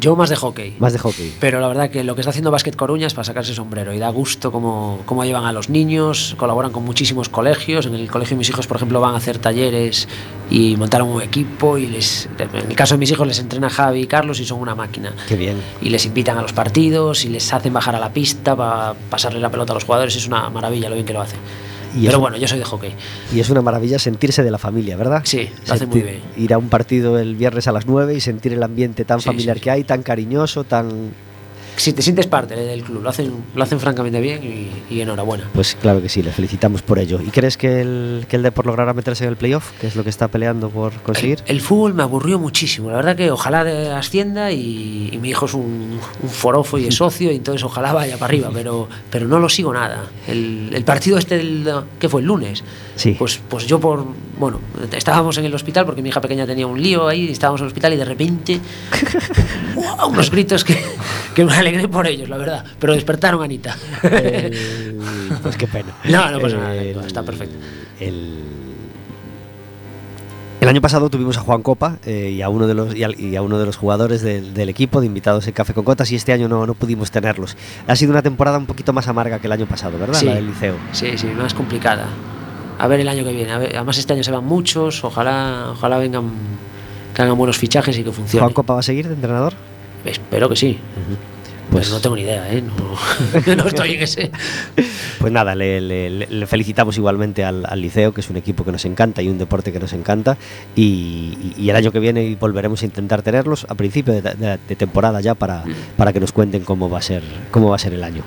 Yo 0.00 0.16
más 0.16 0.30
de 0.30 0.36
hockey. 0.36 0.76
Más 0.78 0.92
de 0.92 0.98
hockey. 0.98 1.34
Pero 1.40 1.60
la 1.60 1.68
verdad 1.68 1.90
que 1.90 2.02
lo 2.02 2.14
que 2.14 2.20
está 2.20 2.30
haciendo 2.30 2.50
Básquet 2.50 2.74
Coruña 2.74 3.06
es 3.06 3.14
para 3.14 3.24
sacarse 3.24 3.54
sombrero 3.54 3.92
y 3.92 3.98
da 3.98 4.08
gusto 4.08 4.50
cómo, 4.50 5.02
cómo 5.06 5.24
llevan 5.24 5.44
a 5.44 5.52
los 5.52 5.68
niños, 5.68 6.34
colaboran 6.38 6.72
con 6.72 6.84
muchísimos 6.84 7.28
colegios. 7.28 7.86
En 7.86 7.94
el 7.94 8.10
colegio 8.10 8.34
de 8.34 8.38
mis 8.38 8.48
hijos, 8.48 8.66
por 8.66 8.78
ejemplo, 8.78 9.00
van 9.00 9.14
a 9.14 9.18
hacer 9.18 9.38
talleres 9.38 10.08
y 10.50 10.76
montaron 10.76 11.08
un 11.08 11.22
equipo 11.22 11.78
y 11.78 11.86
les, 11.86 12.28
en 12.38 12.70
el 12.70 12.76
caso 12.76 12.94
de 12.94 12.98
mis 12.98 13.10
hijos 13.10 13.26
les 13.26 13.38
entrena 13.38 13.70
Javi 13.70 14.02
y 14.02 14.06
Carlos 14.06 14.40
y 14.40 14.44
son 14.44 14.60
una 14.60 14.74
máquina. 14.74 15.14
Qué 15.28 15.36
bien. 15.36 15.60
Y 15.80 15.90
les 15.90 16.04
invitan 16.06 16.38
a 16.38 16.42
los 16.42 16.52
partidos 16.52 17.24
y 17.24 17.28
les 17.28 17.52
hacen 17.52 17.72
bajar 17.72 17.94
a 17.94 18.00
la 18.00 18.12
pista 18.12 18.56
para 18.56 18.94
pasarle 19.10 19.40
la 19.40 19.50
pelota 19.50 19.72
a 19.72 19.74
los 19.74 19.84
jugadores. 19.84 20.16
Es 20.16 20.26
una 20.26 20.50
maravilla 20.50 20.88
lo 20.88 20.94
bien 20.94 21.06
que 21.06 21.12
lo 21.12 21.20
hacen. 21.20 21.38
Pero 22.02 22.20
bueno, 22.20 22.36
yo 22.36 22.48
soy 22.48 22.58
de 22.58 22.64
hockey. 22.64 22.92
Y 23.32 23.40
es 23.40 23.50
una 23.50 23.62
maravilla 23.62 23.98
sentirse 23.98 24.42
de 24.42 24.50
la 24.50 24.58
familia, 24.58 24.96
¿verdad? 24.96 25.22
Sí, 25.24 25.48
lo 25.66 25.74
hace 25.74 25.86
muy 25.86 26.02
bien. 26.02 26.20
Ir 26.36 26.52
a 26.54 26.58
un 26.58 26.68
partido 26.68 27.18
el 27.18 27.36
viernes 27.36 27.68
a 27.68 27.72
las 27.72 27.86
9 27.86 28.14
y 28.14 28.20
sentir 28.20 28.52
el 28.52 28.62
ambiente 28.62 29.04
tan 29.04 29.20
familiar 29.20 29.60
que 29.60 29.70
hay, 29.70 29.84
tan 29.84 30.02
cariñoso, 30.02 30.64
tan 30.64 31.12
si 31.76 31.92
te 31.92 32.02
sientes 32.02 32.26
parte 32.26 32.54
del 32.54 32.82
club, 32.82 33.02
lo 33.02 33.10
hacen, 33.10 33.32
lo 33.54 33.62
hacen 33.62 33.80
francamente 33.80 34.20
bien 34.20 34.70
y, 34.90 35.00
enhorabuena. 35.00 35.50
Pues 35.52 35.74
claro 35.74 36.00
que 36.00 36.08
sí, 36.08 36.22
le 36.22 36.30
felicitamos 36.30 36.82
por 36.82 36.98
ello. 36.98 37.20
¿Y 37.20 37.30
crees 37.30 37.56
que 37.56 37.80
el, 37.80 38.26
que 38.28 38.36
el 38.36 38.42
Depor 38.42 38.64
logrará 38.64 38.94
meterse 38.94 39.24
en 39.24 39.30
el 39.30 39.36
playoff, 39.36 39.72
que 39.80 39.86
es 39.86 39.96
lo 39.96 40.04
que 40.04 40.10
está 40.10 40.28
peleando 40.28 40.70
por 40.70 40.92
conseguir? 41.02 41.40
El, 41.46 41.60
fútbol 41.60 41.94
me 41.94 42.02
aburrió 42.02 42.38
muchísimo, 42.38 42.90
la 42.90 42.96
verdad 42.96 43.16
que 43.16 43.30
ojalá 43.30 43.98
ascienda 43.98 44.52
y, 44.52 45.18
mi 45.20 45.30
hijo 45.30 45.46
es 45.46 45.54
un, 45.54 45.98
forofo 46.28 46.78
y 46.78 46.86
es 46.86 46.94
socio, 46.94 47.32
y 47.32 47.36
entonces 47.36 47.64
ojalá 47.64 47.92
vaya 47.92 48.16
para 48.16 48.26
arriba, 48.26 48.50
pero, 48.52 48.88
pero 49.10 49.26
no 49.26 49.38
lo 49.38 49.48
sigo 49.48 49.72
nada. 49.72 50.04
El, 50.26 50.82
partido 50.84 51.18
este, 51.18 51.42
que 51.98 52.08
fue 52.08 52.20
el 52.20 52.26
lunes, 52.26 52.62
sí. 52.94 53.16
pues, 53.18 53.40
pues 53.48 53.66
yo 53.66 53.80
por, 53.80 54.06
bueno, 54.38 54.60
estábamos 54.92 55.38
en 55.38 55.46
el 55.46 55.54
hospital 55.54 55.86
porque 55.86 56.02
mi 56.02 56.10
hija 56.10 56.20
pequeña 56.20 56.46
tenía 56.46 56.66
un 56.66 56.80
lío 56.80 57.08
ahí, 57.08 57.30
estábamos 57.30 57.60
en 57.60 57.64
el 57.64 57.68
hospital 57.68 57.94
y 57.94 57.96
de 57.96 58.04
repente, 58.04 58.60
unos 60.08 60.30
gritos 60.30 60.64
que, 60.64 60.82
que 61.34 61.44
me 61.44 61.52
alegré 61.68 61.88
por 61.88 62.06
ellos, 62.06 62.28
la 62.28 62.36
verdad. 62.36 62.64
Pero 62.78 62.94
despertaron 62.94 63.40
a 63.42 63.44
Anita. 63.44 63.76
Eh, 64.02 64.94
pues 65.42 65.56
qué 65.56 65.66
pena. 65.66 65.92
No, 66.04 66.30
no 66.30 66.40
pasa 66.40 66.56
nada, 66.56 66.74
está 66.82 67.22
perfecto. 67.22 67.56
El, 67.98 68.44
el 70.64 70.68
año 70.68 70.80
pasado 70.80 71.10
tuvimos 71.10 71.36
a 71.36 71.40
Juan 71.40 71.62
Copa 71.62 71.98
eh, 72.06 72.30
y, 72.30 72.40
a 72.40 72.48
uno 72.48 72.66
de 72.66 72.72
los, 72.72 72.96
y, 72.96 73.36
a, 73.36 73.42
uno 73.42 73.58
de 73.58 73.66
los 73.66 73.76
jugadores 73.76 74.22
del, 74.22 74.68
equipo 74.70 75.00
de 75.00 75.06
invitados 75.06 75.46
en 75.46 75.52
Café 75.52 75.74
con 75.74 75.84
Cotas 75.84 76.10
y 76.10 76.16
este 76.16 76.32
año 76.32 76.48
no, 76.48 76.66
no, 76.66 76.72
pudimos 76.72 77.10
tenerlos. 77.10 77.54
Ha 77.86 77.94
sido 77.96 78.12
una 78.12 78.22
temporada 78.22 78.56
un 78.56 78.64
poquito 78.64 78.94
más 78.94 79.06
amarga 79.06 79.38
que 79.40 79.46
el 79.46 79.52
año 79.52 79.66
pasado, 79.66 79.98
¿verdad? 79.98 80.18
Sí, 80.18 80.24
la 80.24 80.36
del 80.36 80.46
liceo. 80.46 80.76
Sí, 80.92 81.18
sí, 81.18 81.26
más 81.26 81.52
complicada. 81.52 82.06
A 82.78 82.88
ver 82.88 83.00
el 83.00 83.08
año 83.08 83.24
que 83.24 83.32
viene. 83.32 83.52
además 83.52 83.98
este 83.98 84.14
año 84.14 84.24
se 84.24 84.30
van 84.30 84.46
muchos, 84.46 85.04
ojalá, 85.04 85.72
ojalá 85.72 85.98
vengan, 85.98 86.30
que 87.14 87.20
hagan 87.20 87.36
buenos 87.36 87.58
fichajes 87.58 87.98
y 87.98 88.02
que 88.02 88.10
funcione. 88.10 88.40
¿Juan 88.40 88.54
Copa 88.54 88.72
va 88.72 88.80
a 88.80 88.82
seguir 88.82 89.06
de 89.06 89.14
entrenador? 89.14 89.52
Espero 90.04 90.48
que 90.48 90.56
sí. 90.56 90.78
Pues 91.74 91.90
no 91.90 92.00
tengo 92.00 92.14
ni 92.14 92.22
idea, 92.22 92.54
¿eh? 92.54 92.62
No, 93.56 93.66
estoy 93.66 93.94
en 93.94 94.02
ese. 94.04 94.30
Pues 95.18 95.32
nada, 95.32 95.56
le, 95.56 96.46
felicitamos 96.46 96.96
igualmente 96.98 97.42
al, 97.42 97.64
liceo, 97.74 98.14
que 98.14 98.20
es 98.20 98.30
un 98.30 98.36
equipo 98.36 98.64
que 98.64 98.70
nos 98.70 98.84
encanta 98.84 99.22
y 99.22 99.28
un 99.28 99.38
deporte 99.38 99.72
que 99.72 99.80
nos 99.80 99.92
encanta. 99.92 100.36
Y, 100.76 101.68
el 101.68 101.74
año 101.74 101.90
que 101.90 101.98
viene 101.98 102.36
volveremos 102.38 102.82
a 102.82 102.84
intentar 102.84 103.22
tenerlos 103.22 103.66
a 103.68 103.74
principio 103.74 104.14
de, 104.14 104.58
temporada 104.76 105.20
ya 105.20 105.34
para, 105.34 105.64
para 105.96 106.12
que 106.12 106.20
nos 106.20 106.30
cuenten 106.30 106.62
cómo 106.62 106.88
va 106.88 106.98
a 106.98 107.02
ser, 107.02 107.24
cómo 107.50 107.70
va 107.70 107.74
a 107.74 107.80
ser 107.80 107.92
el 107.92 108.04
año. 108.04 108.22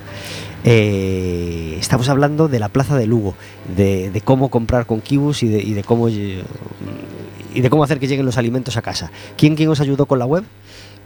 Eh, 0.66 1.78
estamos 1.80 2.10
hablando 2.10 2.50
de 2.50 2.60
la 2.60 2.68
plaza 2.68 2.98
de 2.98 3.08
Lugo, 3.08 3.34
de, 3.78 4.22
cómo 4.26 4.50
comprar 4.50 4.86
con 4.86 5.00
Kibus 5.00 5.44
y 5.44 5.48
de, 5.48 5.60
y 5.60 5.74
de 5.74 5.86
cómo 5.86 6.10
y 6.10 7.62
de 7.62 7.70
cómo 7.70 7.86
hacer 7.86 7.98
que 7.98 8.08
lleguen 8.08 8.26
los 8.26 8.38
alimentos 8.38 8.76
a 8.76 8.82
casa. 8.82 9.10
¿Quién, 9.38 9.56
quién 9.56 9.70
os 9.70 9.80
ayudó 9.80 10.06
con 10.06 10.20
la 10.20 10.26
web? 10.26 10.44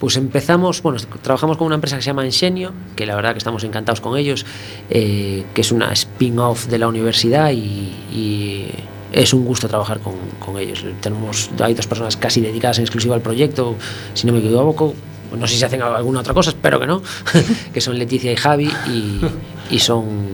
Pues 0.01 0.17
empezamos, 0.17 0.81
bueno, 0.81 0.97
trabajamos 1.21 1.57
con 1.57 1.67
una 1.67 1.75
empresa 1.75 1.95
que 1.95 2.01
se 2.01 2.07
llama 2.07 2.25
Ensenio, 2.25 2.73
que 2.95 3.05
la 3.05 3.15
verdad 3.15 3.33
que 3.33 3.37
estamos 3.37 3.63
encantados 3.63 4.01
con 4.01 4.17
ellos, 4.17 4.47
eh, 4.89 5.43
que 5.53 5.61
es 5.61 5.71
una 5.71 5.93
spin-off 5.93 6.65
de 6.65 6.79
la 6.79 6.87
universidad 6.87 7.51
y, 7.51 8.67
es 9.11 9.31
un 9.31 9.45
gusto 9.45 9.67
trabajar 9.67 9.99
con, 9.99 10.57
ellos. 10.57 10.83
Tenemos, 11.01 11.51
hay 11.59 11.75
dos 11.75 11.85
personas 11.85 12.17
casi 12.17 12.41
dedicadas 12.41 12.79
en 12.79 12.85
exclusiva 12.85 13.13
al 13.13 13.21
proyecto, 13.21 13.75
si 14.15 14.25
no 14.25 14.33
me 14.33 14.39
equivoco, 14.39 14.95
no 15.37 15.45
sé 15.45 15.57
si 15.57 15.63
hacen 15.63 15.83
alguna 15.83 16.21
otra 16.21 16.33
cosa, 16.33 16.49
espero 16.49 16.79
que 16.79 16.87
no, 16.87 17.03
que 17.71 17.79
son 17.79 17.99
Leticia 17.99 18.31
y 18.31 18.37
Javi 18.37 18.71
y, 18.87 19.21
y 19.69 19.77
son 19.77 20.29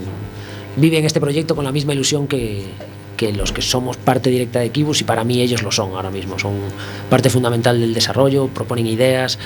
viven 0.77 1.03
este 1.03 1.19
proyecto 1.19 1.57
con 1.57 1.65
la 1.65 1.73
misma 1.73 1.91
ilusión 1.91 2.25
que, 2.29 2.67
que 3.17 3.33
los 3.33 3.51
que 3.51 3.61
somos 3.61 3.97
parte 3.97 4.29
directa 4.29 4.59
de 4.59 4.69
Kibus 4.69 5.01
y 5.01 5.03
para 5.03 5.23
mí 5.23 5.41
ellos 5.41 5.63
lo 5.63 5.71
son 5.71 5.91
ahora 5.91 6.11
mismo, 6.11 6.39
son 6.39 6.53
parte 7.09 7.29
fundamental 7.29 7.81
del 7.81 7.93
desarrollo, 7.93 8.47
proponen 8.47 8.87
ideas, 8.87 9.37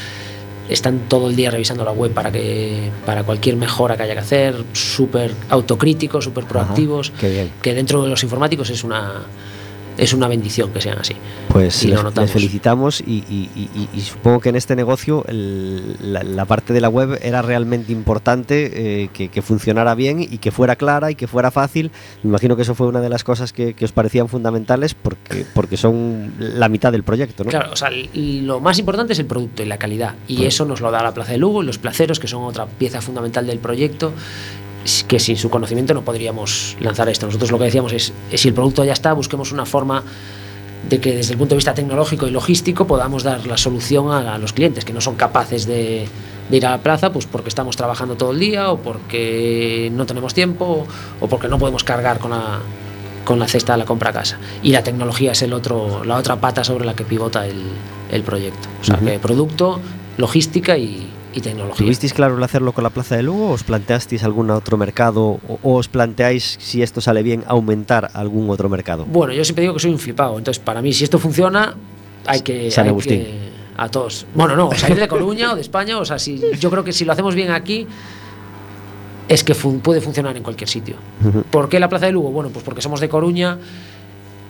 están 0.70 1.00
todo 1.10 1.30
el 1.30 1.36
día 1.36 1.50
revisando 1.50 1.84
la 1.84 1.92
web 1.92 2.12
para 2.12 2.32
que 2.32 2.92
para 3.06 3.24
cualquier 3.24 3.56
mejora 3.56 3.98
que 3.98 4.04
haya 4.04 4.14
que 4.14 4.20
hacer, 4.20 4.64
súper 4.74 5.34
autocríticos, 5.50 6.24
súper 6.24 6.46
proactivos, 6.46 7.12
que 7.62 7.74
dentro 7.74 8.04
de 8.04 8.10
los 8.10 8.22
informáticos 8.24 8.70
es 8.70 8.84
una 8.84 9.24
es 9.98 10.14
una 10.14 10.28
bendición 10.28 10.72
que 10.72 10.82
sean 10.82 10.98
así. 11.00 11.16
Pues 11.50 11.84
les, 11.84 12.32
felicitamos 12.32 13.02
y, 13.02 13.50
supongo 14.02 14.40
que 14.40 14.50
en 14.50 14.56
este 14.56 14.76
negocio 14.76 15.26
la, 15.28 16.46
parte 16.46 16.74
de 16.74 16.82
la 16.82 16.90
web 16.90 17.20
era 17.22 17.42
realmente 17.42 17.92
importante, 17.92 19.04
eh, 19.04 19.10
que, 19.10 19.42
funcionara 19.42 19.96
bien 19.96 20.22
y 20.22 20.38
que 20.38 20.52
fuera 20.52 20.76
clara 20.76 21.12
y 21.12 21.16
que 21.16 21.28
fuera 21.28 21.52
fácil. 21.52 21.92
Me 22.24 22.30
imagino 22.30 22.56
que 22.56 22.62
eso 22.62 22.76
fue 22.76 22.88
una 22.88 23.02
de 23.02 23.10
las 23.10 23.24
cosas 23.24 23.54
que, 23.54 23.76
os 23.82 23.92
parecían 23.92 24.28
fundamentales 24.28 24.94
porque, 24.94 25.46
porque 25.54 25.78
son 25.78 26.34
la 26.40 26.70
mitad 26.70 26.92
del 26.92 27.04
proyecto. 27.04 27.44
¿no? 27.44 27.50
Claro, 27.50 27.72
o 27.72 27.76
sea, 27.76 27.90
lo 28.14 28.60
más 28.60 28.80
importante 28.80 29.14
es 29.14 29.20
el 29.20 29.26
producto 29.26 29.64
y 29.64 29.66
la 29.66 29.78
calidad 29.78 30.16
y 30.28 30.38
pues 30.38 30.48
eso 30.50 30.66
nos 30.66 30.82
lo 30.82 30.92
da 30.92 31.04
la 31.04 31.14
Plaza 31.14 31.32
de 31.32 31.38
Lugo 31.38 31.64
y 31.64 31.66
los 31.66 31.78
placeros, 31.78 32.20
que 32.20 32.28
son 32.28 32.44
otra 32.44 32.66
pieza 32.66 33.02
fundamental 33.02 33.48
del 33.48 33.60
proyecto 33.60 34.14
que 35.08 35.20
sin 35.20 35.38
su 35.38 35.50
conocimiento 35.50 35.94
no 35.94 36.04
podríamos 36.04 36.76
lanzar 36.80 37.10
esto. 37.10 37.26
Nosotros 37.26 37.52
lo 37.52 37.58
que 37.58 37.65
decíamos 37.65 37.94
es, 37.94 38.13
si 38.34 38.48
el 38.48 38.54
producto 38.54 38.84
ya 38.84 38.94
está, 38.94 39.13
busquemos 39.13 39.52
una 39.52 39.65
forma 39.65 40.04
de 40.89 41.00
que 41.00 41.15
desde 41.15 41.34
el 41.34 41.38
punto 41.38 41.54
de 41.54 41.58
vista 41.58 41.74
tecnológico 41.74 42.28
y 42.28 42.32
logístico 42.32 42.88
podamos 42.88 43.24
dar 43.24 43.46
la 43.46 43.58
solución 43.58 44.12
a, 44.12 44.38
los 44.38 44.54
clientes 44.54 44.84
que 44.84 44.94
no 44.94 45.02
son 45.02 45.15
capaces 45.15 45.67
de, 45.67 46.08
ir 46.50 46.65
a 46.65 46.72
la 46.72 46.78
plaza 46.80 47.13
pues 47.13 47.28
porque 47.28 47.50
estamos 47.50 47.78
trabajando 47.78 48.15
todo 48.15 48.32
el 48.32 48.39
día 48.39 48.72
o 48.72 48.78
porque 48.78 49.89
no 49.94 50.06
tenemos 50.06 50.34
tiempo 50.34 50.86
o 51.20 51.28
porque 51.28 51.48
no 51.48 51.60
podemos 51.60 51.84
cargar 51.84 52.20
con 52.20 52.32
la, 52.32 52.60
con 53.24 53.39
la 53.39 53.48
cesta 53.48 53.74
de 53.74 53.80
la 53.80 53.86
compra 53.86 54.10
a 54.10 54.13
casa. 54.13 54.39
Y 54.63 54.72
la 54.72 54.84
tecnología 54.84 55.34
es 55.34 55.41
el 55.44 55.54
otro, 55.54 56.04
la 56.04 56.17
otra 56.17 56.41
pata 56.41 56.63
sobre 56.63 56.86
la 56.86 56.96
que 56.96 57.06
pivota 57.06 57.46
el, 57.46 57.62
el 58.12 58.24
proyecto. 58.24 58.67
O 58.82 58.84
sea, 58.84 58.98
que 58.98 59.20
producto, 59.20 59.80
logística 60.17 60.78
y, 60.78 61.08
y 61.34 61.41
tecnología. 61.41 61.86
¿Tuvisteis 61.86 62.13
claro 62.13 62.38
el 62.38 62.44
hacerlo 62.44 62.74
con 62.74 62.84
la 62.84 62.89
Plaza 62.89 63.15
de 63.15 63.24
Lugo? 63.24 63.52
¿Os 63.52 63.63
planteasteis 63.63 64.24
algún 64.24 64.50
otro 64.50 64.78
mercado 64.78 65.39
o, 65.48 65.60
os 65.63 65.88
planteáis, 65.88 66.58
si 66.60 66.82
esto 66.82 67.01
sale 67.01 67.24
bien, 67.24 67.43
aumentar 67.47 68.12
algún 68.14 68.49
otro 68.49 68.70
mercado? 68.70 69.06
Bueno, 69.06 69.34
yo 69.34 69.43
siempre 69.43 69.64
digo 69.64 69.74
que 69.74 69.80
soy 69.80 69.91
un 69.91 69.99
flipado, 69.99 70.38
entonces 70.38 70.62
para 70.64 70.82
mí 70.82 70.93
si 70.93 71.03
esto 71.03 71.20
funciona 71.20 71.76
hay 72.26 72.41
que... 72.41 72.70
San 72.72 72.88
Agustín. 72.88 73.26
a 73.78 73.89
todos. 73.89 74.26
Bueno, 74.34 74.56
no, 74.56 74.70
o 74.70 74.76
salir 74.76 74.99
de 74.99 75.08
Coruña 75.08 75.53
o 75.53 75.56
de 75.56 75.62
España, 75.62 75.97
o 75.97 76.06
sea, 76.06 76.20
si, 76.20 76.41
yo 76.60 76.70
creo 76.70 76.84
que 76.84 76.93
si 76.93 77.06
lo 77.06 77.12
hacemos 77.12 77.36
bien 77.36 77.51
aquí 77.51 77.88
es 79.28 79.43
que 79.43 79.56
puede 79.56 80.01
funcionar 80.01 80.36
en 80.36 80.43
cualquier 80.43 80.70
sitio. 80.70 80.95
¿Por 81.51 81.70
qué 81.70 81.80
la 81.80 81.88
Plaza 81.88 82.08
de 82.08 82.12
Lugo? 82.12 82.32
Bueno, 82.32 82.49
pues 82.49 82.66
porque 82.66 82.82
somos 82.82 82.99
de 82.99 83.08
Coruña 83.08 83.58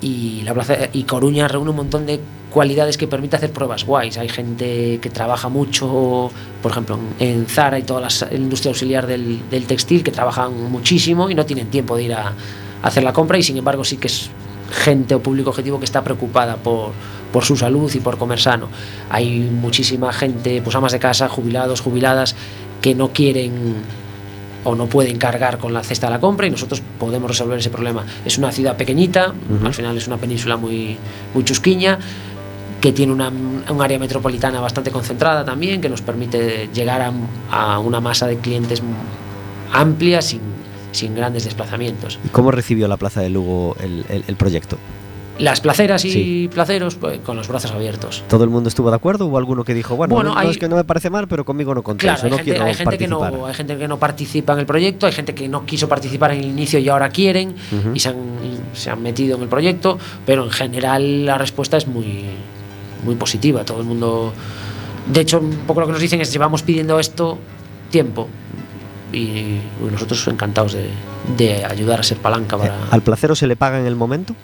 y 0.01 0.41
la 0.41 0.53
plaza 0.53 0.75
y 0.91 1.03
Coruña 1.03 1.47
reúne 1.47 1.69
un 1.69 1.75
montón 1.75 2.05
de 2.05 2.19
cualidades 2.51 2.97
que 2.97 3.07
permite 3.07 3.35
hacer 3.35 3.51
pruebas 3.51 3.85
guays. 3.85 4.17
Hay 4.17 4.29
gente 4.29 4.99
que 5.01 5.09
trabaja 5.09 5.47
mucho, 5.47 6.31
por 6.61 6.71
ejemplo, 6.71 6.99
en 7.19 7.45
Zara 7.45 7.79
y 7.79 7.83
toda 7.83 8.01
la 8.01 8.09
industria 8.35 8.71
auxiliar 8.71 9.07
del, 9.07 9.49
del 9.49 9.65
textil, 9.65 10.03
que 10.03 10.11
trabajan 10.11 10.71
muchísimo 10.71 11.29
y 11.29 11.35
no 11.35 11.45
tienen 11.45 11.67
tiempo 11.67 11.95
de 11.95 12.03
ir 12.03 12.13
a, 12.13 12.29
a, 12.29 12.33
hacer 12.83 13.03
la 13.03 13.13
compra 13.13 13.37
y 13.37 13.43
sin 13.43 13.57
embargo 13.57 13.83
sí 13.83 13.97
que 13.97 14.07
es 14.07 14.29
gente 14.71 15.15
o 15.15 15.21
público 15.21 15.49
objetivo 15.49 15.79
que 15.79 15.85
está 15.85 16.03
preocupada 16.03 16.57
por, 16.57 16.91
por 17.31 17.45
su 17.45 17.55
salud 17.55 17.91
y 17.93 17.99
por 17.99 18.17
comer 18.17 18.39
sano. 18.39 18.69
Hay 19.09 19.39
muchísima 19.39 20.11
gente, 20.13 20.61
pues 20.61 20.75
amas 20.75 20.91
de 20.91 20.99
casa, 20.99 21.29
jubilados, 21.29 21.81
jubiladas, 21.81 22.35
que 22.81 22.95
no 22.95 23.09
quieren 23.09 23.75
o 24.63 24.75
no 24.75 24.87
pueden 24.87 25.17
cargar 25.17 25.57
con 25.57 25.73
la 25.73 25.83
cesta 25.83 26.07
de 26.07 26.13
la 26.13 26.19
compra 26.19 26.47
y 26.47 26.51
nosotros 26.51 26.81
podemos 26.99 27.29
resolver 27.29 27.59
ese 27.59 27.69
problema. 27.69 28.05
Es 28.25 28.37
una 28.37 28.51
ciudad 28.51 28.77
pequeñita, 28.77 29.29
uh 29.29 29.63
-huh. 29.63 29.67
al 29.67 29.73
final 29.73 29.97
es 29.97 30.07
una 30.07 30.17
península 30.17 30.57
muy, 30.57 30.97
muy 31.33 31.43
chusquiña, 31.43 31.97
que 32.79 32.91
tiene 32.91 33.13
una, 33.13 33.29
un 33.29 33.81
área 33.81 33.99
metropolitana 33.99 34.59
bastante 34.59 34.89
concentrada 34.91 35.45
también, 35.45 35.81
que 35.81 35.89
nos 35.89 36.01
permite 36.01 36.69
llegar 36.73 37.01
a, 37.01 37.11
a 37.51 37.79
una 37.79 37.99
masa 37.99 38.25
de 38.25 38.37
clientes 38.37 38.81
amplia 39.71 40.21
sin, 40.21 40.41
sin, 40.91 41.15
grandes 41.15 41.43
desplazamientos. 41.43 42.19
¿Y 42.25 42.29
cómo 42.29 42.51
recibió 42.51 42.87
la 42.87 42.97
Plaza 42.97 43.21
de 43.21 43.29
Lugo 43.29 43.75
el, 43.79 44.05
el, 44.09 44.23
el 44.27 44.35
proyecto? 44.35 44.77
Las 45.39 45.61
placeras 45.61 46.05
y 46.05 46.11
sí. 46.11 46.49
placeros 46.53 46.95
pues, 46.95 47.19
con 47.19 47.35
los 47.35 47.47
brazos 47.47 47.71
abiertos. 47.71 48.23
¿Todo 48.27 48.43
el 48.43 48.49
mundo 48.49 48.69
estuvo 48.69 48.89
de 48.89 48.95
acuerdo? 48.95 49.25
¿Hubo 49.25 49.37
alguno 49.37 49.63
que 49.63 49.73
dijo, 49.73 49.95
bueno, 49.95 50.13
bueno 50.13 50.33
no, 50.33 50.37
hay, 50.37 50.49
es 50.49 50.57
que 50.57 50.69
no 50.69 50.75
me 50.75 50.83
parece 50.83 51.09
mal, 51.09 51.27
pero 51.27 51.45
conmigo 51.45 51.73
no 51.73 51.81
contéis, 51.81 52.13
claro, 52.13 52.29
no 52.29 52.35
hay 52.35 52.37
gente, 52.39 52.51
quiero 52.51 52.65
hay 52.65 52.73
gente 52.75 52.97
que 52.97 53.07
no 53.07 53.45
Hay 53.45 53.53
gente 53.53 53.77
que 53.77 53.87
no 53.87 53.97
participa 53.97 54.53
en 54.53 54.59
el 54.59 54.65
proyecto, 54.65 55.07
hay 55.07 55.13
gente 55.13 55.33
que 55.33 55.47
no 55.47 55.65
quiso 55.65 55.87
participar 55.87 56.31
en 56.31 56.39
el 56.39 56.45
inicio 56.45 56.79
y 56.79 56.87
ahora 56.89 57.09
quieren 57.09 57.49
uh 57.49 57.75
-huh. 57.75 57.95
y, 57.95 57.99
se 57.99 58.09
han, 58.09 58.15
se 58.73 58.89
han 58.91 59.01
metido 59.01 59.37
en 59.37 59.43
el 59.43 59.49
proyecto, 59.49 59.97
pero 60.25 60.43
en 60.43 60.51
general 60.51 61.25
la 61.25 61.37
respuesta 61.37 61.77
es 61.77 61.87
muy, 61.87 62.25
muy 63.03 63.15
positiva. 63.15 63.63
Todo 63.65 63.79
el 63.79 63.85
mundo... 63.85 64.33
De 65.11 65.21
hecho, 65.21 65.39
un 65.39 65.63
poco 65.65 65.79
lo 65.79 65.87
que 65.87 65.93
nos 65.93 66.01
dicen 66.01 66.21
es 66.21 66.31
llevamos 66.31 66.61
pidiendo 66.61 66.99
esto 66.99 67.39
tiempo 67.89 68.27
y 69.11 69.57
nosotros 69.91 70.25
encantados 70.27 70.73
de, 70.73 70.89
de 71.37 71.65
ayudar 71.65 71.99
a 71.99 72.03
ser 72.03 72.17
palanca 72.17 72.57
para... 72.57 72.77
¿Al 72.91 73.01
placero 73.01 73.35
se 73.35 73.47
le 73.47 73.55
paga 73.55 73.79
en 73.79 73.85
el 73.85 73.95
momento? 73.95 74.35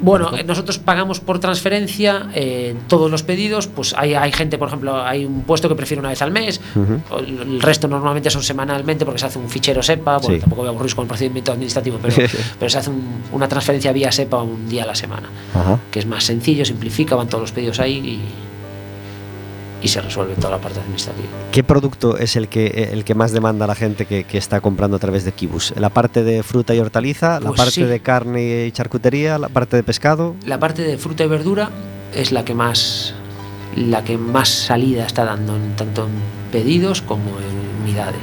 Bueno, 0.00 0.30
nosotros 0.46 0.78
pagamos 0.78 1.20
por 1.20 1.38
transferencia 1.38 2.28
eh, 2.34 2.74
todos 2.88 3.10
los 3.10 3.22
pedidos. 3.22 3.66
Pues 3.66 3.94
hay, 3.96 4.14
hay, 4.14 4.32
gente, 4.32 4.58
por 4.58 4.68
ejemplo, 4.68 5.02
hay 5.02 5.24
un 5.24 5.42
puesto 5.42 5.68
que 5.68 5.74
prefiere 5.74 6.00
una 6.00 6.10
vez 6.10 6.22
al 6.22 6.30
mes. 6.30 6.60
Uh 6.74 6.80
-huh. 6.80 7.18
el, 7.18 7.60
resto 7.60 7.88
normalmente 7.88 8.30
son 8.30 8.42
semanalmente 8.42 9.04
porque 9.04 9.18
se 9.18 9.26
hace 9.26 9.38
un 9.38 9.48
fichero 9.48 9.82
SEPA. 9.82 10.18
Bueno, 10.18 10.34
sí. 10.34 10.40
tampoco 10.40 10.62
voy 10.62 10.68
a 10.68 10.70
aburrir 10.70 10.94
con 10.94 11.04
el 11.04 11.08
procedimiento 11.08 11.52
administrativo, 11.52 11.98
pero, 12.00 12.16
pero 12.58 12.70
se 12.70 12.78
hace 12.78 12.90
un, 12.90 13.22
una 13.32 13.48
transferencia 13.48 13.92
vía 13.92 14.10
SEPA 14.12 14.42
un 14.42 14.68
día 14.68 14.84
a 14.84 14.86
la 14.86 14.94
semana. 14.94 15.28
Uh 15.54 15.58
-huh. 15.58 15.78
Que 15.90 16.00
es 16.00 16.06
más 16.06 16.24
sencillo, 16.24 16.64
simplifica, 16.64 17.16
van 17.16 17.28
todos 17.28 17.42
los 17.42 17.52
pedidos 17.52 17.80
ahí 17.80 17.94
y, 17.94 18.20
y 19.84 19.88
se 19.88 20.00
resuelve 20.00 20.34
toda 20.34 20.52
la 20.52 20.58
parte 20.58 20.80
administrativa. 20.80 21.28
¿Qué 21.52 21.62
producto 21.62 22.16
es 22.16 22.36
el 22.36 22.48
que, 22.48 22.88
el 22.92 23.04
que 23.04 23.14
más 23.14 23.32
demanda 23.32 23.66
la 23.66 23.74
gente 23.74 24.06
que, 24.06 24.24
que 24.24 24.38
está 24.38 24.62
comprando 24.62 24.96
a 24.96 24.98
través 24.98 25.26
de 25.26 25.32
Kibus? 25.32 25.74
¿La 25.76 25.90
parte 25.90 26.24
de 26.24 26.42
fruta 26.42 26.74
y 26.74 26.78
hortaliza? 26.78 27.38
¿La 27.38 27.48
pues 27.48 27.58
parte 27.58 27.72
sí. 27.72 27.82
de 27.84 28.00
carne 28.00 28.64
y 28.66 28.72
charcutería? 28.72 29.38
¿La 29.38 29.50
parte 29.50 29.76
de 29.76 29.82
pescado? 29.82 30.36
La 30.46 30.58
parte 30.58 30.82
de 30.82 30.96
fruta 30.96 31.24
y 31.24 31.28
verdura 31.28 31.68
es 32.14 32.32
la 32.32 32.46
que 32.46 32.54
más 32.54 33.14
la 33.76 34.04
que 34.04 34.16
más 34.16 34.48
salida 34.48 35.04
está 35.04 35.24
dando 35.24 35.56
en, 35.56 35.76
tanto 35.76 36.06
en 36.06 36.12
pedidos 36.50 37.02
como 37.02 37.24
en 37.40 37.82
unidades. 37.82 38.22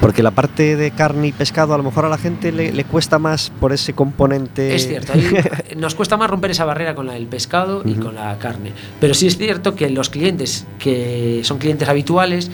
Porque 0.00 0.22
la 0.22 0.30
parte 0.30 0.76
de 0.76 0.90
carne 0.92 1.28
y 1.28 1.32
pescado 1.32 1.74
a 1.74 1.76
lo 1.76 1.82
mejor 1.82 2.06
a 2.06 2.08
la 2.08 2.16
gente 2.16 2.52
le, 2.52 2.72
le 2.72 2.84
cuesta 2.84 3.18
más 3.18 3.50
por 3.60 3.72
ese 3.72 3.92
componente. 3.92 4.74
Es 4.74 4.88
cierto, 4.88 5.12
ahí 5.12 5.30
nos 5.76 5.94
cuesta 5.94 6.16
más 6.16 6.30
romper 6.30 6.52
esa 6.52 6.64
barrera 6.64 6.94
con 6.94 7.06
la 7.06 7.12
del 7.12 7.26
pescado 7.26 7.78
uh 7.78 7.82
-huh. 7.82 7.90
y 7.90 7.94
con 7.96 8.14
la 8.14 8.38
carne. 8.38 8.72
Pero 8.98 9.12
sí 9.14 9.26
es 9.26 9.36
cierto 9.36 9.74
que 9.74 9.90
los 9.90 10.08
clientes 10.08 10.66
que 10.78 11.40
son 11.44 11.58
clientes 11.58 11.88
habituales 11.88 12.50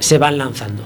se 0.00 0.18
van 0.18 0.38
lanzando. 0.38 0.82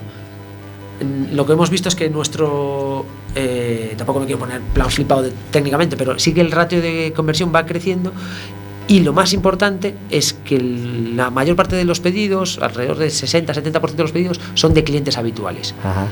Lo 1.33 1.45
que 1.47 1.53
hemos 1.55 1.71
visto 1.71 1.89
es 1.89 1.95
que 1.95 2.09
nuestro. 2.11 3.05
Eh, 3.35 3.95
tampoco 3.97 4.21
me 4.21 4.27
quiero 4.27 4.39
poner 4.39 4.61
plan 4.61 4.91
flipado 4.91 5.23
de, 5.23 5.33
técnicamente, 5.51 5.97
pero 5.97 6.19
sí 6.21 6.33
que 6.33 6.41
el 6.41 6.53
ratio 6.53 6.81
de 6.81 7.13
conversión 7.17 7.53
va 7.53 7.67
creciendo 7.67 8.13
y 8.87 9.01
lo 9.01 9.13
más 9.13 9.33
importante 9.33 9.95
es 10.11 10.35
que 10.35 10.61
la 10.61 11.31
mayor 11.31 11.57
parte 11.57 11.75
de 11.75 11.85
los 11.85 12.01
pedidos, 12.01 12.59
alrededor 12.61 12.99
del 12.99 13.11
60-70% 13.11 13.95
de 13.95 14.03
los 14.03 14.13
pedidos, 14.13 14.41
son 14.55 14.75
de 14.75 14.85
clientes 14.85 15.17
habituales. 15.17 15.75
Ajá. 15.83 16.07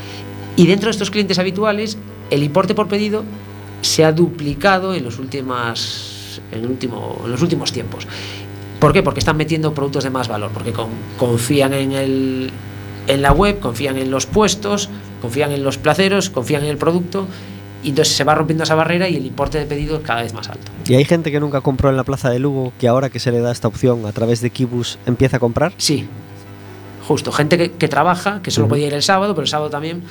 Y 0.57 0.67
dentro 0.67 0.87
de 0.87 0.93
estos 0.93 1.11
clientes 1.11 1.39
habituales, 1.39 1.99
el 2.31 2.43
importe 2.43 2.75
por 2.75 2.89
pedido 2.89 3.25
se 3.83 4.05
ha 4.05 4.13
duplicado 4.13 4.95
en 4.95 5.05
los, 5.05 5.19
últimas, 5.19 6.41
en 6.51 6.61
el 6.61 6.71
último, 6.71 7.21
en 7.25 7.31
los 7.31 7.43
últimos 7.43 7.73
tiempos. 7.73 8.07
¿Por 8.79 8.93
qué? 8.93 9.03
Porque 9.03 9.21
están 9.21 9.37
metiendo 9.37 9.75
productos 9.75 10.05
de 10.05 10.11
más 10.11 10.29
valor, 10.29 10.51
porque 10.53 10.73
con, 10.73 10.89
confían 11.19 11.73
en, 11.73 11.93
el, 11.93 12.51
en 13.07 13.23
la 13.23 13.33
web, 13.33 13.61
confían 13.61 13.99
en 13.99 14.11
los 14.11 14.27
puestos, 14.27 14.89
confían 15.21 15.53
en 15.53 15.63
los 15.63 15.79
placeros, 15.79 16.31
confían 16.31 16.65
en 16.65 16.71
el 16.71 16.79
producto 16.79 17.29
y 17.83 17.91
entonces 17.91 18.15
se 18.15 18.25
va 18.25 18.35
rompiendo 18.35 18.65
esa 18.65 18.75
barrera 18.75 19.09
y 19.09 19.17
el 19.17 19.27
importe 19.27 19.59
de 19.59 19.67
pedido 19.67 19.97
es 19.97 20.03
cada 20.03 20.23
vez 20.23 20.33
más 20.35 20.49
alto. 20.49 20.71
¿Y 20.87 20.95
hay 20.95 21.05
gente 21.05 21.31
que 21.31 21.41
nunca 21.41 21.61
compró 21.61 21.91
en 21.91 21.97
la 21.97 22.05
plaza 22.05 22.31
de 22.31 22.39
Lugo 22.39 22.73
que 22.79 22.89
ahora 22.89 23.11
que 23.11 23.19
se 23.19 23.33
le 23.33 23.41
da 23.41 23.51
esta 23.51 23.69
opción 23.69 24.07
a 24.07 24.13
través 24.13 24.41
de 24.41 24.51
Kibus 24.51 24.99
empieza 25.07 25.39
a 25.39 25.41
comprar? 25.41 25.73
Sí, 25.79 26.09
justo. 27.07 27.33
Gente 27.33 27.59
que, 27.59 27.73
que 27.73 27.89
trabaja, 27.89 28.41
que 28.43 28.51
solo 28.51 28.67
uh 28.67 28.69
-huh. 28.69 28.71
podía 28.71 28.87
ir 28.87 28.95
el 28.95 29.03
sábado, 29.03 29.35
pero 29.35 29.43
el 29.43 29.49
sábado 29.49 29.71
también, 29.71 30.03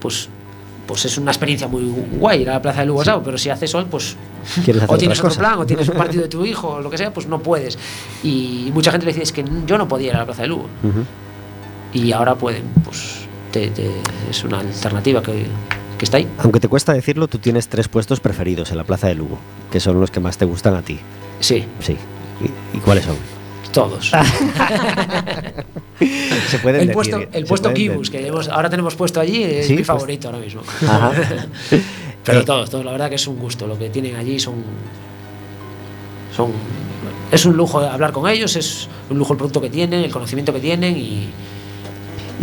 pues, 0.00 0.28
pues 0.86 1.04
es 1.04 1.18
una 1.18 1.30
experiencia 1.30 1.68
muy 1.68 1.82
guay 2.18 2.42
ir 2.42 2.50
a 2.50 2.54
la 2.54 2.62
plaza 2.62 2.80
de 2.80 2.86
Lugo 2.86 3.02
sí. 3.02 3.06
sábado, 3.06 3.22
pero 3.24 3.38
si 3.38 3.50
hace 3.50 3.66
sol, 3.68 3.86
pues 3.90 4.16
o 4.88 4.96
tienes 4.98 5.20
otro 5.20 5.38
plan, 5.38 5.58
o 5.58 5.66
tienes 5.66 5.88
un 5.88 5.96
partido 5.98 6.22
de 6.22 6.28
tu 6.28 6.44
hijo, 6.44 6.68
o 6.68 6.80
lo 6.80 6.90
que 6.90 6.98
sea, 6.98 7.12
pues 7.12 7.26
no 7.26 7.40
puedes. 7.42 7.78
Y 8.22 8.70
mucha 8.72 8.90
gente 8.90 9.06
le 9.06 9.12
dice, 9.12 9.22
es 9.22 9.32
que 9.32 9.44
yo 9.66 9.78
no 9.78 9.86
podía 9.86 10.08
ir 10.08 10.14
a 10.16 10.20
la 10.20 10.24
plaza 10.26 10.42
de 10.42 10.48
Lugo. 10.48 10.68
Uh 10.82 10.88
-huh. 10.88 11.04
Y 11.94 12.12
ahora 12.12 12.34
pueden, 12.36 12.64
pues 12.84 13.26
te, 13.50 13.68
te, 13.68 13.90
es 14.30 14.44
una 14.44 14.60
alternativa 14.60 15.22
que 15.22 15.46
que 16.02 16.06
está 16.06 16.16
ahí. 16.16 16.26
Aunque 16.38 16.58
te 16.58 16.66
cuesta 16.66 16.92
decirlo, 16.92 17.28
tú 17.28 17.38
tienes 17.38 17.68
tres 17.68 17.86
puestos 17.86 18.18
preferidos 18.18 18.72
en 18.72 18.76
la 18.76 18.82
Plaza 18.82 19.06
de 19.06 19.14
Lugo, 19.14 19.38
que 19.70 19.78
son 19.78 20.00
los 20.00 20.10
que 20.10 20.18
más 20.18 20.36
te 20.36 20.44
gustan 20.44 20.74
a 20.74 20.82
ti. 20.82 20.98
Sí. 21.38 21.64
Sí. 21.78 21.96
¿Y, 22.40 22.46
y 22.76 22.80
cuáles 22.80 23.04
son? 23.04 23.14
Todos. 23.72 24.10
se 24.18 24.18
pueden 26.58 26.80
el 26.80 26.88
decir, 26.88 26.94
puesto, 26.94 27.20
el 27.32 27.44
puesto 27.44 27.72
Kibus, 27.72 28.10
que 28.10 28.26
hemos, 28.26 28.48
ahora 28.48 28.68
tenemos 28.68 28.96
puesto 28.96 29.20
allí, 29.20 29.44
es 29.44 29.68
¿Sí? 29.68 29.76
mi 29.76 29.84
favorito 29.84 30.28
pues... 30.28 30.34
ahora 30.34 30.44
mismo. 30.44 30.62
Ajá. 30.88 31.12
Pero 32.24 32.40
eh. 32.40 32.44
todos, 32.44 32.68
todos, 32.68 32.84
la 32.84 32.90
verdad 32.90 33.08
que 33.08 33.14
es 33.14 33.26
un 33.28 33.38
gusto. 33.38 33.68
Lo 33.68 33.78
que 33.78 33.88
tienen 33.88 34.16
allí 34.16 34.40
son. 34.40 34.56
son 36.34 36.50
es 37.30 37.46
un 37.46 37.56
lujo 37.56 37.78
hablar 37.78 38.10
con 38.10 38.28
ellos, 38.28 38.56
es 38.56 38.88
un 39.08 39.18
lujo 39.18 39.34
el 39.34 39.36
producto 39.36 39.60
que 39.60 39.70
tienen, 39.70 40.02
el 40.02 40.10
conocimiento 40.10 40.52
que 40.52 40.58
tienen 40.58 40.96
y, 40.96 41.28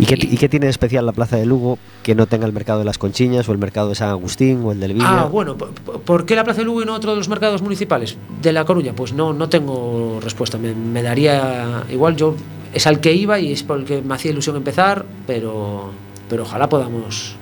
¿Y 0.00 0.06
qué, 0.06 0.14
¿Y 0.14 0.36
qué, 0.38 0.48
tiene 0.48 0.64
de 0.64 0.70
especial 0.70 1.04
la 1.04 1.12
Plaza 1.12 1.36
de 1.36 1.44
Lugo 1.44 1.78
que 2.02 2.14
no 2.14 2.26
tenga 2.26 2.46
el 2.46 2.54
mercado 2.54 2.78
de 2.78 2.86
las 2.86 2.96
Conchiñas 2.96 3.46
o 3.48 3.52
el 3.52 3.58
mercado 3.58 3.90
de 3.90 3.94
San 3.94 4.08
Agustín 4.08 4.62
o 4.64 4.72
el 4.72 4.80
del 4.80 4.94
Villa? 4.94 5.22
Ah, 5.22 5.24
bueno, 5.26 5.56
¿por 5.58 6.24
qué 6.24 6.34
la 6.34 6.44
Plaza 6.44 6.60
de 6.60 6.64
Lugo 6.64 6.82
y 6.82 6.86
no 6.86 6.94
otro 6.94 7.10
de 7.10 7.18
los 7.18 7.28
mercados 7.28 7.60
municipales 7.60 8.16
de 8.40 8.52
La 8.52 8.64
Coruña? 8.64 8.94
Pues 8.94 9.12
no, 9.12 9.34
no 9.34 9.50
tengo 9.50 10.18
respuesta. 10.22 10.56
Me, 10.56 10.74
me 10.74 11.02
daría 11.02 11.84
igual, 11.90 12.16
yo 12.16 12.34
es 12.72 12.86
al 12.86 13.00
que 13.00 13.12
iba 13.12 13.38
y 13.38 13.52
es 13.52 13.62
por 13.62 13.78
el 13.78 13.84
que 13.84 14.00
me 14.00 14.14
hacía 14.14 14.30
ilusión 14.30 14.56
empezar, 14.56 15.04
pero, 15.26 15.90
pero 16.30 16.44
ojalá 16.44 16.68
podamos 16.70 17.36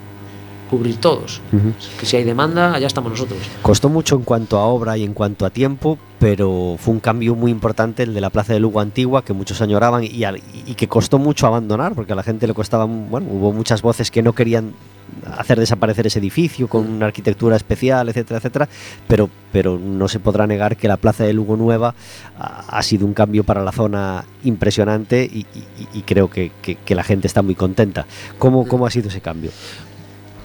cubrir 0.68 0.96
todos. 0.96 1.40
Uh 1.52 1.56
-huh. 1.56 1.98
Que 1.98 2.06
si 2.06 2.16
hay 2.16 2.24
demanda, 2.24 2.74
allá 2.74 2.86
estamos 2.86 3.10
nosotros. 3.10 3.38
Costó 3.62 3.88
mucho 3.88 4.16
en 4.16 4.22
cuanto 4.22 4.58
a 4.58 4.64
obra 4.64 4.96
y 4.96 5.04
en 5.04 5.14
cuanto 5.14 5.46
a 5.46 5.50
tiempo, 5.50 5.98
pero 6.18 6.76
fue 6.78 6.94
un 6.94 7.00
cambio 7.00 7.34
muy 7.34 7.50
importante 7.50 8.02
el 8.02 8.14
de 8.14 8.20
la 8.20 8.30
Plaza 8.30 8.52
de 8.52 8.60
Lugo 8.60 8.80
antigua 8.80 9.24
que 9.24 9.32
muchos 9.32 9.60
añoraban 9.60 10.04
y, 10.04 10.24
y 10.66 10.74
que 10.74 10.88
costó 10.88 11.18
mucho 11.18 11.46
abandonar 11.46 11.94
porque 11.94 12.12
a 12.12 12.16
la 12.16 12.22
gente 12.22 12.46
le 12.46 12.54
costaba, 12.54 12.84
bueno, 12.84 13.26
hubo 13.30 13.52
muchas 13.52 13.82
voces 13.82 14.10
que 14.10 14.22
no 14.22 14.32
querían 14.32 14.74
hacer 15.36 15.58
desaparecer 15.58 16.06
ese 16.06 16.18
edificio 16.18 16.68
con 16.68 16.88
una 16.88 17.06
arquitectura 17.06 17.56
especial, 17.56 18.08
etcétera, 18.08 18.38
etcétera, 18.38 18.68
pero, 19.06 19.28
pero 19.52 19.78
no 19.78 20.08
se 20.08 20.20
podrá 20.20 20.46
negar 20.46 20.76
que 20.76 20.88
la 20.88 20.96
Plaza 20.96 21.24
de 21.24 21.32
Lugo 21.32 21.56
Nueva 21.56 21.94
ha, 22.38 22.64
ha 22.68 22.82
sido 22.82 23.06
un 23.06 23.14
cambio 23.14 23.44
para 23.44 23.62
la 23.62 23.72
zona 23.72 24.24
impresionante 24.44 25.24
y, 25.24 25.46
y, 25.54 25.98
y 25.98 26.02
creo 26.02 26.30
que, 26.30 26.52
que, 26.62 26.76
que, 26.76 26.94
la 26.94 27.04
gente 27.04 27.26
está 27.26 27.42
muy 27.42 27.54
contenta. 27.54 28.06
¿Cómo, 28.38 28.66
¿Cómo 28.66 28.86
ha 28.86 28.90
sido 28.90 29.08
ese 29.08 29.20
cambio? 29.20 29.50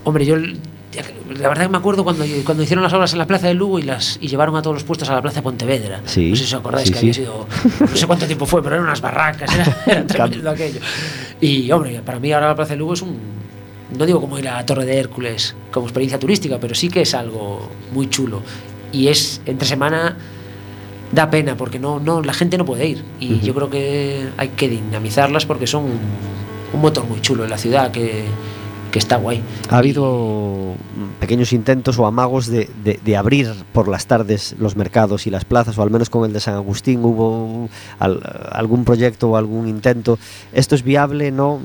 Hombre, 0.04 0.26
yo 0.26 0.36
la 0.36 1.50
verdad 1.50 1.64
que 1.64 1.70
me 1.70 1.78
acuerdo 1.78 2.04
cuando, 2.04 2.26
cuando 2.46 2.64
hicieron 2.64 2.84
las 2.84 2.94
obras 2.94 3.14
en 3.14 3.20
la 3.20 3.28
plaza 3.28 3.48
de 3.48 3.54
Lugo 3.54 3.80
y 3.80 3.84
las 3.84 4.18
y 4.22 4.28
llevaron 4.28 4.56
a 4.56 4.62
todos 4.62 4.76
los 4.76 4.84
puestos 4.84 5.10
a 5.10 5.14
la 5.14 5.22
plaza 5.22 5.38
de 5.38 5.44
Pontevedra. 5.44 6.02
Sí, 6.06 6.30
no 6.30 6.36
sé 6.36 6.44
si 6.44 6.54
os 6.54 6.60
acordáis 6.60 6.88
sí, 6.88 6.94
que 6.94 7.00
sí. 7.00 7.06
había 7.06 7.14
sido. 7.14 7.48
No 7.80 7.96
sé 7.96 8.08
cuánto 8.08 8.26
tiempo 8.26 8.46
fue, 8.46 8.62
pero 8.62 8.76
eran 8.76 8.86
unas 8.88 9.02
barracas, 9.02 9.54
era, 9.54 9.78
era 9.88 10.08
tremendo 10.08 10.50
aquello. 10.50 10.80
Y 11.42 11.72
hombre, 11.72 12.02
para 12.06 12.20
mí 12.20 12.32
ahora 12.32 12.48
la 12.50 12.56
plaza 12.56 12.74
de 12.74 12.78
Lugo 12.78 12.94
es 12.94 13.02
un. 13.02 13.18
No 13.98 14.06
digo 14.06 14.20
como 14.20 14.40
ir 14.40 14.48
a 14.48 14.56
la 14.56 14.66
Torre 14.66 14.86
de 14.86 14.98
Hércules 14.98 15.56
como 15.72 15.86
experiencia 15.86 16.20
turística, 16.20 16.60
pero 16.60 16.74
sí 16.74 16.90
que 16.90 17.02
es 17.02 17.14
algo 17.14 17.70
muy 17.92 18.10
chulo. 18.10 18.42
Y 18.92 19.08
es 19.08 19.42
entre 19.46 19.68
semana 19.68 20.18
da 21.12 21.30
pena 21.30 21.56
porque 21.56 21.78
no, 21.80 22.00
no 22.00 22.22
la 22.22 22.34
gente 22.34 22.58
no 22.58 22.66
puede 22.66 22.88
ir. 22.88 23.04
Y 23.20 23.34
uh 23.34 23.38
-huh. 23.38 23.42
yo 23.42 23.54
creo 23.54 23.70
que 23.70 24.28
hay 24.38 24.50
que 24.50 24.68
dinamizarlas 24.68 25.46
porque 25.46 25.68
son 25.68 25.84
un, 25.86 26.00
un 26.74 26.82
motor 26.82 27.06
muy 27.06 27.22
chulo 27.22 27.44
en 27.44 27.50
la 27.50 27.58
ciudad 27.58 27.92
que 27.92 28.26
que 28.94 29.00
está 29.00 29.18
guay. 29.18 29.42
Ha 29.70 29.80
habido 29.80 30.76
pequeños 31.20 31.52
intentos 31.52 31.98
o 31.98 32.06
amagos 32.06 32.46
de, 32.48 32.70
de- 32.84 33.00
de 33.04 33.18
abrir 33.18 33.50
por 33.74 33.88
las 33.88 34.06
tardes 34.06 34.56
los 34.60 34.76
mercados 34.76 35.26
y 35.26 35.32
las 35.32 35.46
plazas, 35.46 35.78
o 35.80 35.82
al 35.82 35.90
menos 35.90 36.10
con 36.12 36.26
el 36.26 36.32
de 36.32 36.40
San 36.40 36.54
Agustín 36.54 37.04
hubo 37.04 37.68
al- 37.98 38.22
algún 38.52 38.86
proyecto 38.86 39.32
o 39.32 39.36
algún 39.36 39.68
intento. 39.68 40.20
¿Esto 40.54 40.76
es 40.76 40.84
viable? 40.84 41.32
¿No? 41.32 41.60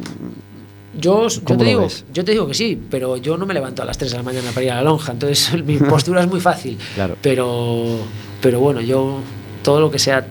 Yo, 0.99 1.29
yo, 1.29 1.41
¿Cómo 1.45 1.59
te 1.59 1.65
digo, 1.67 1.83
ves? 1.83 2.07
yo 2.15 2.25
te 2.25 2.33
digo 2.33 2.47
que 2.49 2.55
sí, 2.55 2.81
pero 2.91 3.19
yo 3.19 3.37
no 3.37 3.45
me 3.45 3.53
levanto 3.53 3.83
a 3.83 3.85
las 3.85 3.99
3 3.99 4.11
de 4.11 4.17
la 4.17 4.23
mañana 4.23 4.51
para 4.53 4.65
ir 4.65 4.73
a 4.73 4.77
la 4.77 4.83
lonja, 4.83 5.13
entonces 5.13 5.63
mi 5.67 5.77
postura 5.77 6.23
es 6.23 6.27
muy 6.29 6.41
fácil. 6.41 6.79
Claro. 6.95 7.15
Pero, 7.21 7.99
pero 8.41 8.59
bueno, 8.59 8.81
yo 8.81 9.19
todo 9.63 9.81
lo 9.81 9.91
que 9.91 9.99
sea 9.99 10.27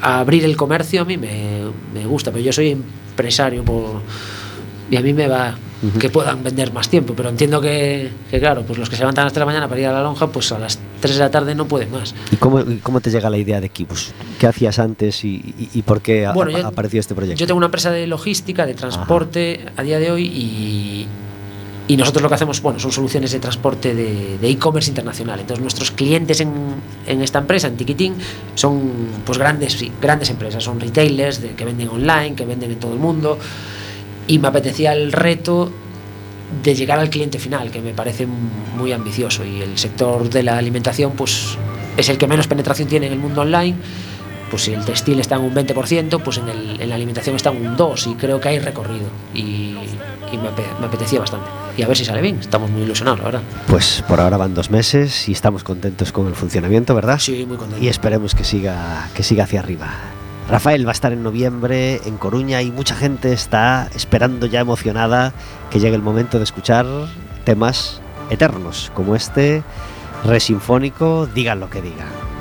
abrir 0.00 0.44
el 0.46 0.56
comercio 0.56 1.02
a 1.02 1.04
mí 1.04 1.18
me, 1.18 1.60
me 1.92 2.06
gusta, 2.06 2.30
pero 2.32 2.42
yo 2.42 2.52
soy 2.54 2.70
empresario 2.70 3.62
por, 3.64 4.00
y 4.90 4.96
a 4.96 5.00
mí 5.00 5.12
me 5.12 5.26
va 5.28 5.54
que 6.00 6.08
puedan 6.08 6.42
vender 6.42 6.72
más 6.72 6.88
tiempo, 6.88 7.12
pero 7.14 7.28
entiendo 7.28 7.60
que, 7.60 8.10
que, 8.30 8.40
claro, 8.40 8.62
pues 8.62 8.78
los 8.78 8.88
que 8.88 8.96
se 8.96 9.02
levantan 9.02 9.22
a 9.22 9.24
las 9.26 9.32
3 9.34 9.40
de 9.40 9.40
la 9.40 9.46
mañana 9.46 9.68
para 9.68 9.80
ir 9.80 9.86
a 9.86 9.92
la 9.92 10.02
lonja, 10.02 10.26
pues 10.28 10.50
a 10.50 10.58
las 10.58 10.78
3 11.00 11.14
de 11.14 11.20
la 11.20 11.30
tarde 11.30 11.54
no 11.54 11.66
pueden 11.68 11.90
más. 11.92 12.14
¿Y 12.32 12.36
cómo, 12.36 12.64
cómo 12.82 13.00
te 13.00 13.10
llega 13.10 13.28
la 13.30 13.36
idea 13.36 13.60
de 13.60 13.66
equipos? 13.66 14.12
¿Qué 14.40 14.46
hacías 14.46 14.78
antes 14.78 15.22
y, 15.24 15.34
y- 15.58 15.68
y 15.74 15.82
por 15.82 16.00
qué 16.00 16.28
Bueno, 16.34 16.56
ha- 16.58 16.68
apareció 16.68 16.98
este 16.98 17.14
proyecto? 17.14 17.38
Yo 17.38 17.46
tengo 17.46 17.58
una 17.58 17.66
empresa 17.66 17.90
de 17.90 18.06
logística, 18.06 18.64
de 18.66 18.74
transporte 18.74 19.66
a 19.76 19.82
día 19.82 19.98
de 19.98 20.10
hoy 20.10 20.24
y, 20.26 21.06
y 21.88 21.96
nosotros 21.96 22.22
lo 22.22 22.28
que 22.30 22.34
hacemos 22.36 22.62
bueno, 22.62 22.80
son 22.80 22.90
soluciones 22.90 23.30
de 23.30 23.38
transporte 23.38 23.94
de 23.94 24.48
e-commerce 24.48 24.88
internacional. 24.90 25.38
Entonces 25.40 25.62
nuestros 25.62 25.90
clientes 25.92 26.40
en, 26.40 26.52
en 27.06 27.22
esta 27.22 27.38
empresa, 27.40 27.68
en 27.68 27.76
Tiquitín, 27.76 28.14
son 28.54 28.80
pues 29.24 29.38
grandes, 29.38 29.76
grandes 30.00 30.30
empresas, 30.30 30.64
son 30.64 30.80
retailers 30.80 31.42
de, 31.42 31.50
que 31.50 31.64
venden 31.66 31.90
online, 31.90 32.34
que 32.34 32.46
venden 32.46 32.72
en 32.72 32.80
todo 32.80 32.94
el 32.94 32.98
mundo 32.98 33.38
y 34.28 34.38
me 34.38 34.48
apetecía 34.48 34.92
el 34.92 35.12
reto 35.12 35.70
de 36.62 36.74
llegar 36.74 36.98
al 36.98 37.10
cliente 37.10 37.38
final, 37.38 37.70
que 37.70 37.80
me 37.80 37.92
parece 37.92 38.26
muy 38.26 38.92
ambicioso 38.92 39.44
y 39.44 39.60
el 39.62 39.76
sector 39.78 40.28
de 40.30 40.42
la 40.42 40.56
alimentación 40.58 41.12
pues 41.12 41.56
es 41.96 42.08
el 42.08 42.18
que 42.18 42.26
menos 42.26 42.46
penetración 42.46 42.88
tiene 42.88 43.06
en 43.06 43.12
el 43.14 43.18
mundo 43.18 43.40
online 43.42 43.76
pues 44.50 44.62
si 44.62 44.72
el 44.72 44.84
textil 44.84 45.18
está 45.18 45.34
en 45.34 45.42
un 45.42 45.52
20%, 45.54 46.22
pues 46.22 46.38
en, 46.38 46.48
el- 46.48 46.80
en 46.80 46.88
la 46.88 46.94
alimentación 46.94 47.34
está 47.34 47.50
en 47.50 47.66
un 47.66 47.76
2% 47.76 48.12
y 48.12 48.14
creo 48.14 48.40
que 48.40 48.48
hay 48.48 48.60
recorrido 48.60 49.06
y, 49.34 49.40
y 50.32 50.36
me, 50.40 50.48
ape- 50.50 50.78
me 50.78 50.86
apetecía 50.86 51.18
bastante. 51.18 51.48
Y 51.76 51.82
a 51.82 51.88
ver 51.88 51.96
si 51.96 52.04
sale 52.04 52.22
bien, 52.22 52.38
estamos 52.38 52.70
muy 52.70 52.82
ilusionados, 52.82 53.18
la 53.18 53.24
verdad. 53.24 53.42
Pues 53.66 54.04
por 54.06 54.20
ahora 54.20 54.36
van 54.36 54.54
dos 54.54 54.70
meses 54.70 55.28
y 55.28 55.32
estamos 55.32 55.64
contentos 55.64 56.12
con 56.12 56.28
el 56.28 56.36
funcionamiento, 56.36 56.94
¿verdad? 56.94 57.18
Sí, 57.18 57.44
muy 57.44 57.56
contento. 57.56 57.84
Y 57.84 57.88
esperemos 57.88 58.36
que 58.36 58.44
siga, 58.44 59.08
que 59.16 59.24
siga 59.24 59.42
hacia 59.44 59.58
arriba. 59.58 59.88
Rafael 60.48 60.86
va 60.86 60.90
a 60.90 60.92
estar 60.92 61.12
en 61.12 61.24
noviembre 61.24 62.00
en 62.04 62.18
Coruña 62.18 62.62
y 62.62 62.70
mucha 62.70 62.94
gente 62.94 63.32
está 63.32 63.88
esperando 63.94 64.46
ya 64.46 64.60
emocionada 64.60 65.32
que 65.70 65.80
llegue 65.80 65.96
el 65.96 66.02
momento 66.02 66.38
de 66.38 66.44
escuchar 66.44 66.86
temas 67.44 68.00
eternos 68.30 68.92
como 68.94 69.16
este 69.16 69.64
resinfónico, 70.24 71.26
digan 71.26 71.58
lo 71.58 71.68
que 71.68 71.82
digan. 71.82 72.35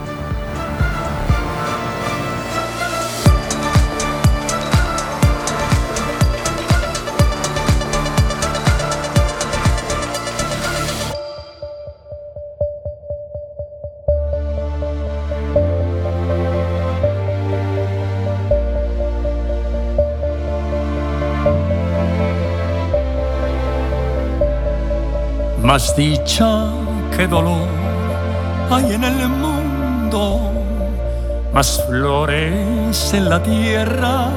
Más 25.76 25.94
dicha 25.94 26.68
que 27.18 27.28
dolor 27.28 27.68
hay 28.72 28.94
en 28.94 29.04
el 29.04 29.28
mundo, 29.28 30.50
más 31.52 31.84
flores 31.86 33.14
en 33.14 33.30
la 33.30 33.44
tierra 33.44 34.30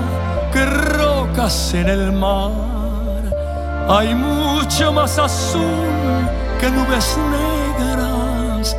que 0.53 0.67
rocas 0.67 1.75
en 1.75 1.91
el 1.91 2.11
mar. 2.11 2.51
Hay 3.89 4.17
mucho 4.17 4.93
más 4.93 5.17
azul 5.17 6.27
que 6.61 6.73
nubes 6.73 7.17
negras 7.31 8.77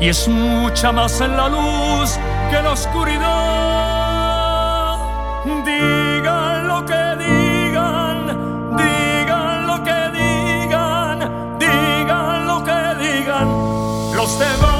y 0.00 0.08
es 0.08 0.26
mucha 0.26 0.90
más 0.90 1.20
la 1.20 1.48
luz 1.48 2.18
que 2.50 2.60
la 2.60 2.72
oscuridad. 2.72 4.01
Los 14.22 14.71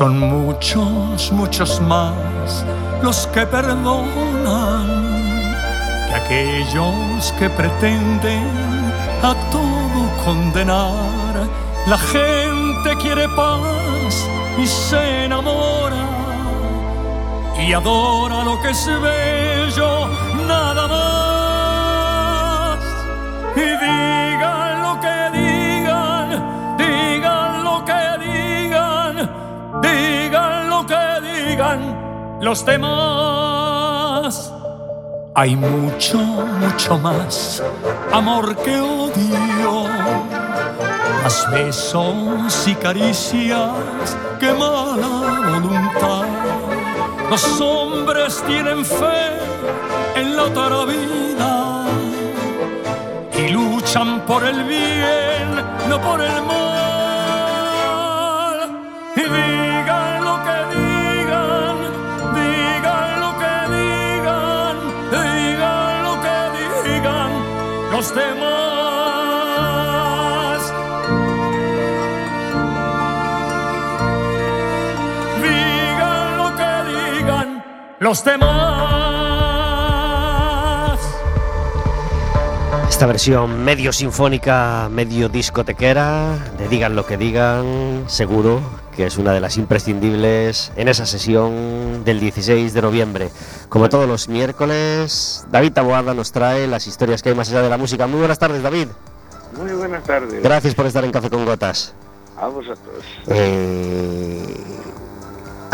Son 0.00 0.16
muchos, 0.18 1.30
muchos 1.30 1.78
más 1.82 2.64
los 3.02 3.26
que 3.26 3.44
perdonan 3.44 4.86
que 6.08 6.14
aquellos 6.14 7.34
que 7.38 7.50
pretenden 7.50 8.46
a 9.22 9.34
todo 9.52 10.24
condenar. 10.24 11.46
La 11.86 11.98
gente 11.98 12.96
quiere 13.02 13.28
paz 13.36 14.26
y 14.56 14.66
se 14.66 15.26
enamora 15.26 16.06
y 17.58 17.74
adora 17.74 18.42
lo 18.42 18.58
que 18.62 18.70
es 18.70 18.86
bello, 18.86 20.08
nada 20.48 20.88
más. 20.88 22.80
Y 23.54 23.60
digan 23.60 24.59
los 32.40 32.64
demás. 32.64 34.52
Hay 35.34 35.54
mucho, 35.56 36.18
mucho 36.18 36.98
más 36.98 37.62
amor 38.12 38.56
que 38.56 38.80
odio, 38.80 39.84
más 41.22 41.50
besos 41.50 42.66
y 42.66 42.74
caricias 42.74 44.16
que 44.40 44.52
mala 44.52 45.08
voluntad. 45.52 46.24
Los 47.30 47.60
hombres 47.60 48.42
tienen 48.46 48.84
fe 48.84 49.38
en 50.16 50.36
la 50.36 50.44
otra 50.44 50.84
vida 50.84 51.84
y 53.38 53.48
luchan 53.48 54.20
por 54.26 54.44
el 54.44 54.64
bien, 54.64 55.54
no 55.88 56.00
por 56.00 56.20
el 56.20 56.42
mal. 56.42 56.60
Y 59.16 59.22
los 68.10 68.24
demás. 68.24 68.50
Digan 75.42 76.36
lo 76.36 76.56
que 76.56 76.84
digan 77.18 77.64
los 77.98 78.24
demás. 78.24 78.50
Esta 82.88 83.06
versión 83.06 83.64
medio 83.64 83.92
sinfónica, 83.92 84.88
medio 84.90 85.28
discotequera, 85.28 86.36
de 86.58 86.68
digan 86.68 86.96
lo 86.96 87.06
que 87.06 87.16
digan, 87.16 88.04
seguro 88.08 88.60
que 88.96 89.06
es 89.06 89.16
una 89.16 89.32
de 89.32 89.40
las 89.40 89.56
imprescindibles 89.56 90.72
en 90.76 90.88
esa 90.88 91.06
sesión 91.06 92.04
del 92.04 92.20
16 92.20 92.74
de 92.74 92.82
noviembre. 92.82 93.30
Como 93.70 93.88
todos 93.88 94.08
los 94.08 94.28
miércoles, 94.28 95.46
David 95.52 95.72
Taboada 95.72 96.12
nos 96.12 96.32
trae 96.32 96.66
las 96.66 96.88
historias 96.88 97.22
que 97.22 97.28
hay 97.28 97.36
más 97.36 97.50
allá 97.50 97.62
de 97.62 97.70
la 97.70 97.78
música. 97.78 98.08
Muy 98.08 98.18
buenas 98.18 98.36
tardes, 98.36 98.64
David. 98.64 98.88
Muy 99.56 99.70
buenas 99.72 100.02
tardes. 100.02 100.42
Gracias 100.42 100.74
por 100.74 100.86
estar 100.86 101.04
en 101.04 101.12
Café 101.12 101.30
con 101.30 101.44
Gotas. 101.44 101.94
A 102.36 102.48
vosotros. 102.48 103.04
Eh, 103.28 104.49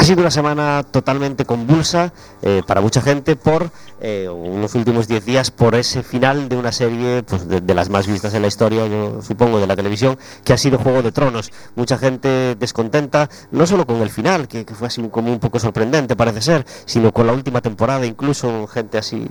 sido 0.06 0.20
una 0.20 0.30
semana 0.30 0.84
totalmente 0.84 1.44
convulsa 1.44 2.12
eh, 2.42 2.62
para 2.66 2.80
mucha 2.80 3.00
gente 3.00 3.34
por 3.34 3.70
eh, 4.00 4.28
unos 4.28 4.74
últimos 4.74 5.08
10 5.08 5.24
días 5.24 5.50
por 5.50 5.74
ese 5.74 6.02
final 6.02 6.48
de 6.48 6.56
una 6.56 6.70
serie 6.70 7.22
pues, 7.22 7.48
de, 7.48 7.60
de 7.60 7.74
las 7.74 7.88
más 7.88 8.06
vistas 8.06 8.32
en 8.34 8.42
la 8.42 8.48
historia, 8.48 8.86
yo 8.86 9.20
supongo, 9.20 9.58
de 9.58 9.66
la 9.66 9.74
televisión, 9.74 10.16
que 10.44 10.52
ha 10.52 10.58
sido 10.58 10.78
Juego 10.78 11.02
de 11.02 11.12
Tronos. 11.12 11.50
Mucha 11.74 11.98
gente 11.98 12.54
descontenta, 12.54 13.28
no 13.50 13.66
solo 13.66 13.86
con 13.86 13.96
el 13.96 14.10
final, 14.10 14.48
que, 14.48 14.64
que 14.64 14.74
fue 14.74 14.86
así 14.86 15.02
como 15.08 15.32
un 15.32 15.40
poco 15.40 15.58
sorprendente, 15.58 16.14
parece 16.14 16.40
ser, 16.40 16.64
sino 16.84 17.12
con 17.12 17.26
la 17.26 17.32
última 17.32 17.60
temporada, 17.60 18.06
incluso 18.06 18.66
gente 18.68 18.98
así 18.98 19.26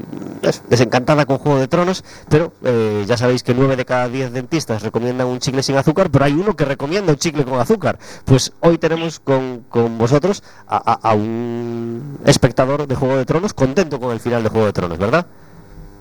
desencantada 0.69 1.25
con 1.25 1.37
Juego 1.37 1.59
de 1.59 1.67
Tronos, 1.67 2.03
pero 2.29 2.51
eh, 2.63 3.05
ya 3.07 3.15
sabéis 3.15 3.43
que 3.43 3.53
9 3.53 3.77
de 3.77 3.85
cada 3.85 4.09
10 4.09 4.33
dentistas 4.33 4.83
recomiendan 4.83 5.27
un 5.27 5.39
chicle 5.39 5.63
sin 5.63 5.77
azúcar, 5.77 6.09
pero 6.11 6.25
hay 6.25 6.33
uno 6.33 6.55
que 6.55 6.65
recomienda 6.65 7.13
un 7.13 7.17
chicle 7.17 7.45
con 7.45 7.59
azúcar. 7.59 7.97
Pues 8.25 8.51
hoy 8.59 8.77
tenemos 8.77 9.19
con, 9.19 9.63
con 9.69 9.97
vosotros 9.97 10.43
a, 10.67 11.09
a- 11.09 11.13
un 11.15 12.19
espectador 12.25 12.87
de 12.87 12.95
Juego 12.95 13.17
de 13.17 13.25
Tronos 13.25 13.53
contento 13.53 13.99
con 13.99 14.11
el 14.11 14.19
final 14.19 14.43
de 14.43 14.49
Juego 14.49 14.65
de 14.67 14.73
Tronos, 14.73 14.97
¿verdad? 14.97 15.25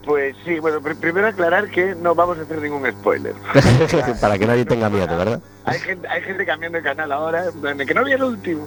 Pues 0.04 0.36
sí, 0.44 0.58
bueno, 0.58 0.80
pr- 0.80 0.96
primero 0.96 1.26
aclarar 1.28 1.70
que 1.70 1.94
no 1.94 2.14
vamos 2.14 2.38
a 2.38 2.42
hacer 2.42 2.60
ningún 2.60 2.86
spoiler. 2.90 3.34
Para 4.20 4.38
que 4.38 4.46
nadie 4.46 4.64
tenga 4.66 4.90
miedo, 4.90 5.16
¿verdad? 5.16 5.40
Hay 5.64 5.78
gente, 5.78 6.06
hay 6.08 6.20
gente 6.22 6.44
cambiando 6.44 6.76
de 6.78 6.84
canal 6.84 7.10
ahora, 7.12 7.44
que 7.86 7.94
no 7.94 8.04
vi 8.04 8.12
el 8.12 8.22
último. 8.22 8.66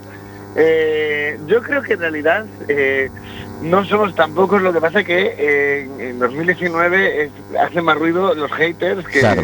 Eh, 0.55 1.39
yo 1.45 1.61
creo 1.61 1.83
que 1.83 1.93
en 1.93 1.99
realidad 1.99 2.45
eh, 2.67 3.11
no 3.61 3.85
somos 3.85 4.15
tan 4.15 4.33
pocos, 4.33 4.61
lo 4.61 4.73
que 4.73 4.81
pasa 4.81 5.03
que 5.03 5.35
eh, 5.37 5.81
en, 5.99 6.01
en 6.01 6.19
2019 6.19 7.25
es- 7.25 7.31
hacen 7.59 7.85
más 7.85 7.97
ruido 7.97 8.33
los 8.33 8.51
haters 8.53 9.05
que, 9.07 9.19
Claro. 9.19 9.43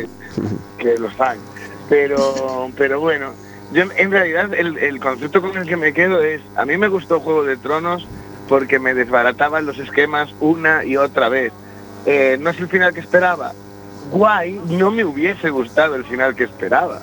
que 0.79 0.97
los 0.97 1.13
fans. 1.13 1.41
Pero, 1.89 2.71
pero 2.75 2.99
bueno, 3.01 3.31
yo 3.73 3.83
en- 3.95 4.11
realidad 4.11 4.53
el, 4.53 4.77
el 4.77 4.99
concepto 4.99 5.41
con 5.41 5.57
el 5.57 5.67
que 5.67 5.77
me 5.77 5.93
quedo 5.93 6.21
es, 6.21 6.41
a 6.55 6.65
mí 6.65 6.77
me 6.77 6.87
gustó 6.87 7.19
Juego 7.19 7.43
de 7.43 7.57
Tronos 7.57 8.07
porque 8.47 8.79
me 8.79 8.93
desbarataban 8.93 9.65
los 9.65 9.79
esquemas 9.79 10.33
una 10.39 10.83
y 10.85 10.97
otra 10.97 11.29
vez. 11.29 11.51
Eh, 12.05 12.37
no 12.39 12.49
es 12.49 12.59
el 12.59 12.67
final 12.67 12.93
que 12.93 12.99
esperaba. 12.99 13.53
Guay, 14.11 14.59
no 14.69 14.91
me 14.91 15.05
hubiese 15.05 15.49
gustado 15.49 15.95
el 15.95 16.03
final 16.05 16.35
que 16.35 16.43
esperaba, 16.43 17.01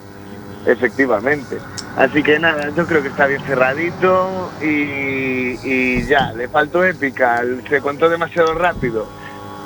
efectivamente. 0.66 1.56
Así 1.96 2.22
que 2.22 2.38
nada, 2.38 2.70
yo 2.76 2.86
creo 2.86 3.02
que 3.02 3.08
está 3.08 3.26
bien 3.26 3.42
cerradito 3.42 4.50
y, 4.62 5.58
y 5.64 6.06
ya, 6.06 6.32
le 6.32 6.48
faltó 6.48 6.84
épica, 6.84 7.42
se 7.68 7.80
contó 7.80 8.08
demasiado 8.08 8.54
rápido. 8.54 9.06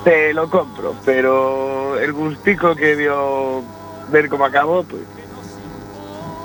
Te 0.05 0.33
lo 0.33 0.49
compro, 0.49 0.95
pero 1.05 1.99
el 1.99 2.13
gustico 2.13 2.75
que 2.77 2.97
dio 2.97 3.63
ver 4.11 4.29
cómo 4.29 4.45
acabó, 4.45 4.85
pues 4.85 5.03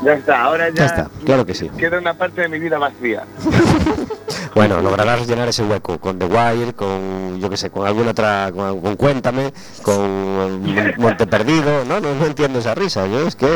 ya 0.04 0.14
está, 0.14 0.42
ahora 0.44 0.70
ya, 0.70 0.76
Ya 0.76 0.86
está, 0.86 1.10
claro 1.26 1.46
que 1.46 1.54
sí. 1.54 1.70
queda 1.78 1.98
una 2.00 2.14
parte 2.14 2.42
de 2.42 2.50
mi 2.50 2.60
vida 2.60 2.78
vacía. 2.78 3.24
Bueno, 4.56 4.82
lograrás 4.82 5.26
llenar 5.28 5.48
ese 5.48 5.64
hueco 5.64 6.00
con 6.00 6.18
The 6.18 6.26
Wire, 6.26 6.74
con, 6.74 7.40
yo 7.40 7.50
qué 7.50 7.56
sé, 7.56 7.70
con 7.70 7.86
alguna 7.86 8.12
otra, 8.12 8.52
con, 8.54 8.82
con 8.82 8.96
Cuéntame, 8.96 9.54
con 9.84 10.34
Mon- 10.36 10.94
Monte 10.98 11.28
Perdido, 11.28 11.86
no, 11.86 12.00
no, 12.00 12.14
no 12.16 12.26
entiendo 12.26 12.58
esa 12.60 12.74
risa, 12.76 13.06
yo 13.08 13.28
es 13.28 13.36
que 13.36 13.48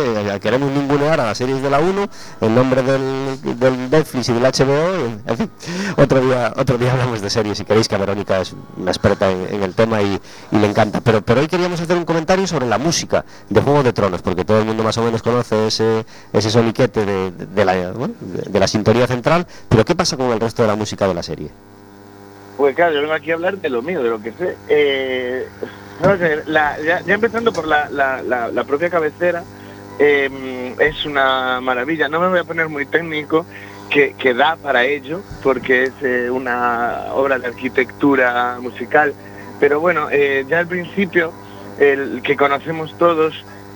queremos 0.41 0.71
ningunear 0.71 1.19
a 1.19 1.25
las 1.25 1.37
series 1.37 1.61
de 1.63 1.69
la 1.69 1.79
1 1.79 2.07
en 2.41 2.55
nombre 2.55 2.83
del, 2.83 3.59
del 3.59 3.89
Netflix 3.89 4.29
y 4.29 4.33
del 4.33 4.43
HBO, 4.43 5.19
en 5.25 5.37
fin, 5.37 5.51
otro 5.97 6.21
día, 6.21 6.53
otro 6.55 6.77
día 6.77 6.91
hablamos 6.93 7.21
de 7.21 7.29
series 7.29 7.57
si 7.57 7.65
queréis 7.65 7.87
que 7.87 7.97
Verónica 7.97 8.39
es 8.39 8.55
una 8.77 8.91
experta 8.91 9.29
en, 9.31 9.47
en 9.51 9.63
el 9.63 9.73
tema 9.73 10.01
y, 10.01 10.19
y 10.51 10.57
le 10.57 10.67
encanta, 10.67 11.01
pero, 11.01 11.21
pero 11.21 11.41
hoy 11.41 11.47
queríamos 11.47 11.81
hacer 11.81 11.97
un 11.97 12.05
comentario 12.05 12.45
sobre 12.47 12.67
la 12.67 12.77
música 12.77 13.25
de 13.49 13.61
Juego 13.61 13.81
de 13.83 13.93
Tronos, 13.93 14.21
porque 14.21 14.45
todo 14.45 14.59
el 14.59 14.65
mundo 14.65 14.83
más 14.83 14.97
o 14.99 15.03
menos 15.03 15.21
conoce 15.23 15.67
ese, 15.67 16.05
ese 16.33 16.49
soniquete 16.49 17.05
de, 17.05 17.31
de- 17.31 17.65
la, 17.65 17.75
de- 17.75 18.59
la 18.59 18.67
sintonía 18.67 19.07
central, 19.07 19.45
pero 19.69 19.85
¿qué 19.85 19.95
pasa 19.95 20.17
con 20.17 20.31
el 20.31 20.39
resto 20.39 20.63
de 20.63 20.67
la 20.67 20.75
música 20.75 21.07
de 21.07 21.13
la 21.13 21.23
serie? 21.23 21.49
Pues 22.57 22.75
claro, 22.75 22.93
yo 22.93 23.01
vengo 23.01 23.13
aquí 23.13 23.31
a 23.31 23.35
hablar 23.35 23.57
de 23.57 23.69
lo 23.69 23.81
mío, 23.81 24.01
de 24.03 24.09
lo 24.09 24.21
que 24.21 24.31
sé. 24.33 24.57
Eh, 24.67 25.47
ver, 26.19 26.43
la- 26.47 26.77
ya, 26.81 27.01
empezando 27.13 27.51
por 27.53 27.67
la, 27.67 27.89
la- 27.89 28.21
la- 28.21 28.63
propia 28.63 28.89
cabecera, 28.89 29.43
eh, 29.99 30.75
es 30.79 31.05
una 31.05 31.61
maravilla. 31.61 32.09
No 32.09 32.19
me 32.19 32.29
voy 32.29 32.39
a 32.39 32.43
poner 32.43 32.67
muy 32.67 32.85
técnico, 32.85 33.45
que, 33.89 34.13
que 34.17 34.33
da 34.33 34.55
para 34.55 34.85
ello, 34.85 35.21
porque 35.43 35.83
es 35.83 35.91
eh, 36.01 36.29
una 36.31 37.13
obra 37.13 37.37
de 37.37 37.47
arquitectura 37.47 38.57
musical. 38.59 39.13
Pero 39.59 39.79
bueno, 39.79 40.07
eh, 40.11 40.45
ya 40.47 40.59
al 40.59 40.67
principio, 40.67 41.31
el 41.79 42.21
que 42.23 42.35
conocemos 42.35 42.95
todos, 42.97 43.33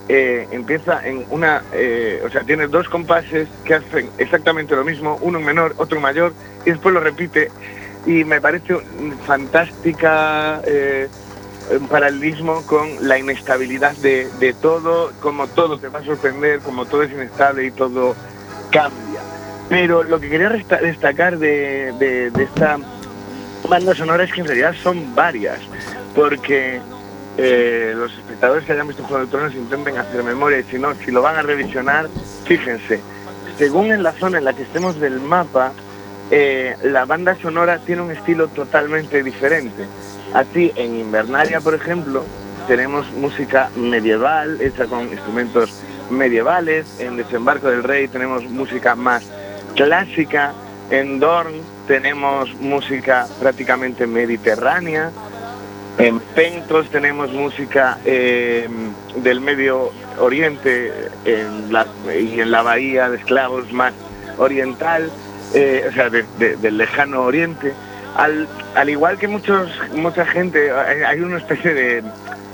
eh, 0.09 0.47
empieza 0.51 1.05
en 1.05 1.25
una, 1.29 1.63
eh, 1.73 2.21
o 2.25 2.29
sea, 2.29 2.41
tiene 2.43 2.67
dos 2.67 2.87
compases 2.89 3.47
que 3.65 3.75
hacen 3.75 4.09
exactamente 4.17 4.75
lo 4.75 4.83
mismo, 4.85 5.17
uno 5.21 5.39
menor, 5.39 5.73
otro 5.77 5.99
mayor, 5.99 6.33
y 6.65 6.71
después 6.71 6.93
lo 6.93 7.01
repite 7.01 7.49
y 8.05 8.23
me 8.23 8.39
parece 8.39 8.77
fantástica 9.25 10.61
eh, 10.65 11.07
paralelismo 11.89 12.61
con 12.65 13.07
la 13.07 13.17
inestabilidad 13.19 13.95
de, 13.97 14.29
de 14.39 14.53
todo, 14.53 15.11
como 15.19 15.47
todo 15.47 15.77
te 15.77 15.89
va 15.89 15.99
a 15.99 16.03
sorprender, 16.05 16.59
como 16.59 16.85
todo 16.85 17.03
es 17.03 17.11
inestable 17.11 17.65
y 17.65 17.71
todo 17.71 18.15
cambia. 18.71 19.19
Pero 19.69 20.03
lo 20.03 20.19
que 20.19 20.29
quería 20.29 20.49
destacar 20.49 21.37
de, 21.37 21.93
de- 21.99 22.31
de 22.31 22.43
esta 22.43 22.77
banda 23.67 23.93
sonora 23.93 24.23
es 24.23 24.31
que 24.31 24.39
en 24.39 24.47
realidad 24.47 24.73
son 24.81 25.13
varias, 25.13 25.59
porque 26.15 26.79
eh, 27.37 27.93
los 27.95 28.13
espectadores 28.37 28.65
que 28.65 28.73
hayan 28.73 28.87
visto 28.87 29.03
Juego 29.03 29.25
de 29.25 29.31
Tronos 29.31 29.55
intenten 29.55 29.97
hacer 29.97 30.23
memoria 30.23 30.59
y 30.59 30.63
si 30.65 30.77
no, 30.77 30.93
si 30.93 31.09
lo 31.09 31.23
van 31.23 31.37
a 31.37 31.41
revisionar, 31.41 32.07
fíjense, 32.45 32.99
según 33.57 33.91
en 33.91 34.03
la 34.03 34.11
zona 34.11 34.37
en 34.37 34.45
la 34.45 34.53
que 34.53 34.61
estemos 34.61 34.99
del 34.99 35.19
mapa, 35.19 35.71
eh, 36.29 36.75
la 36.83 37.05
banda 37.05 37.35
sonora 37.41 37.79
tiene 37.79 38.03
un 38.03 38.11
estilo 38.11 38.47
totalmente 38.49 39.23
diferente. 39.23 39.85
Así, 40.35 40.71
en 40.75 40.99
Invernalia, 40.99 41.61
por 41.61 41.73
ejemplo, 41.73 42.23
tenemos 42.67 43.11
música 43.13 43.71
medieval, 43.75 44.61
hecha 44.61 44.85
con 44.85 45.05
instrumentos 45.11 45.73
medievales. 46.11 46.85
En 46.99 47.17
Desembarco 47.17 47.71
del 47.71 47.81
Rey 47.81 48.07
tenemos 48.07 48.43
música 48.43 48.95
más 48.95 49.23
clásica. 49.75 50.53
En 50.91 51.19
Dorn 51.19 51.53
tenemos 51.87 52.53
música 52.59 53.27
prácticamente 53.39 54.05
mediterránea. 54.05 55.11
En 55.97 56.19
Pentos 56.19 56.89
tenemos 56.89 57.31
música 57.33 57.97
eh, 58.05 58.67
del 59.15 59.41
Medio 59.41 59.91
Oriente 60.19 60.91
y 61.25 62.39
en 62.39 62.51
la 62.51 62.61
Bahía 62.61 63.09
de 63.09 63.17
Esclavos 63.17 63.71
más 63.73 63.93
oriental, 64.37 65.09
eh, 65.55 65.87
o 65.89 65.93
sea, 65.93 66.09
de- 66.11 66.25
de- 66.37 66.55
del 66.57 66.77
lejano 66.77 67.23
Oriente. 67.23 67.73
Al, 68.15 68.47
al 68.75 68.89
igual 68.89 69.17
que 69.17 69.27
muchos, 69.27 69.71
mucha 69.95 70.25
gente, 70.25 70.71
hay, 70.71 71.19
una 71.19 71.37
especie 71.37 71.73
de, 71.73 72.03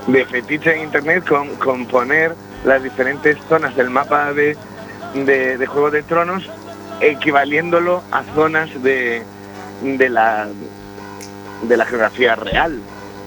de 0.07 0.25
fetiche 0.25 0.75
en 0.75 0.83
Internet 0.83 1.27
con, 1.27 1.49
con 1.55 1.85
poner 1.85 2.33
las 2.63 2.81
diferentes 2.81 3.37
zonas 3.49 3.75
del 3.75 3.89
mapa 3.89 4.31
de, 4.33 4.55
de, 5.15 5.57
de 5.57 5.65
Juego 5.67 5.91
de 5.91 6.03
Tronos, 6.03 6.49
equivaliéndolo 7.01 8.03
a 8.11 8.23
zonas 8.35 8.69
de, 8.83 9.21
de 9.81 10.09
la 10.09 10.47
de 11.63 11.77
la 11.77 11.85
geografía 11.85 12.35
real. 12.35 12.77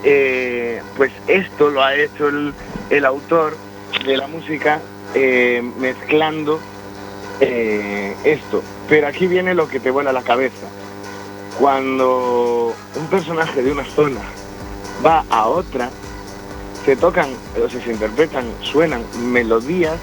Eh, 0.09 0.80
pues 0.96 1.11
esto 1.26 1.68
lo 1.68 1.82
ha 1.82 1.96
hecho 1.96 2.28
el, 2.28 2.54
el 2.90 3.04
autor 3.04 3.57
de 4.04 4.16
la 4.16 4.28
música 4.28 4.80
eh, 5.14 5.62
mezclando 5.78 6.61
eh, 7.40 8.14
esto. 8.22 8.62
Pero 8.88 9.09
aquí 9.09 9.26
viene 9.26 9.54
lo 9.54 9.68
que 9.68 9.80
te 9.80 9.90
vuela 9.90 10.12
la 10.12 10.22
cabeza. 10.22 10.68
Cuando 11.59 12.72
un 12.94 13.07
personaje 13.09 13.62
de 13.62 13.72
una 13.72 13.84
zona 13.84 14.20
va 15.04 15.24
a 15.28 15.46
otra, 15.46 15.90
se 16.84 16.94
tocan, 16.94 17.30
o 17.61 17.68
sea, 17.68 17.82
se 17.82 17.92
interpretan, 17.92 18.44
suenan 18.62 19.02
melodías 19.32 19.98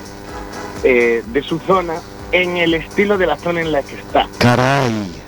eh, 0.84 1.24
de 1.28 1.44
su 1.44 1.60
zona 1.60 2.02
en 2.34 2.58
el 2.58 2.74
estilo 2.74 3.18
de 3.18 3.28
la 3.28 3.38
zona 3.38 3.62
en 3.62 3.72
la 3.72 3.84
que 3.84 3.96
está. 3.96 4.28
Caray. 4.38 5.22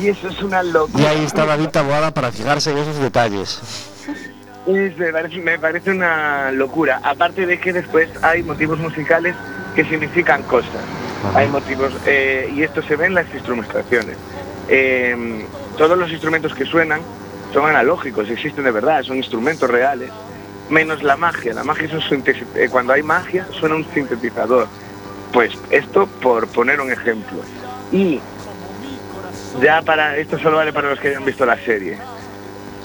Y 0.00 0.08
eso 0.08 0.28
es 0.28 0.40
una 0.42 0.62
locura. 0.62 1.02
Y 1.02 1.06
ahí 1.06 1.24
está 1.24 1.44
David 1.44 1.68
Taboada 1.68 2.14
para 2.14 2.32
fijarse 2.32 2.70
en 2.70 2.78
esos 2.78 2.98
detalles. 2.98 3.60
Es- 4.66 4.96
me, 4.96 5.12
parece, 5.12 5.36
me 5.38 5.58
parece 5.58 5.90
una 5.90 6.50
locura. 6.52 7.00
Aparte 7.02 7.46
de 7.46 7.58
que 7.58 7.72
después 7.72 8.08
hay 8.22 8.42
motivos 8.42 8.78
musicales 8.78 9.34
que 9.74 9.84
significan 9.84 10.42
cosas. 10.44 10.70
Hay 11.34 11.48
motivos, 11.48 11.92
eh, 12.06 12.50
y 12.54 12.62
esto 12.62 12.82
se 12.82 12.96
ve 12.96 13.06
en 13.06 13.14
las 13.14 13.32
instrumentaciones. 13.32 14.16
Eh, 14.68 15.46
todos 15.76 15.96
los 15.96 16.10
instrumentos 16.10 16.54
que 16.54 16.64
suenan 16.64 17.00
son 17.52 17.68
analógicos, 17.68 18.28
existen 18.28 18.64
de 18.64 18.70
verdad, 18.70 19.02
son 19.02 19.16
instrumentos 19.16 19.68
reales, 19.70 20.10
menos 20.68 21.02
la 21.02 21.16
magia. 21.16 21.54
La 21.54 21.64
magia 21.64 21.86
es 21.86 22.10
un 22.10 22.22
eh, 22.26 22.68
cuando 22.70 22.92
hay 22.92 23.02
magia 23.02 23.46
suena 23.52 23.76
un 23.76 23.86
sintetizador. 23.92 24.66
Pues 25.32 25.52
esto 25.70 26.06
por 26.06 26.46
poner 26.48 26.80
un 26.80 26.92
ejemplo. 26.92 27.38
Y 27.92 28.20
ya 29.62 29.82
para 29.82 30.16
esto 30.16 30.38
solo 30.38 30.56
vale 30.58 30.72
para 30.72 30.90
los 30.90 31.00
que 31.00 31.08
hayan 31.08 31.24
visto 31.24 31.46
la 31.46 31.56
serie. 31.58 31.98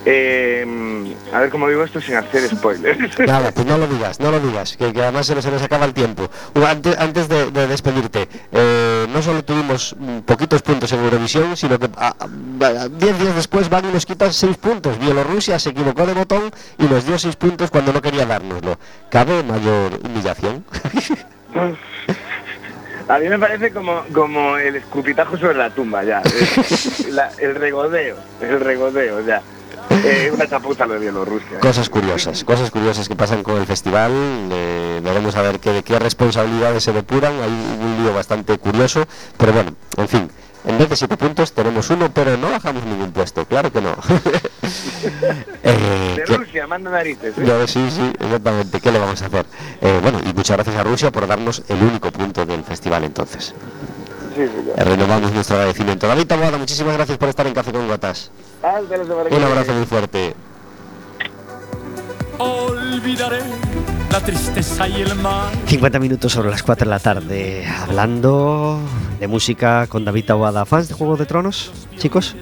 Eh, 0.10 0.66
a 1.34 1.40
ver 1.42 1.50
cómo 1.50 1.68
digo 1.68 1.84
esto 1.84 2.00
sin 2.00 2.16
hacer 2.16 2.48
spoilers. 2.48 3.20
Nada, 3.28 3.52
pues 3.52 3.66
no 3.68 3.78
lo 3.78 3.88
digas, 3.88 4.22
no 4.22 4.32
lo 4.32 4.40
digas, 4.40 4.78
que, 4.78 4.94
que 4.94 5.02
además 5.02 5.26
se 5.28 5.36
nos, 5.36 5.44
se 5.44 5.52
nos 5.52 5.62
acaba 5.62 5.84
el 5.84 5.94
tiempo. 5.94 6.30
Antes, 6.66 6.98
antes 6.98 7.28
de, 7.28 7.52
de 7.52 7.68
despedirte, 7.68 8.30
eh, 8.54 9.06
no 9.12 9.22
solo 9.22 9.44
tuvimos 9.44 9.98
mm, 10.00 10.20
poquitos 10.20 10.62
puntos 10.62 10.94
en 10.94 11.04
Eurovisión, 11.04 11.58
sino 11.58 11.78
que 11.78 11.90
a- 11.98 12.08
a- 12.08 12.66
a- 12.66 12.88
diez 12.88 13.20
días 13.20 13.36
después 13.36 13.68
van 13.70 13.84
y 13.90 13.92
nos 13.92 14.06
quitan 14.06 14.32
seis 14.32 14.56
puntos. 14.56 14.98
Bielorrusia 14.98 15.60
se 15.60 15.72
equivocó 15.72 16.06
de 16.06 16.14
botón 16.14 16.52
y 16.78 16.84
nos 16.86 17.06
dio 17.06 17.20
seis 17.20 17.36
puntos 17.36 17.70
cuando 17.70 17.92
no 17.92 18.02
quería 18.02 18.26
dárnoslo. 18.26 18.80
¿Cabe 19.10 19.44
mayor 19.44 20.00
humillación? 20.06 20.64
A 23.10 23.20
mí 23.20 23.30
me 23.30 23.40
parece 23.40 23.72
como, 23.72 24.04
como 24.14 24.58
el 24.58 24.76
escupitajo 24.78 25.38
sobre 25.38 25.56
la 25.58 25.70
tumba 25.70 26.04
ya. 26.04 26.22
El, 27.06 27.16
la- 27.16 27.32
el 27.40 27.56
regodeo, 27.56 28.18
el 28.42 28.60
regodeo 28.60 29.22
ya. 29.26 29.42
Eh, 30.04 30.32
una 30.34 30.48
chapuza 30.48 30.86
lo 30.86 30.94
de 30.96 31.00
Bielorrusia. 31.00 31.60
Cosas 31.60 31.90
curiosas, 31.90 32.44
cosas 32.44 32.72
curiosas 32.72 33.08
que 33.08 33.16
pasan 33.16 33.44
con 33.44 33.58
el 33.58 33.66
festival. 33.66 34.12
eh, 34.52 35.02
veremos 35.04 35.36
a 35.36 35.42
ver 35.42 35.60
qué, 35.60 35.84
qué 35.84 36.00
responsabilidades 36.00 36.84
se 36.84 36.94
depuran. 36.94 37.34
Hay 37.42 37.50
un 37.50 38.04
lío 38.04 38.14
bastante 38.14 38.58
curioso, 38.58 39.06
pero 39.38 39.54
bueno, 39.54 39.72
en 39.98 40.08
fin. 40.08 40.30
En 40.66 40.78
vez 40.78 40.90
de 40.90 40.96
siete 40.98 41.16
puntos 41.16 41.54
tenemos 41.54 41.90
uno, 41.92 42.12
pero 42.14 42.36
no 42.36 42.50
bajamos 42.50 42.84
ningún 42.86 43.12
puesto, 43.14 43.46
claro 43.46 43.72
que 43.72 43.82
no. 43.82 43.96
Eh, 45.64 46.14
De 46.18 46.24
¿qué- 46.24 46.38
Rusia, 46.38 46.68
manda 46.68 46.90
narices. 46.92 47.34
¿eh? 47.38 47.68
sí, 47.68 47.90
sí, 47.90 48.12
exactamente. 48.20 48.80
¿Qué 48.82 48.92
le 48.92 49.00
vamos 49.00 49.22
a 49.22 49.26
hacer? 49.28 49.46
Eh, 49.82 50.00
bueno, 50.02 50.20
y 50.24 50.34
muchas 50.34 50.58
gracias 50.58 50.76
a 50.76 50.84
Rusia 50.84 51.12
por 51.12 51.28
darnos 51.28 51.64
el 51.70 51.82
único 51.82 52.12
punto 52.12 52.46
del 52.46 52.64
festival 52.64 53.04
entonces. 53.04 53.54
Sí, 54.38 54.46
renovamos 54.76 55.32
nuestro 55.32 55.56
agradecimiento. 55.56 56.08
David 56.08 56.28
Taboada, 56.28 56.60
muchísimas 56.60 56.94
gracias 56.94 57.18
por 57.18 57.28
estar 57.30 57.48
en 57.48 57.56
Café 57.56 57.72
con 57.72 57.88
que 57.88 59.36
Un 59.36 59.44
abrazo 59.44 59.74
muy 59.74 59.86
fuerte. 59.88 60.36
Olvidaré 62.38 63.40
la 64.12 64.20
tristeza 64.20 64.88
y 64.88 65.02
el 65.02 65.16
mal. 65.16 65.52
50 65.66 65.98
minutos 65.98 66.34
sobre 66.34 66.52
las 66.52 66.62
4 66.62 66.86
de 66.86 66.90
la 66.90 67.00
tarde, 67.00 67.66
hablando 67.66 68.80
de 69.20 69.28
música 69.28 69.88
con 69.88 70.06
David 70.06 70.26
Taboada. 70.26 70.66
¿Fans 70.66 70.88
de 70.88 70.94
Juego 70.94 71.18
de 71.18 71.26
Tronos, 71.26 71.72
chicos? 71.98 72.36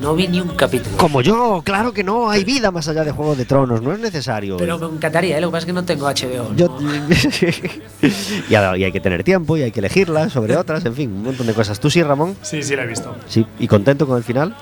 No 0.00 0.14
vi 0.14 0.28
ni 0.28 0.40
un 0.40 0.48
capítulo. 0.50 0.96
Como 0.98 1.22
yo, 1.22 1.62
claro 1.64 1.92
que 1.92 2.04
no, 2.04 2.28
hay 2.30 2.44
vida 2.44 2.70
más 2.70 2.86
allá 2.88 3.02
de 3.04 3.12
Juego 3.12 3.34
de 3.34 3.44
Tronos, 3.44 3.80
no 3.80 3.92
es 3.92 3.98
necesario. 3.98 4.56
Pero 4.58 4.78
me 4.78 4.86
encantaría, 4.96 5.38
¿eh? 5.38 5.40
lo 5.40 5.48
que 5.48 5.52
pasa 5.52 5.60
es 5.60 5.66
que 5.66 5.72
no 5.72 5.84
tengo 5.84 6.06
HBO. 6.06 6.54
Yo- 6.54 6.68
no. 6.80 8.76
y, 8.76 8.84
hay 8.84 8.92
que 8.92 9.00
tener 9.00 9.24
tiempo 9.24 9.56
y 9.56 9.62
hay 9.62 9.72
que 9.72 9.80
elegirla 9.80 10.28
sobre 10.28 10.56
otras, 10.56 10.84
en 10.84 10.94
fin, 10.94 11.10
un 11.10 11.22
montón 11.22 11.46
de 11.46 11.54
cosas. 11.54 11.80
¿Tú 11.80 11.90
sí, 11.90 12.02
Ramón? 12.02 12.36
Sí, 12.42 12.62
sí, 12.62 12.76
la 12.76 12.84
he 12.84 12.86
visto. 12.86 13.14
Sí, 13.26 13.46
¿y 13.58 13.66
contento 13.66 14.06
con 14.06 14.18
el 14.18 14.24
final? 14.24 14.54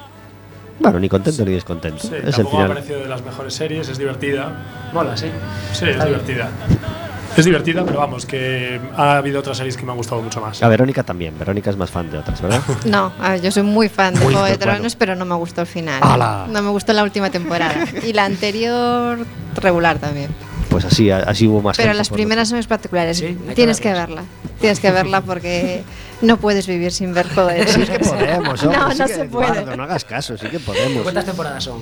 Bueno, 0.79 0.99
ni 0.99 1.09
contento 1.09 1.45
ni 1.45 1.53
descontento. 1.53 2.01
Sí, 2.01 2.15
es 2.17 2.25
el 2.25 2.33
tampoco 2.33 2.57
me 2.59 2.63
ha 2.63 2.67
final. 2.67 2.69
parecido 2.77 3.01
de 3.01 3.09
las 3.09 3.25
mejores 3.25 3.55
series, 3.55 3.89
es 3.89 3.99
divertida. 3.99 4.91
Mola, 4.93 5.17
sí. 5.17 5.27
Sí, 5.73 5.87
es 5.89 6.05
divertida. 6.05 6.49
Es 7.37 7.45
divertida, 7.45 7.85
pero 7.85 7.99
vamos, 7.99 8.27
que 8.27 8.81
ha 8.97 9.17
habido 9.17 9.41
otras 9.41 9.57
series 9.57 9.77
que 9.77 9.85
me 9.85 9.91
han 9.91 9.97
gustado 9.97 10.23
mucho 10.23 10.41
más. 10.41 10.63
A 10.63 10.69
Verónica 10.69 11.03
también, 11.03 11.37
Verónica 11.39 11.71
es 11.71 11.77
más 11.77 11.91
fan 11.91 12.11
de 12.11 12.19
otras, 12.19 12.41
¿verdad? 12.41 12.63
No, 12.85 13.13
a 13.21 13.33
ver, 13.33 13.43
yo 13.43 13.51
soy 13.51 13.63
muy 13.65 13.89
fan 13.89 14.15
de 14.15 14.21
Juego 14.21 14.45
de 14.45 14.57
bueno. 14.57 14.73
Tronos, 14.73 14.95
pero 14.97 15.17
no 15.17 15.25
me 15.25 15.35
gustó 15.35 15.63
el 15.63 15.67
final. 15.67 16.01
¡Hala! 16.03 16.47
No 16.49 16.63
me 16.63 16.71
gustó 16.71 16.93
la 16.93 17.03
última 17.03 17.31
temporada. 17.31 17.75
Y 18.07 18.13
la 18.13 18.25
anterior, 18.25 19.19
regular 19.57 19.99
también. 19.99 20.31
Pues 20.69 20.85
así, 20.85 21.11
así 21.11 21.47
hubo 21.47 21.61
más 21.61 21.77
Pero 21.77 21.89
gente 21.89 21.99
las 21.99 22.09
primeras 22.09 22.49
son 22.49 22.59
espectaculares. 22.59 23.19
Sí, 23.19 23.37
que 23.49 23.55
Tienes 23.55 23.81
que 23.81 23.93
verla. 23.93 24.23
Tienes 24.61 24.81
que 24.81 24.91
verla 24.91 25.21
porque 25.21 25.83
no 26.23 26.37
puedes 26.37 26.67
vivir 26.67 26.91
sin 26.93 27.15
ver 27.15 27.29
Juego 27.33 27.51
de 27.51 27.67
Sí, 27.67 27.81
Tronos. 27.85 27.89
es 27.89 27.99
que 27.99 28.05
podemos, 28.17 28.63
hombre, 28.65 28.79
No, 28.79 28.91
sí 28.93 28.99
no 28.99 29.07
que, 29.07 29.15
se 29.15 29.25
puede. 29.25 29.49
Eduardo, 29.51 29.77
no 29.77 29.83
hagas 29.85 30.05
caso, 30.05 30.37
sí 30.39 30.47
que 30.49 30.59
podemos. 30.61 31.03
¿Cuántas 31.03 31.25
temporadas 31.25 31.65
son? 31.65 31.81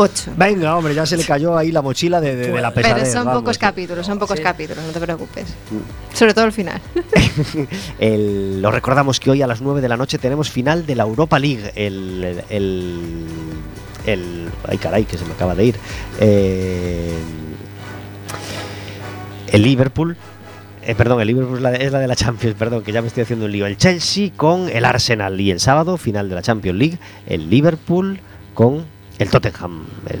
Ocho. 0.00 0.32
Venga, 0.36 0.76
hombre, 0.76 0.94
ya 0.94 1.04
se 1.06 1.16
le 1.16 1.24
cayó 1.24 1.56
ahí 1.56 1.72
la 1.72 1.82
mochila 1.82 2.20
de, 2.20 2.36
de- 2.36 2.52
de 2.52 2.60
la 2.60 2.72
pesadez. 2.72 3.02
Pero 3.02 3.12
son 3.12 3.24
vamos. 3.24 3.40
pocos 3.42 3.58
capítulos, 3.58 4.06
son 4.06 4.18
pocos 4.18 4.36
Sí. 4.36 4.42
capítulos, 4.42 4.84
no 4.84 4.92
te 4.92 5.00
preocupes. 5.00 5.46
Sobre 6.14 6.34
todo 6.34 6.44
el 6.44 6.52
final. 6.52 6.80
El- 7.98 8.62
lo 8.62 8.70
recordamos 8.70 9.18
que 9.20 9.30
hoy 9.30 9.42
a 9.42 9.46
las 9.46 9.60
9 9.60 9.80
de 9.80 9.88
la 9.88 9.96
noche 9.96 10.18
tenemos 10.18 10.50
final 10.50 10.86
de 10.86 10.94
la 10.94 11.02
Europa 11.04 11.38
League. 11.38 11.72
El. 11.74 12.24
el, 12.24 12.44
el- 12.50 13.26
el- 14.06 14.48
ay, 14.66 14.78
caray, 14.78 15.04
que 15.04 15.18
se 15.18 15.24
me 15.24 15.32
acaba 15.32 15.54
de 15.54 15.64
ir. 15.66 15.76
Eh, 16.20 17.12
el 19.52 19.62
Liverpool. 19.62 20.16
eh, 20.82 20.94
perdón, 20.94 21.20
el 21.20 21.26
Liverpool 21.28 21.56
es 21.56 21.62
la, 21.62 21.70
de, 21.72 21.84
es 21.84 21.92
la 21.92 21.98
de 21.98 22.06
la 22.06 22.16
Champions, 22.16 22.54
perdón, 22.58 22.82
que 22.82 22.92
ya 22.92 23.02
me 23.02 23.08
estoy 23.08 23.22
haciendo 23.24 23.46
un 23.46 23.52
lío. 23.52 23.66
El 23.66 23.76
Chelsea 23.76 24.30
con 24.36 24.68
el 24.68 24.84
Arsenal. 24.84 25.40
Y 25.40 25.50
el 25.50 25.60
sábado, 25.60 25.96
final 25.96 26.28
de 26.28 26.34
la 26.36 26.42
Champions 26.42 26.78
League, 26.78 26.98
el 27.26 27.50
Liverpool 27.50 28.20
con 28.54 28.84
el 29.18 29.30
Tottenham, 29.30 29.84
el, 30.06 30.16
el- 30.16 30.20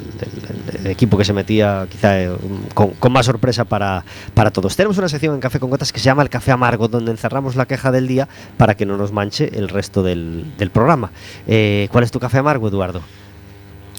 el- 0.80 0.86
el 0.86 0.86
equipo 0.92 1.16
que 1.16 1.24
se 1.24 1.32
metía 1.32 1.86
quizá 1.90 2.20
eh, 2.20 2.30
con, 2.74 2.90
con 2.90 3.12
más 3.12 3.26
sorpresa 3.26 3.64
para, 3.64 4.04
para 4.34 4.50
todos. 4.50 4.76
Tenemos 4.76 4.98
una 4.98 5.08
sección 5.08 5.34
en 5.34 5.40
Café 5.40 5.58
con 5.60 5.70
Gotas 5.70 5.92
que 5.92 5.98
se 5.98 6.04
llama 6.06 6.22
El 6.22 6.30
Café 6.30 6.52
Amargo, 6.52 6.88
donde 6.88 7.10
encerramos 7.10 7.56
la 7.56 7.66
queja 7.66 7.90
del 7.92 8.06
día 8.08 8.28
para 8.56 8.74
que 8.76 8.86
no 8.86 8.96
nos 8.96 9.12
manche 9.12 9.50
el 9.58 9.68
resto 9.68 10.02
del, 10.02 10.44
del 10.58 10.70
programa. 10.70 11.10
Eh, 11.46 11.88
¿Cuál 11.92 12.04
es 12.04 12.10
tu 12.10 12.20
café 12.20 12.38
amargo, 12.38 12.68
Eduardo? 12.68 13.02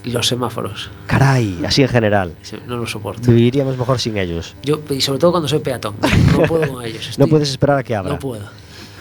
Los 0.05 0.27
semáforos. 0.27 0.89
Caray, 1.07 1.59
así 1.65 1.81
en 1.81 1.89
general. 1.89 2.33
No 2.67 2.77
los 2.77 2.91
soporto. 2.91 3.29
Viviríamos 3.29 3.77
mejor 3.77 3.99
sin 3.99 4.17
ellos. 4.17 4.55
Yo, 4.63 4.79
y 4.89 5.01
sobre 5.01 5.19
todo 5.19 5.31
cuando 5.31 5.49
soy 5.49 5.59
peatón. 5.59 5.95
No 6.31 6.43
puedo 6.43 6.71
con 6.73 6.85
ellos. 6.85 7.13
No 7.17 7.27
puedes 7.27 7.49
esperar 7.49 7.77
a 7.79 7.83
que 7.83 7.95
abra. 7.95 8.13
No 8.13 8.19
puedo. 8.19 8.45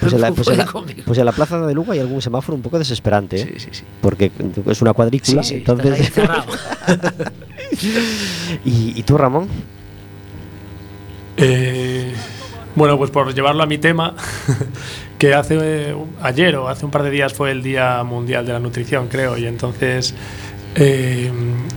Pues 0.01 0.13
en, 0.13 0.21
la, 0.21 0.29
No 0.31 0.35
pues 0.37 0.49
en 0.49 0.59
la- 0.59 0.67
pues 1.07 1.19
en 1.19 1.25
la 1.25 1.33
plaza 1.33 1.59
de 1.67 1.75
Lugo 1.75 1.93
hay 1.93 1.99
algún 2.01 2.23
semáforo 2.23 2.55
un 2.57 2.63
poco 2.63 2.79
desesperante, 2.79 3.41
¿eh? 3.41 3.51
Sí, 3.55 3.61
sí, 3.61 3.69
sí. 3.73 3.85
porque 4.01 4.31
es 4.67 4.81
una 4.83 4.93
cuadrícula. 4.93 5.43
Sí, 5.43 5.49
sí, 5.51 5.55
entonces... 5.57 5.99
estás 6.01 6.29
ahí 6.29 6.95
encerrado. 6.95 7.33
¿Y, 8.65 8.93
y 8.99 9.03
tú, 9.03 9.19
Ramón? 9.19 9.49
Eh, 11.37 12.13
bueno, 12.75 12.97
pues 12.97 13.11
por 13.11 13.35
llevarlo 13.35 13.63
a 13.63 13.67
mi 13.67 13.79
tema, 13.79 14.15
que 15.19 15.35
hace 15.35 15.59
eh, 15.61 15.97
ayer 16.23 16.57
o 16.57 16.69
hace 16.69 16.85
un 16.85 16.91
par 16.91 17.03
de 17.03 17.11
días 17.11 17.33
fue 17.35 17.51
el 17.51 17.63
Día 17.63 18.03
Mundial 18.05 18.47
de 18.47 18.53
la 18.53 18.61
Nutrición, 18.61 19.09
creo, 19.09 19.37
y 19.39 19.47
entonces 19.47 20.15
eh, 20.77 21.31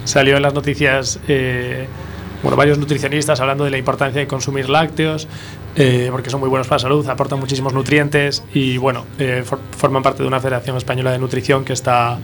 salió 0.04 0.36
en 0.38 0.44
las 0.44 0.54
noticias 0.54 1.20
eh, 1.28 1.88
bueno, 2.44 2.58
varios 2.58 2.78
nutricionistas 2.80 3.40
hablando 3.40 3.64
de 3.66 3.70
la 3.72 3.78
importancia 3.78 4.20
de 4.20 4.28
consumir 4.28 4.68
lácteos, 4.70 5.28
eh, 5.76 6.10
porque 6.12 6.30
son 6.30 6.40
muy 6.40 6.50
buenos 6.50 6.68
para 6.68 6.78
la 6.78 6.82
salud, 6.84 7.08
aportan 7.10 7.40
muchísimos 7.40 7.74
nutrientes 7.74 8.44
y 8.54 8.78
bueno, 8.78 9.06
eh, 9.20 9.44
for- 9.46 9.60
forman 9.78 10.04
parte 10.04 10.24
de 10.24 10.28
una 10.28 10.40
Federación 10.40 10.78
Española 10.78 11.12
de 11.12 11.20
Nutrición 11.20 11.64
que 11.66 11.74
está 11.74 12.20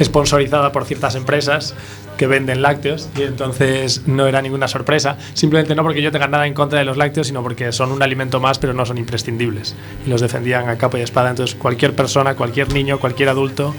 sponsorizada 0.00 0.72
por 0.72 0.84
ciertas 0.84 1.14
empresas 1.14 1.74
que 2.16 2.26
venden 2.26 2.62
lácteos 2.62 3.08
y 3.16 3.22
entonces 3.22 4.06
no 4.06 4.26
era 4.26 4.40
ninguna 4.42 4.68
sorpresa, 4.68 5.16
simplemente 5.34 5.74
no 5.74 5.82
porque 5.82 6.02
yo 6.02 6.12
tenga 6.12 6.28
nada 6.28 6.46
en 6.46 6.54
contra 6.54 6.78
de 6.78 6.84
los 6.84 6.96
lácteos, 6.96 7.26
sino 7.26 7.42
porque 7.42 7.72
son 7.72 7.90
un 7.92 8.02
alimento 8.02 8.40
más 8.40 8.58
pero 8.58 8.72
no 8.74 8.84
son 8.86 8.98
imprescindibles. 8.98 9.74
Y 10.06 10.10
los 10.10 10.20
defendían 10.20 10.68
a 10.68 10.76
capa 10.76 10.98
y 10.98 11.02
espada, 11.02 11.30
entonces 11.30 11.56
cualquier 11.56 11.94
persona, 11.94 12.34
cualquier 12.34 12.72
niño, 12.72 12.98
cualquier 13.00 13.30
adulto 13.30 13.74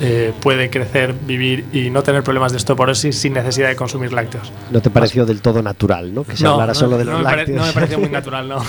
eh, 0.00 0.32
puede 0.40 0.68
crecer, 0.70 1.14
vivir 1.14 1.64
y 1.72 1.90
no 1.90 2.02
tener 2.02 2.22
problemas 2.22 2.52
de 2.52 2.56
osteoporosis 2.56 3.16
sin 3.18 3.32
necesidad 3.32 3.68
de 3.68 3.76
consumir 3.76 4.12
lácteos. 4.12 4.52
No 4.70 4.80
te 4.82 4.90
pareció 4.90 5.24
del 5.26 5.40
todo 5.40 5.62
natural, 5.62 6.12
¿no? 6.14 6.24
Que 6.24 6.36
se 6.36 6.46
hablara 6.46 6.74
solo 6.74 6.98
de 6.98 7.04
los 7.04 7.22
pare- 7.22 7.36
lácteos. 7.38 7.58
no 7.60 7.66
me 7.66 7.72
pareció 7.72 7.98
muy 7.98 8.08
natural, 8.10 8.48
no. 8.48 8.62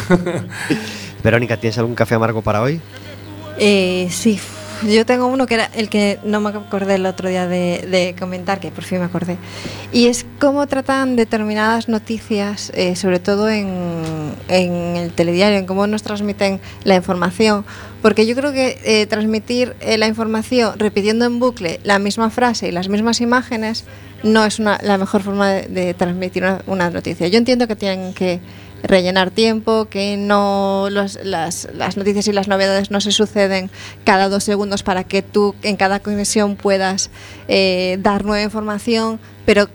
Verónica, 1.24 1.58
¿tienes 1.58 1.78
algún 1.78 1.96
café 1.96 2.16
amargo 2.16 2.42
para 2.42 2.62
hoy? 2.62 2.80
Eh, 3.60 4.08
sí, 4.12 4.40
yo 4.88 5.06
tengo 5.06 5.28
uno 5.28 5.46
que 5.46 5.56
era 5.56 5.66
el 5.76 5.90
que 5.90 6.20
no 6.24 6.40
me 6.42 6.50
acordé 6.50 6.96
el 6.96 7.06
otro 7.06 7.30
día 7.30 7.48
de, 7.48 8.16
comentar, 8.20 8.60
que 8.60 8.72
por 8.72 8.84
fin 8.84 9.00
me 9.00 9.06
acordé. 9.06 9.38
Y 9.92 10.08
es 10.08 10.26
cómo 10.40 10.68
tratan 10.68 11.16
determinadas 11.16 11.90
noticias, 11.90 12.72
eh, 12.76 12.96
sobre 12.96 13.20
todo 13.20 13.50
en, 13.50 14.34
el 14.48 15.12
telediario, 15.14 15.58
en 15.58 15.66
cómo 15.66 15.88
nos 15.88 16.04
transmiten 16.04 16.60
la 16.84 16.96
información. 16.96 17.66
Porque 18.02 18.26
yo 18.28 18.36
creo 18.36 18.52
que 18.52 18.80
eh, 18.84 19.08
transmitir 19.08 19.76
eh, 19.80 19.98
la 19.98 20.08
información 20.08 20.78
repitiendo 20.78 21.26
en 21.26 21.40
bucle 21.40 21.80
la 21.84 22.00
misma 22.00 22.30
frase 22.30 22.68
y 22.68 22.72
las 22.72 22.90
mismas 22.90 23.22
imágenes 23.22 23.86
no 24.24 24.46
es 24.46 24.60
la 24.60 24.98
mejor 24.98 25.22
forma 25.22 25.52
de, 25.52 25.68
de 25.68 25.94
transmitir 25.94 26.44
una, 26.44 26.62
una 26.68 26.90
noticia. 26.90 27.28
Yo 27.28 27.38
entiendo 27.38 27.68
que 27.68 27.76
tienen 27.76 28.14
que 28.14 28.40
rellenar 28.84 29.32
tiempo, 29.32 29.86
que 29.90 30.18
no 30.18 30.88
los- 30.92 31.20
las, 31.24 31.68
las 31.74 31.98
noticias 31.98 32.28
y 32.28 32.34
las 32.34 32.48
novedades 32.48 32.92
no 32.92 33.02
se 33.02 33.12
suceden 33.12 33.70
cada 34.04 34.30
dos 34.30 34.44
segundos 34.44 34.84
para 34.84 35.04
que 35.04 35.22
tú 35.22 35.56
en 35.64 35.76
cada 35.78 36.00
conexión 36.00 36.56
puedas 36.56 37.10
eh, 37.48 37.98
dar 38.02 38.24
nueva 38.26 38.44
información, 38.44 39.20
pero 39.46 39.68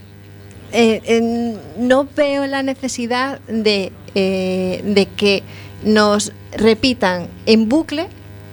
eh, 0.72 1.56
no 1.76 2.08
veo 2.16 2.46
la 2.46 2.62
necesidad 2.62 3.40
de, 3.48 3.92
eh, 4.14 4.82
de 4.84 5.06
que 5.06 5.42
nos 5.84 6.32
repitan 6.56 7.26
en 7.46 7.68
bucle 7.68 8.06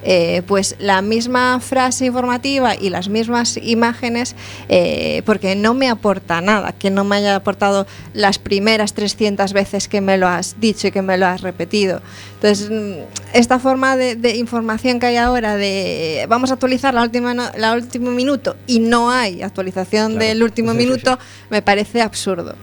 eh, 0.04 0.42
pues 0.48 0.76
la 0.80 1.02
misma 1.02 1.60
frase 1.60 2.06
informativa 2.06 2.76
y 2.76 2.90
las 2.90 3.10
mismas 3.10 3.58
imágenes, 3.62 4.36
eh, 4.70 5.22
porque 5.26 5.56
no 5.56 5.74
me 5.74 5.90
aporta 5.90 6.42
nada, 6.42 6.72
que 6.72 6.90
no 6.90 7.04
me 7.04 7.18
haya 7.18 7.36
aportado 7.36 7.86
las 8.14 8.40
primeras 8.40 8.94
300 8.94 9.54
veces 9.54 9.88
que 9.88 10.02
me 10.02 10.18
lo 10.18 10.28
has 10.28 10.60
dicho 10.60 10.88
y 10.88 10.92
que 10.92 11.02
me 11.02 11.18
lo 11.18 11.26
has 11.28 11.42
repetido. 11.42 12.02
Entonces, 12.36 12.70
mm, 12.70 12.94
esta 13.34 13.60
forma 13.60 13.98
de, 13.98 14.16
de 14.16 14.36
información 14.38 15.00
que 15.00 15.08
hay 15.08 15.18
ahora 15.18 15.56
de 15.58 16.26
vamos 16.30 16.52
a 16.52 16.54
actualizar 16.54 16.94
la 16.94 17.04
última, 17.04 17.34
no- 17.34 17.52
la 17.58 17.74
último 17.74 18.12
minuto 18.12 18.56
y 18.68 18.80
no 18.80 19.12
hay 19.12 19.42
actualización 19.42 20.14
Claro. 20.14 20.26
del 20.26 20.44
último 20.44 20.72
Sí, 20.72 20.78
sí, 20.78 20.84
sí. 20.84 20.90
minuto, 20.90 21.20
me 21.50 21.62
parece 21.62 22.02
absurdo. 22.02 22.56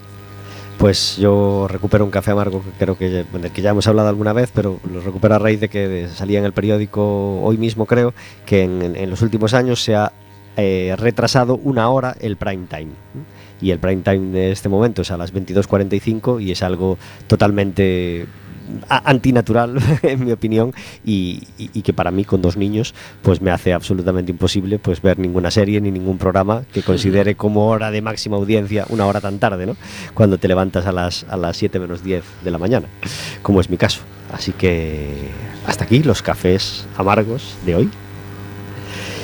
Pues 0.78 1.16
yo 1.16 1.66
recupero 1.68 2.04
un 2.04 2.10
café 2.10 2.32
amargo 2.32 2.62
que 2.62 2.70
creo 2.78 2.98
que 2.98 3.24
bueno, 3.32 3.48
que 3.52 3.62
ya 3.62 3.70
hemos 3.70 3.86
hablado 3.88 4.08
alguna 4.08 4.34
vez, 4.34 4.50
pero 4.54 4.78
lo 4.90 5.00
recupero 5.00 5.34
a 5.34 5.38
raíz 5.38 5.58
de 5.60 5.70
que 5.70 6.08
salía 6.14 6.38
en 6.38 6.44
el 6.44 6.52
periódico 6.52 7.40
hoy 7.40 7.56
mismo, 7.56 7.86
creo, 7.86 8.12
que 8.44 8.64
en, 8.64 9.10
los 9.10 9.22
últimos 9.22 9.54
años 9.54 9.82
se 9.82 9.94
ha 9.94 10.12
eh, 10.58 10.94
retrasado 10.98 11.56
una 11.56 11.88
hora 11.88 12.14
el 12.20 12.36
prime 12.36 12.66
time. 12.68 12.92
Y 13.60 13.70
el 13.70 13.78
prime 13.78 14.02
time 14.02 14.32
de 14.32 14.52
este 14.52 14.68
momento 14.68 15.00
es 15.00 15.10
a 15.10 15.16
las 15.16 15.32
22.45 15.32 16.42
y 16.42 16.52
es 16.52 16.62
algo 16.62 16.98
totalmente 17.26 18.26
antinatural, 18.88 19.78
en 20.02 20.24
mi 20.24 20.32
opinión, 20.32 20.72
y, 21.04 21.42
y- 21.58 21.70
y 21.72 21.82
que 21.82 21.92
para 21.92 22.10
mí, 22.10 22.24
con 22.24 22.42
dos 22.42 22.56
niños, 22.56 22.94
pues 23.22 23.40
me 23.40 23.50
hace 23.50 23.72
absolutamente 23.72 24.30
imposible 24.32 24.78
pues 24.78 25.00
ver 25.02 25.18
ninguna 25.18 25.50
serie 25.50 25.80
ni 25.80 25.90
ningún 25.90 26.18
programa 26.18 26.64
que 26.72 26.82
considere 26.82 27.34
como 27.34 27.68
hora 27.68 27.90
de 27.90 28.02
máxima 28.02 28.36
audiencia 28.36 28.86
una 28.88 29.06
hora 29.06 29.20
tan 29.20 29.38
tarde, 29.38 29.66
¿no? 29.66 29.76
Cuando 30.14 30.38
te 30.38 30.48
levantas 30.48 30.86
a 30.86 30.92
las, 30.92 31.24
a 31.28 31.36
las 31.36 31.56
7 31.56 31.78
menos 31.78 32.02
10 32.02 32.24
de 32.44 32.50
la 32.50 32.58
mañana, 32.58 32.86
como 33.42 33.60
es 33.60 33.70
mi 33.70 33.76
caso. 33.76 34.00
Así 34.32 34.52
que 34.52 35.14
hasta 35.66 35.84
aquí 35.84 36.02
los 36.02 36.22
cafés 36.22 36.86
amargos 36.96 37.56
de 37.64 37.74
hoy. 37.76 37.90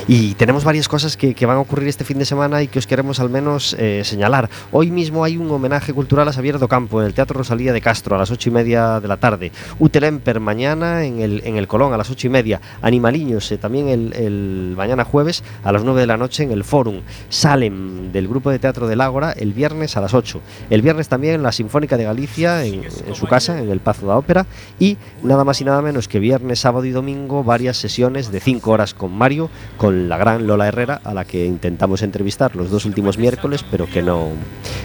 Y 0.05 0.33
tenemos 0.33 0.65
varias 0.65 0.89
cosas 0.89 1.15
que, 1.15 1.33
van 1.45 1.57
a 1.57 1.59
ocurrir 1.61 1.87
este 1.87 2.03
fin 2.03 2.19
de 2.19 2.25
semana 2.25 2.61
y 2.61 2.67
que 2.67 2.77
os 2.77 2.87
queremos 2.87 3.21
al 3.21 3.29
menos 3.29 3.73
eh, 3.79 4.01
señalar. 4.03 4.49
Hoy 4.71 4.91
mismo 4.91 5.23
hay 5.23 5.37
un 5.37 5.49
homenaje 5.49 5.93
cultural 5.93 6.27
a 6.27 6.33
Xavier 6.33 6.59
do 6.59 6.67
Campo 6.67 6.99
en 6.99 7.07
el 7.07 7.13
Teatro 7.13 7.37
Rosalía 7.37 7.71
de 7.71 7.79
Castro 7.79 8.15
a 8.15 8.19
las 8.19 8.29
ocho 8.29 8.49
y 8.49 8.51
media 8.51 8.99
de 8.99 9.07
la 9.07 9.15
tarde. 9.15 9.53
Utelemper 9.79 10.41
mañana 10.41 11.05
en 11.05 11.21
el, 11.21 11.41
en 11.45 11.55
el 11.55 11.67
Colón 11.67 11.93
a 11.93 11.97
las 11.97 12.09
ocho 12.09 12.27
y 12.27 12.29
media. 12.29 12.59
Animaliños 12.81 13.49
eh, 13.51 13.57
también 13.57 13.87
el, 13.87 14.73
mañana 14.75 15.05
jueves 15.05 15.41
a 15.63 15.71
las 15.71 15.85
9 15.85 16.01
de 16.01 16.07
la 16.07 16.17
noche 16.17 16.43
en 16.43 16.51
el 16.51 16.65
Fórum. 16.65 17.01
Salem 17.29 18.11
del 18.11 18.27
grupo 18.27 18.51
de 18.51 18.59
teatro 18.59 18.87
del 18.87 18.99
Ágora 18.99 19.31
el 19.31 19.53
viernes 19.53 19.95
a 19.95 20.01
las 20.01 20.13
8. 20.13 20.41
El 20.69 20.81
viernes 20.81 21.07
también 21.07 21.43
la 21.43 21.53
Sinfónica 21.53 21.95
de 21.95 22.03
Galicia 22.03 22.65
en, 22.65 22.83
su 23.13 23.25
casa, 23.27 23.57
en 23.57 23.69
el 23.69 23.79
Pazo 23.79 24.07
da 24.07 24.17
Ópera. 24.17 24.45
Y 24.79 24.97
nada 25.23 25.45
más 25.45 25.61
y 25.61 25.63
nada 25.63 25.81
menos 25.81 26.09
que 26.09 26.19
viernes, 26.19 26.59
sábado 26.59 26.83
y 26.83 26.91
domingo 26.91 27.45
varias 27.45 27.77
sesiones 27.77 28.31
de 28.33 28.41
5 28.41 28.69
horas 28.69 28.93
con 28.93 29.13
Mario, 29.13 29.49
con 29.77 29.92
la 29.93 30.17
gran 30.17 30.45
Lola 30.47 30.67
Herrera, 30.67 31.01
a 31.03 31.13
la 31.13 31.25
que 31.25 31.45
intentamos 31.45 32.01
entrevistar 32.01 32.55
los 32.55 32.69
dos 32.69 32.85
últimos 32.85 33.17
miércoles, 33.17 33.63
pero 33.69 33.87
que 33.87 34.01
no, 34.01 34.29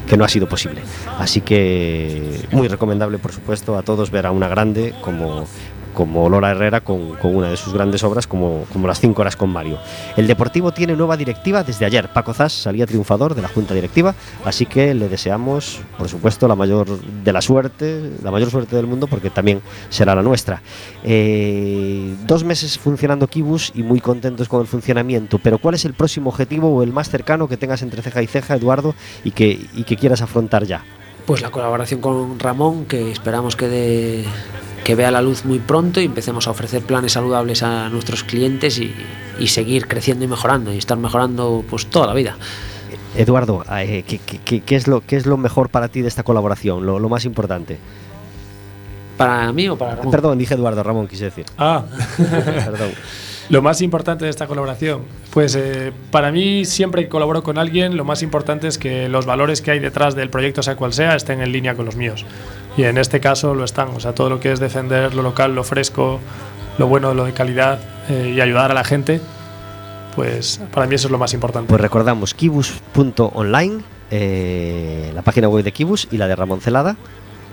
que 0.09 0.16
no 0.16 0.24
ha 0.24 0.28
sido 0.28 0.48
posible. 0.48 0.82
Así 1.18 1.40
que 1.40 2.40
muy 2.52 2.68
recomendable, 2.68 3.18
por 3.18 3.32
supuesto, 3.32 3.76
a 3.76 3.82
todos 3.82 4.11
ver 4.11 4.26
a 4.26 4.32
una 4.32 4.48
grande 4.48 4.94
como 5.02 5.46
como 5.99 6.28
Lola 6.28 6.53
Herrera 6.53 6.80
con, 6.80 7.18
una 7.24 7.51
de 7.51 7.57
sus 7.57 7.74
grandes 7.74 8.05
obras 8.05 8.28
como, 8.28 8.66
como 8.72 8.86
las 8.86 9.01
5 9.01 9.20
horas 9.20 9.34
con 9.34 9.51
Mario. 9.51 9.80
El 10.16 10.28
Deportivo 10.28 10.70
tiene 10.70 10.94
nueva 10.94 11.16
directiva 11.16 11.64
desde 11.64 11.86
ayer. 11.86 12.12
Paco 12.12 12.32
Zas 12.32 12.53
salía 12.53 12.86
triunfador 12.86 13.34
de 13.34 13.42
la 13.42 13.49
Junta 13.49 13.74
Directiva, 13.74 14.14
así 14.44 14.64
que 14.64 14.94
le 14.94 15.09
deseamos, 15.09 15.80
por 15.99 16.09
supuesto, 16.09 16.46
la 16.46 16.55
mayor 16.55 16.86
de 17.01 17.32
la 17.32 17.42
suerte, 17.42 18.12
la 18.22 18.30
mayor 18.30 18.49
suerte 18.49 18.76
del 18.76 18.86
mundo, 18.86 19.09
porque 19.09 19.28
también 19.28 19.61
será 19.88 20.14
la 20.14 20.22
nuestra. 20.22 20.62
Eh, 21.03 22.14
dos 22.28 22.44
meses 22.44 22.78
funcionando 22.78 23.26
Kibus 23.26 23.72
y 23.74 23.82
muy 23.82 23.99
contentos 24.01 24.49
con 24.49 24.61
el 24.61 24.68
funcionamiento, 24.68 25.40
pero 25.40 25.59
¿cuál 25.59 25.74
es 25.74 25.84
el 25.84 25.94
próximo 25.94 26.30
objetivo 26.30 26.72
o 26.72 26.84
el 26.84 26.92
más 26.92 27.11
cercano 27.11 27.49
que 27.49 27.57
tengas 27.57 27.82
entre 27.82 28.03
ceja 28.03 28.22
y 28.22 28.28
ceja, 28.28 28.55
Eduardo, 28.55 28.94
y 29.24 29.32
que, 29.32 29.66
y 29.74 29.82
que 29.82 29.96
quieras 29.96 30.22
afrontar 30.22 30.62
ya? 30.64 30.84
Pues 31.28 31.42
la 31.42 31.50
colaboración 31.50 32.00
con 32.00 32.38
Ramón, 32.38 32.86
que 32.86 33.12
esperamos 33.12 33.54
que, 33.54 33.68
dé- 33.68 34.24
que 34.82 34.94
vea 34.94 35.10
la 35.10 35.20
luz 35.20 35.44
muy 35.44 35.58
pronto 35.58 36.00
y 36.00 36.06
empecemos 36.06 36.48
a 36.48 36.52
ofrecer 36.52 36.80
planes 36.80 37.12
saludables 37.12 37.62
a 37.62 37.90
nuestros 37.90 38.24
clientes 38.24 38.78
y, 38.78 38.94
seguir 39.46 39.86
creciendo 39.88 40.24
y 40.24 40.28
mejorando 40.28 40.72
y 40.72 40.78
estar 40.78 40.96
mejorando 40.96 41.62
pues 41.68 41.84
toda 41.84 42.06
la 42.06 42.14
vida. 42.14 42.38
Eduardo, 43.14 43.62
eh, 43.78 44.04
¿qué, 44.08 44.18
qué- 44.44 44.60
qué- 44.62 44.76
es 44.76 44.88
lo, 44.88 45.02
¿qué 45.02 45.16
es 45.16 45.26
lo 45.26 45.36
mejor 45.36 45.68
para 45.68 45.88
ti 45.88 46.00
de 46.00 46.08
esta 46.08 46.22
colaboración? 46.22 46.86
Lo 46.86 47.08
más 47.10 47.26
importante. 47.26 47.78
¿Para 49.18 49.52
mí 49.52 49.68
o 49.68 49.76
para 49.76 49.96
Ramón? 49.96 50.10
Perdón, 50.10 50.38
dije 50.38 50.54
Eduardo, 50.54 50.82
Ramón 50.82 51.08
quise 51.08 51.24
decir. 51.24 51.44
Ah, 51.58 51.84
Perdón. 52.16 52.92
lo 53.50 53.60
más 53.60 53.82
importante 53.82 54.24
de 54.24 54.30
esta 54.30 54.46
colaboración. 54.46 55.02
Pues 55.34 55.54
eh, 55.56 55.92
para 56.10 56.32
mí, 56.32 56.64
siempre 56.64 57.02
que 57.02 57.08
colaboro 57.08 57.42
con 57.42 57.58
alguien, 57.58 57.96
lo 57.96 58.04
más 58.04 58.22
importante 58.22 58.68
es 58.68 58.78
que 58.78 59.08
los 59.08 59.26
valores 59.26 59.60
que 59.60 59.72
hay 59.72 59.80
detrás 59.80 60.14
del 60.14 60.30
proyecto, 60.30 60.62
sea 60.62 60.76
cual 60.76 60.92
sea, 60.92 61.16
estén 61.16 61.42
en 61.42 61.52
línea 61.52 61.74
con 61.74 61.84
los 61.84 61.96
míos. 61.96 62.24
Y 62.76 62.84
en 62.84 62.96
este 62.96 63.20
caso 63.20 63.54
lo 63.54 63.64
están. 63.64 63.88
O 63.88 64.00
sea, 64.00 64.14
todo 64.14 64.30
lo 64.30 64.40
que 64.40 64.52
es 64.52 64.60
defender 64.60 65.14
lo 65.14 65.22
local, 65.22 65.54
lo 65.54 65.64
fresco, 65.64 66.20
lo 66.78 66.86
bueno, 66.86 67.12
lo 67.12 67.24
de 67.24 67.32
calidad 67.32 67.80
eh, 68.08 68.32
y 68.36 68.40
ayudar 68.40 68.70
a 68.70 68.74
la 68.74 68.84
gente, 68.84 69.20
pues 70.14 70.60
para 70.72 70.86
mí 70.86 70.94
eso 70.94 71.08
es 71.08 71.12
lo 71.12 71.18
más 71.18 71.34
importante. 71.34 71.68
Pues 71.68 71.80
recordamos 71.80 72.34
kibus.online, 72.34 73.80
eh, 74.10 75.10
la 75.14 75.22
página 75.22 75.48
web 75.48 75.64
de 75.64 75.72
Kibus 75.72 76.08
y 76.10 76.16
la 76.16 76.28
de 76.28 76.36
Ramón 76.36 76.60
Celada. 76.60 76.96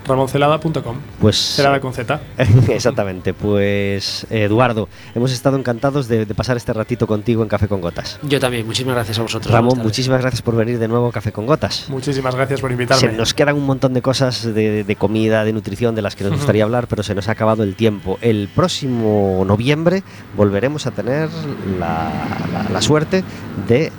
RamonCelada.com. 0.06 0.96
Pues 1.20 1.36
Celada 1.36 1.80
con 1.80 1.92
Z. 1.92 2.20
exactamente, 2.68 3.34
pues 3.34 4.26
Eduardo, 4.30 4.88
hemos 5.14 5.32
estado 5.32 5.56
encantados 5.56 6.08
de, 6.08 6.24
de 6.26 6.34
pasar 6.34 6.56
este 6.56 6.72
ratito 6.72 7.06
contigo 7.06 7.42
en 7.42 7.48
Café 7.48 7.68
con 7.68 7.80
Gotas. 7.80 8.18
Yo 8.22 8.38
también, 8.40 8.66
muchísimas 8.66 8.94
gracias 8.94 9.18
a 9.18 9.22
vosotros. 9.22 9.52
Ramón, 9.52 9.78
muchísimas 9.78 10.20
gracias 10.20 10.42
por 10.42 10.54
venir 10.56 10.78
de 10.78 10.88
nuevo 10.88 11.08
a 11.08 11.12
Café 11.12 11.32
con 11.32 11.46
Gotas. 11.46 11.86
Muchísimas 11.88 12.34
gracias 12.34 12.60
por 12.60 12.70
invitarme. 12.70 13.00
Se 13.00 13.12
nos 13.16 13.34
quedan 13.34 13.56
un 13.56 13.66
montón 13.66 13.94
de 13.94 14.02
cosas 14.02 14.42
de, 14.54 14.84
de 14.84 14.96
comida, 14.96 15.44
de 15.44 15.52
nutrición, 15.52 15.94
de 15.94 16.02
las 16.02 16.16
que 16.16 16.24
nos 16.24 16.34
gustaría 16.34 16.64
hablar, 16.64 16.86
pero 16.88 17.02
se 17.02 17.14
nos 17.14 17.28
ha 17.28 17.32
acabado 17.32 17.62
el 17.62 17.74
tiempo. 17.76 18.18
El 18.20 18.48
próximo 18.54 19.44
noviembre 19.46 20.02
volveremos 20.36 20.86
a 20.86 20.90
tener 20.90 21.28
la, 21.78 22.10
la- 22.52 22.66
la 22.72 22.82
suerte 22.82 23.24
de 23.68 23.92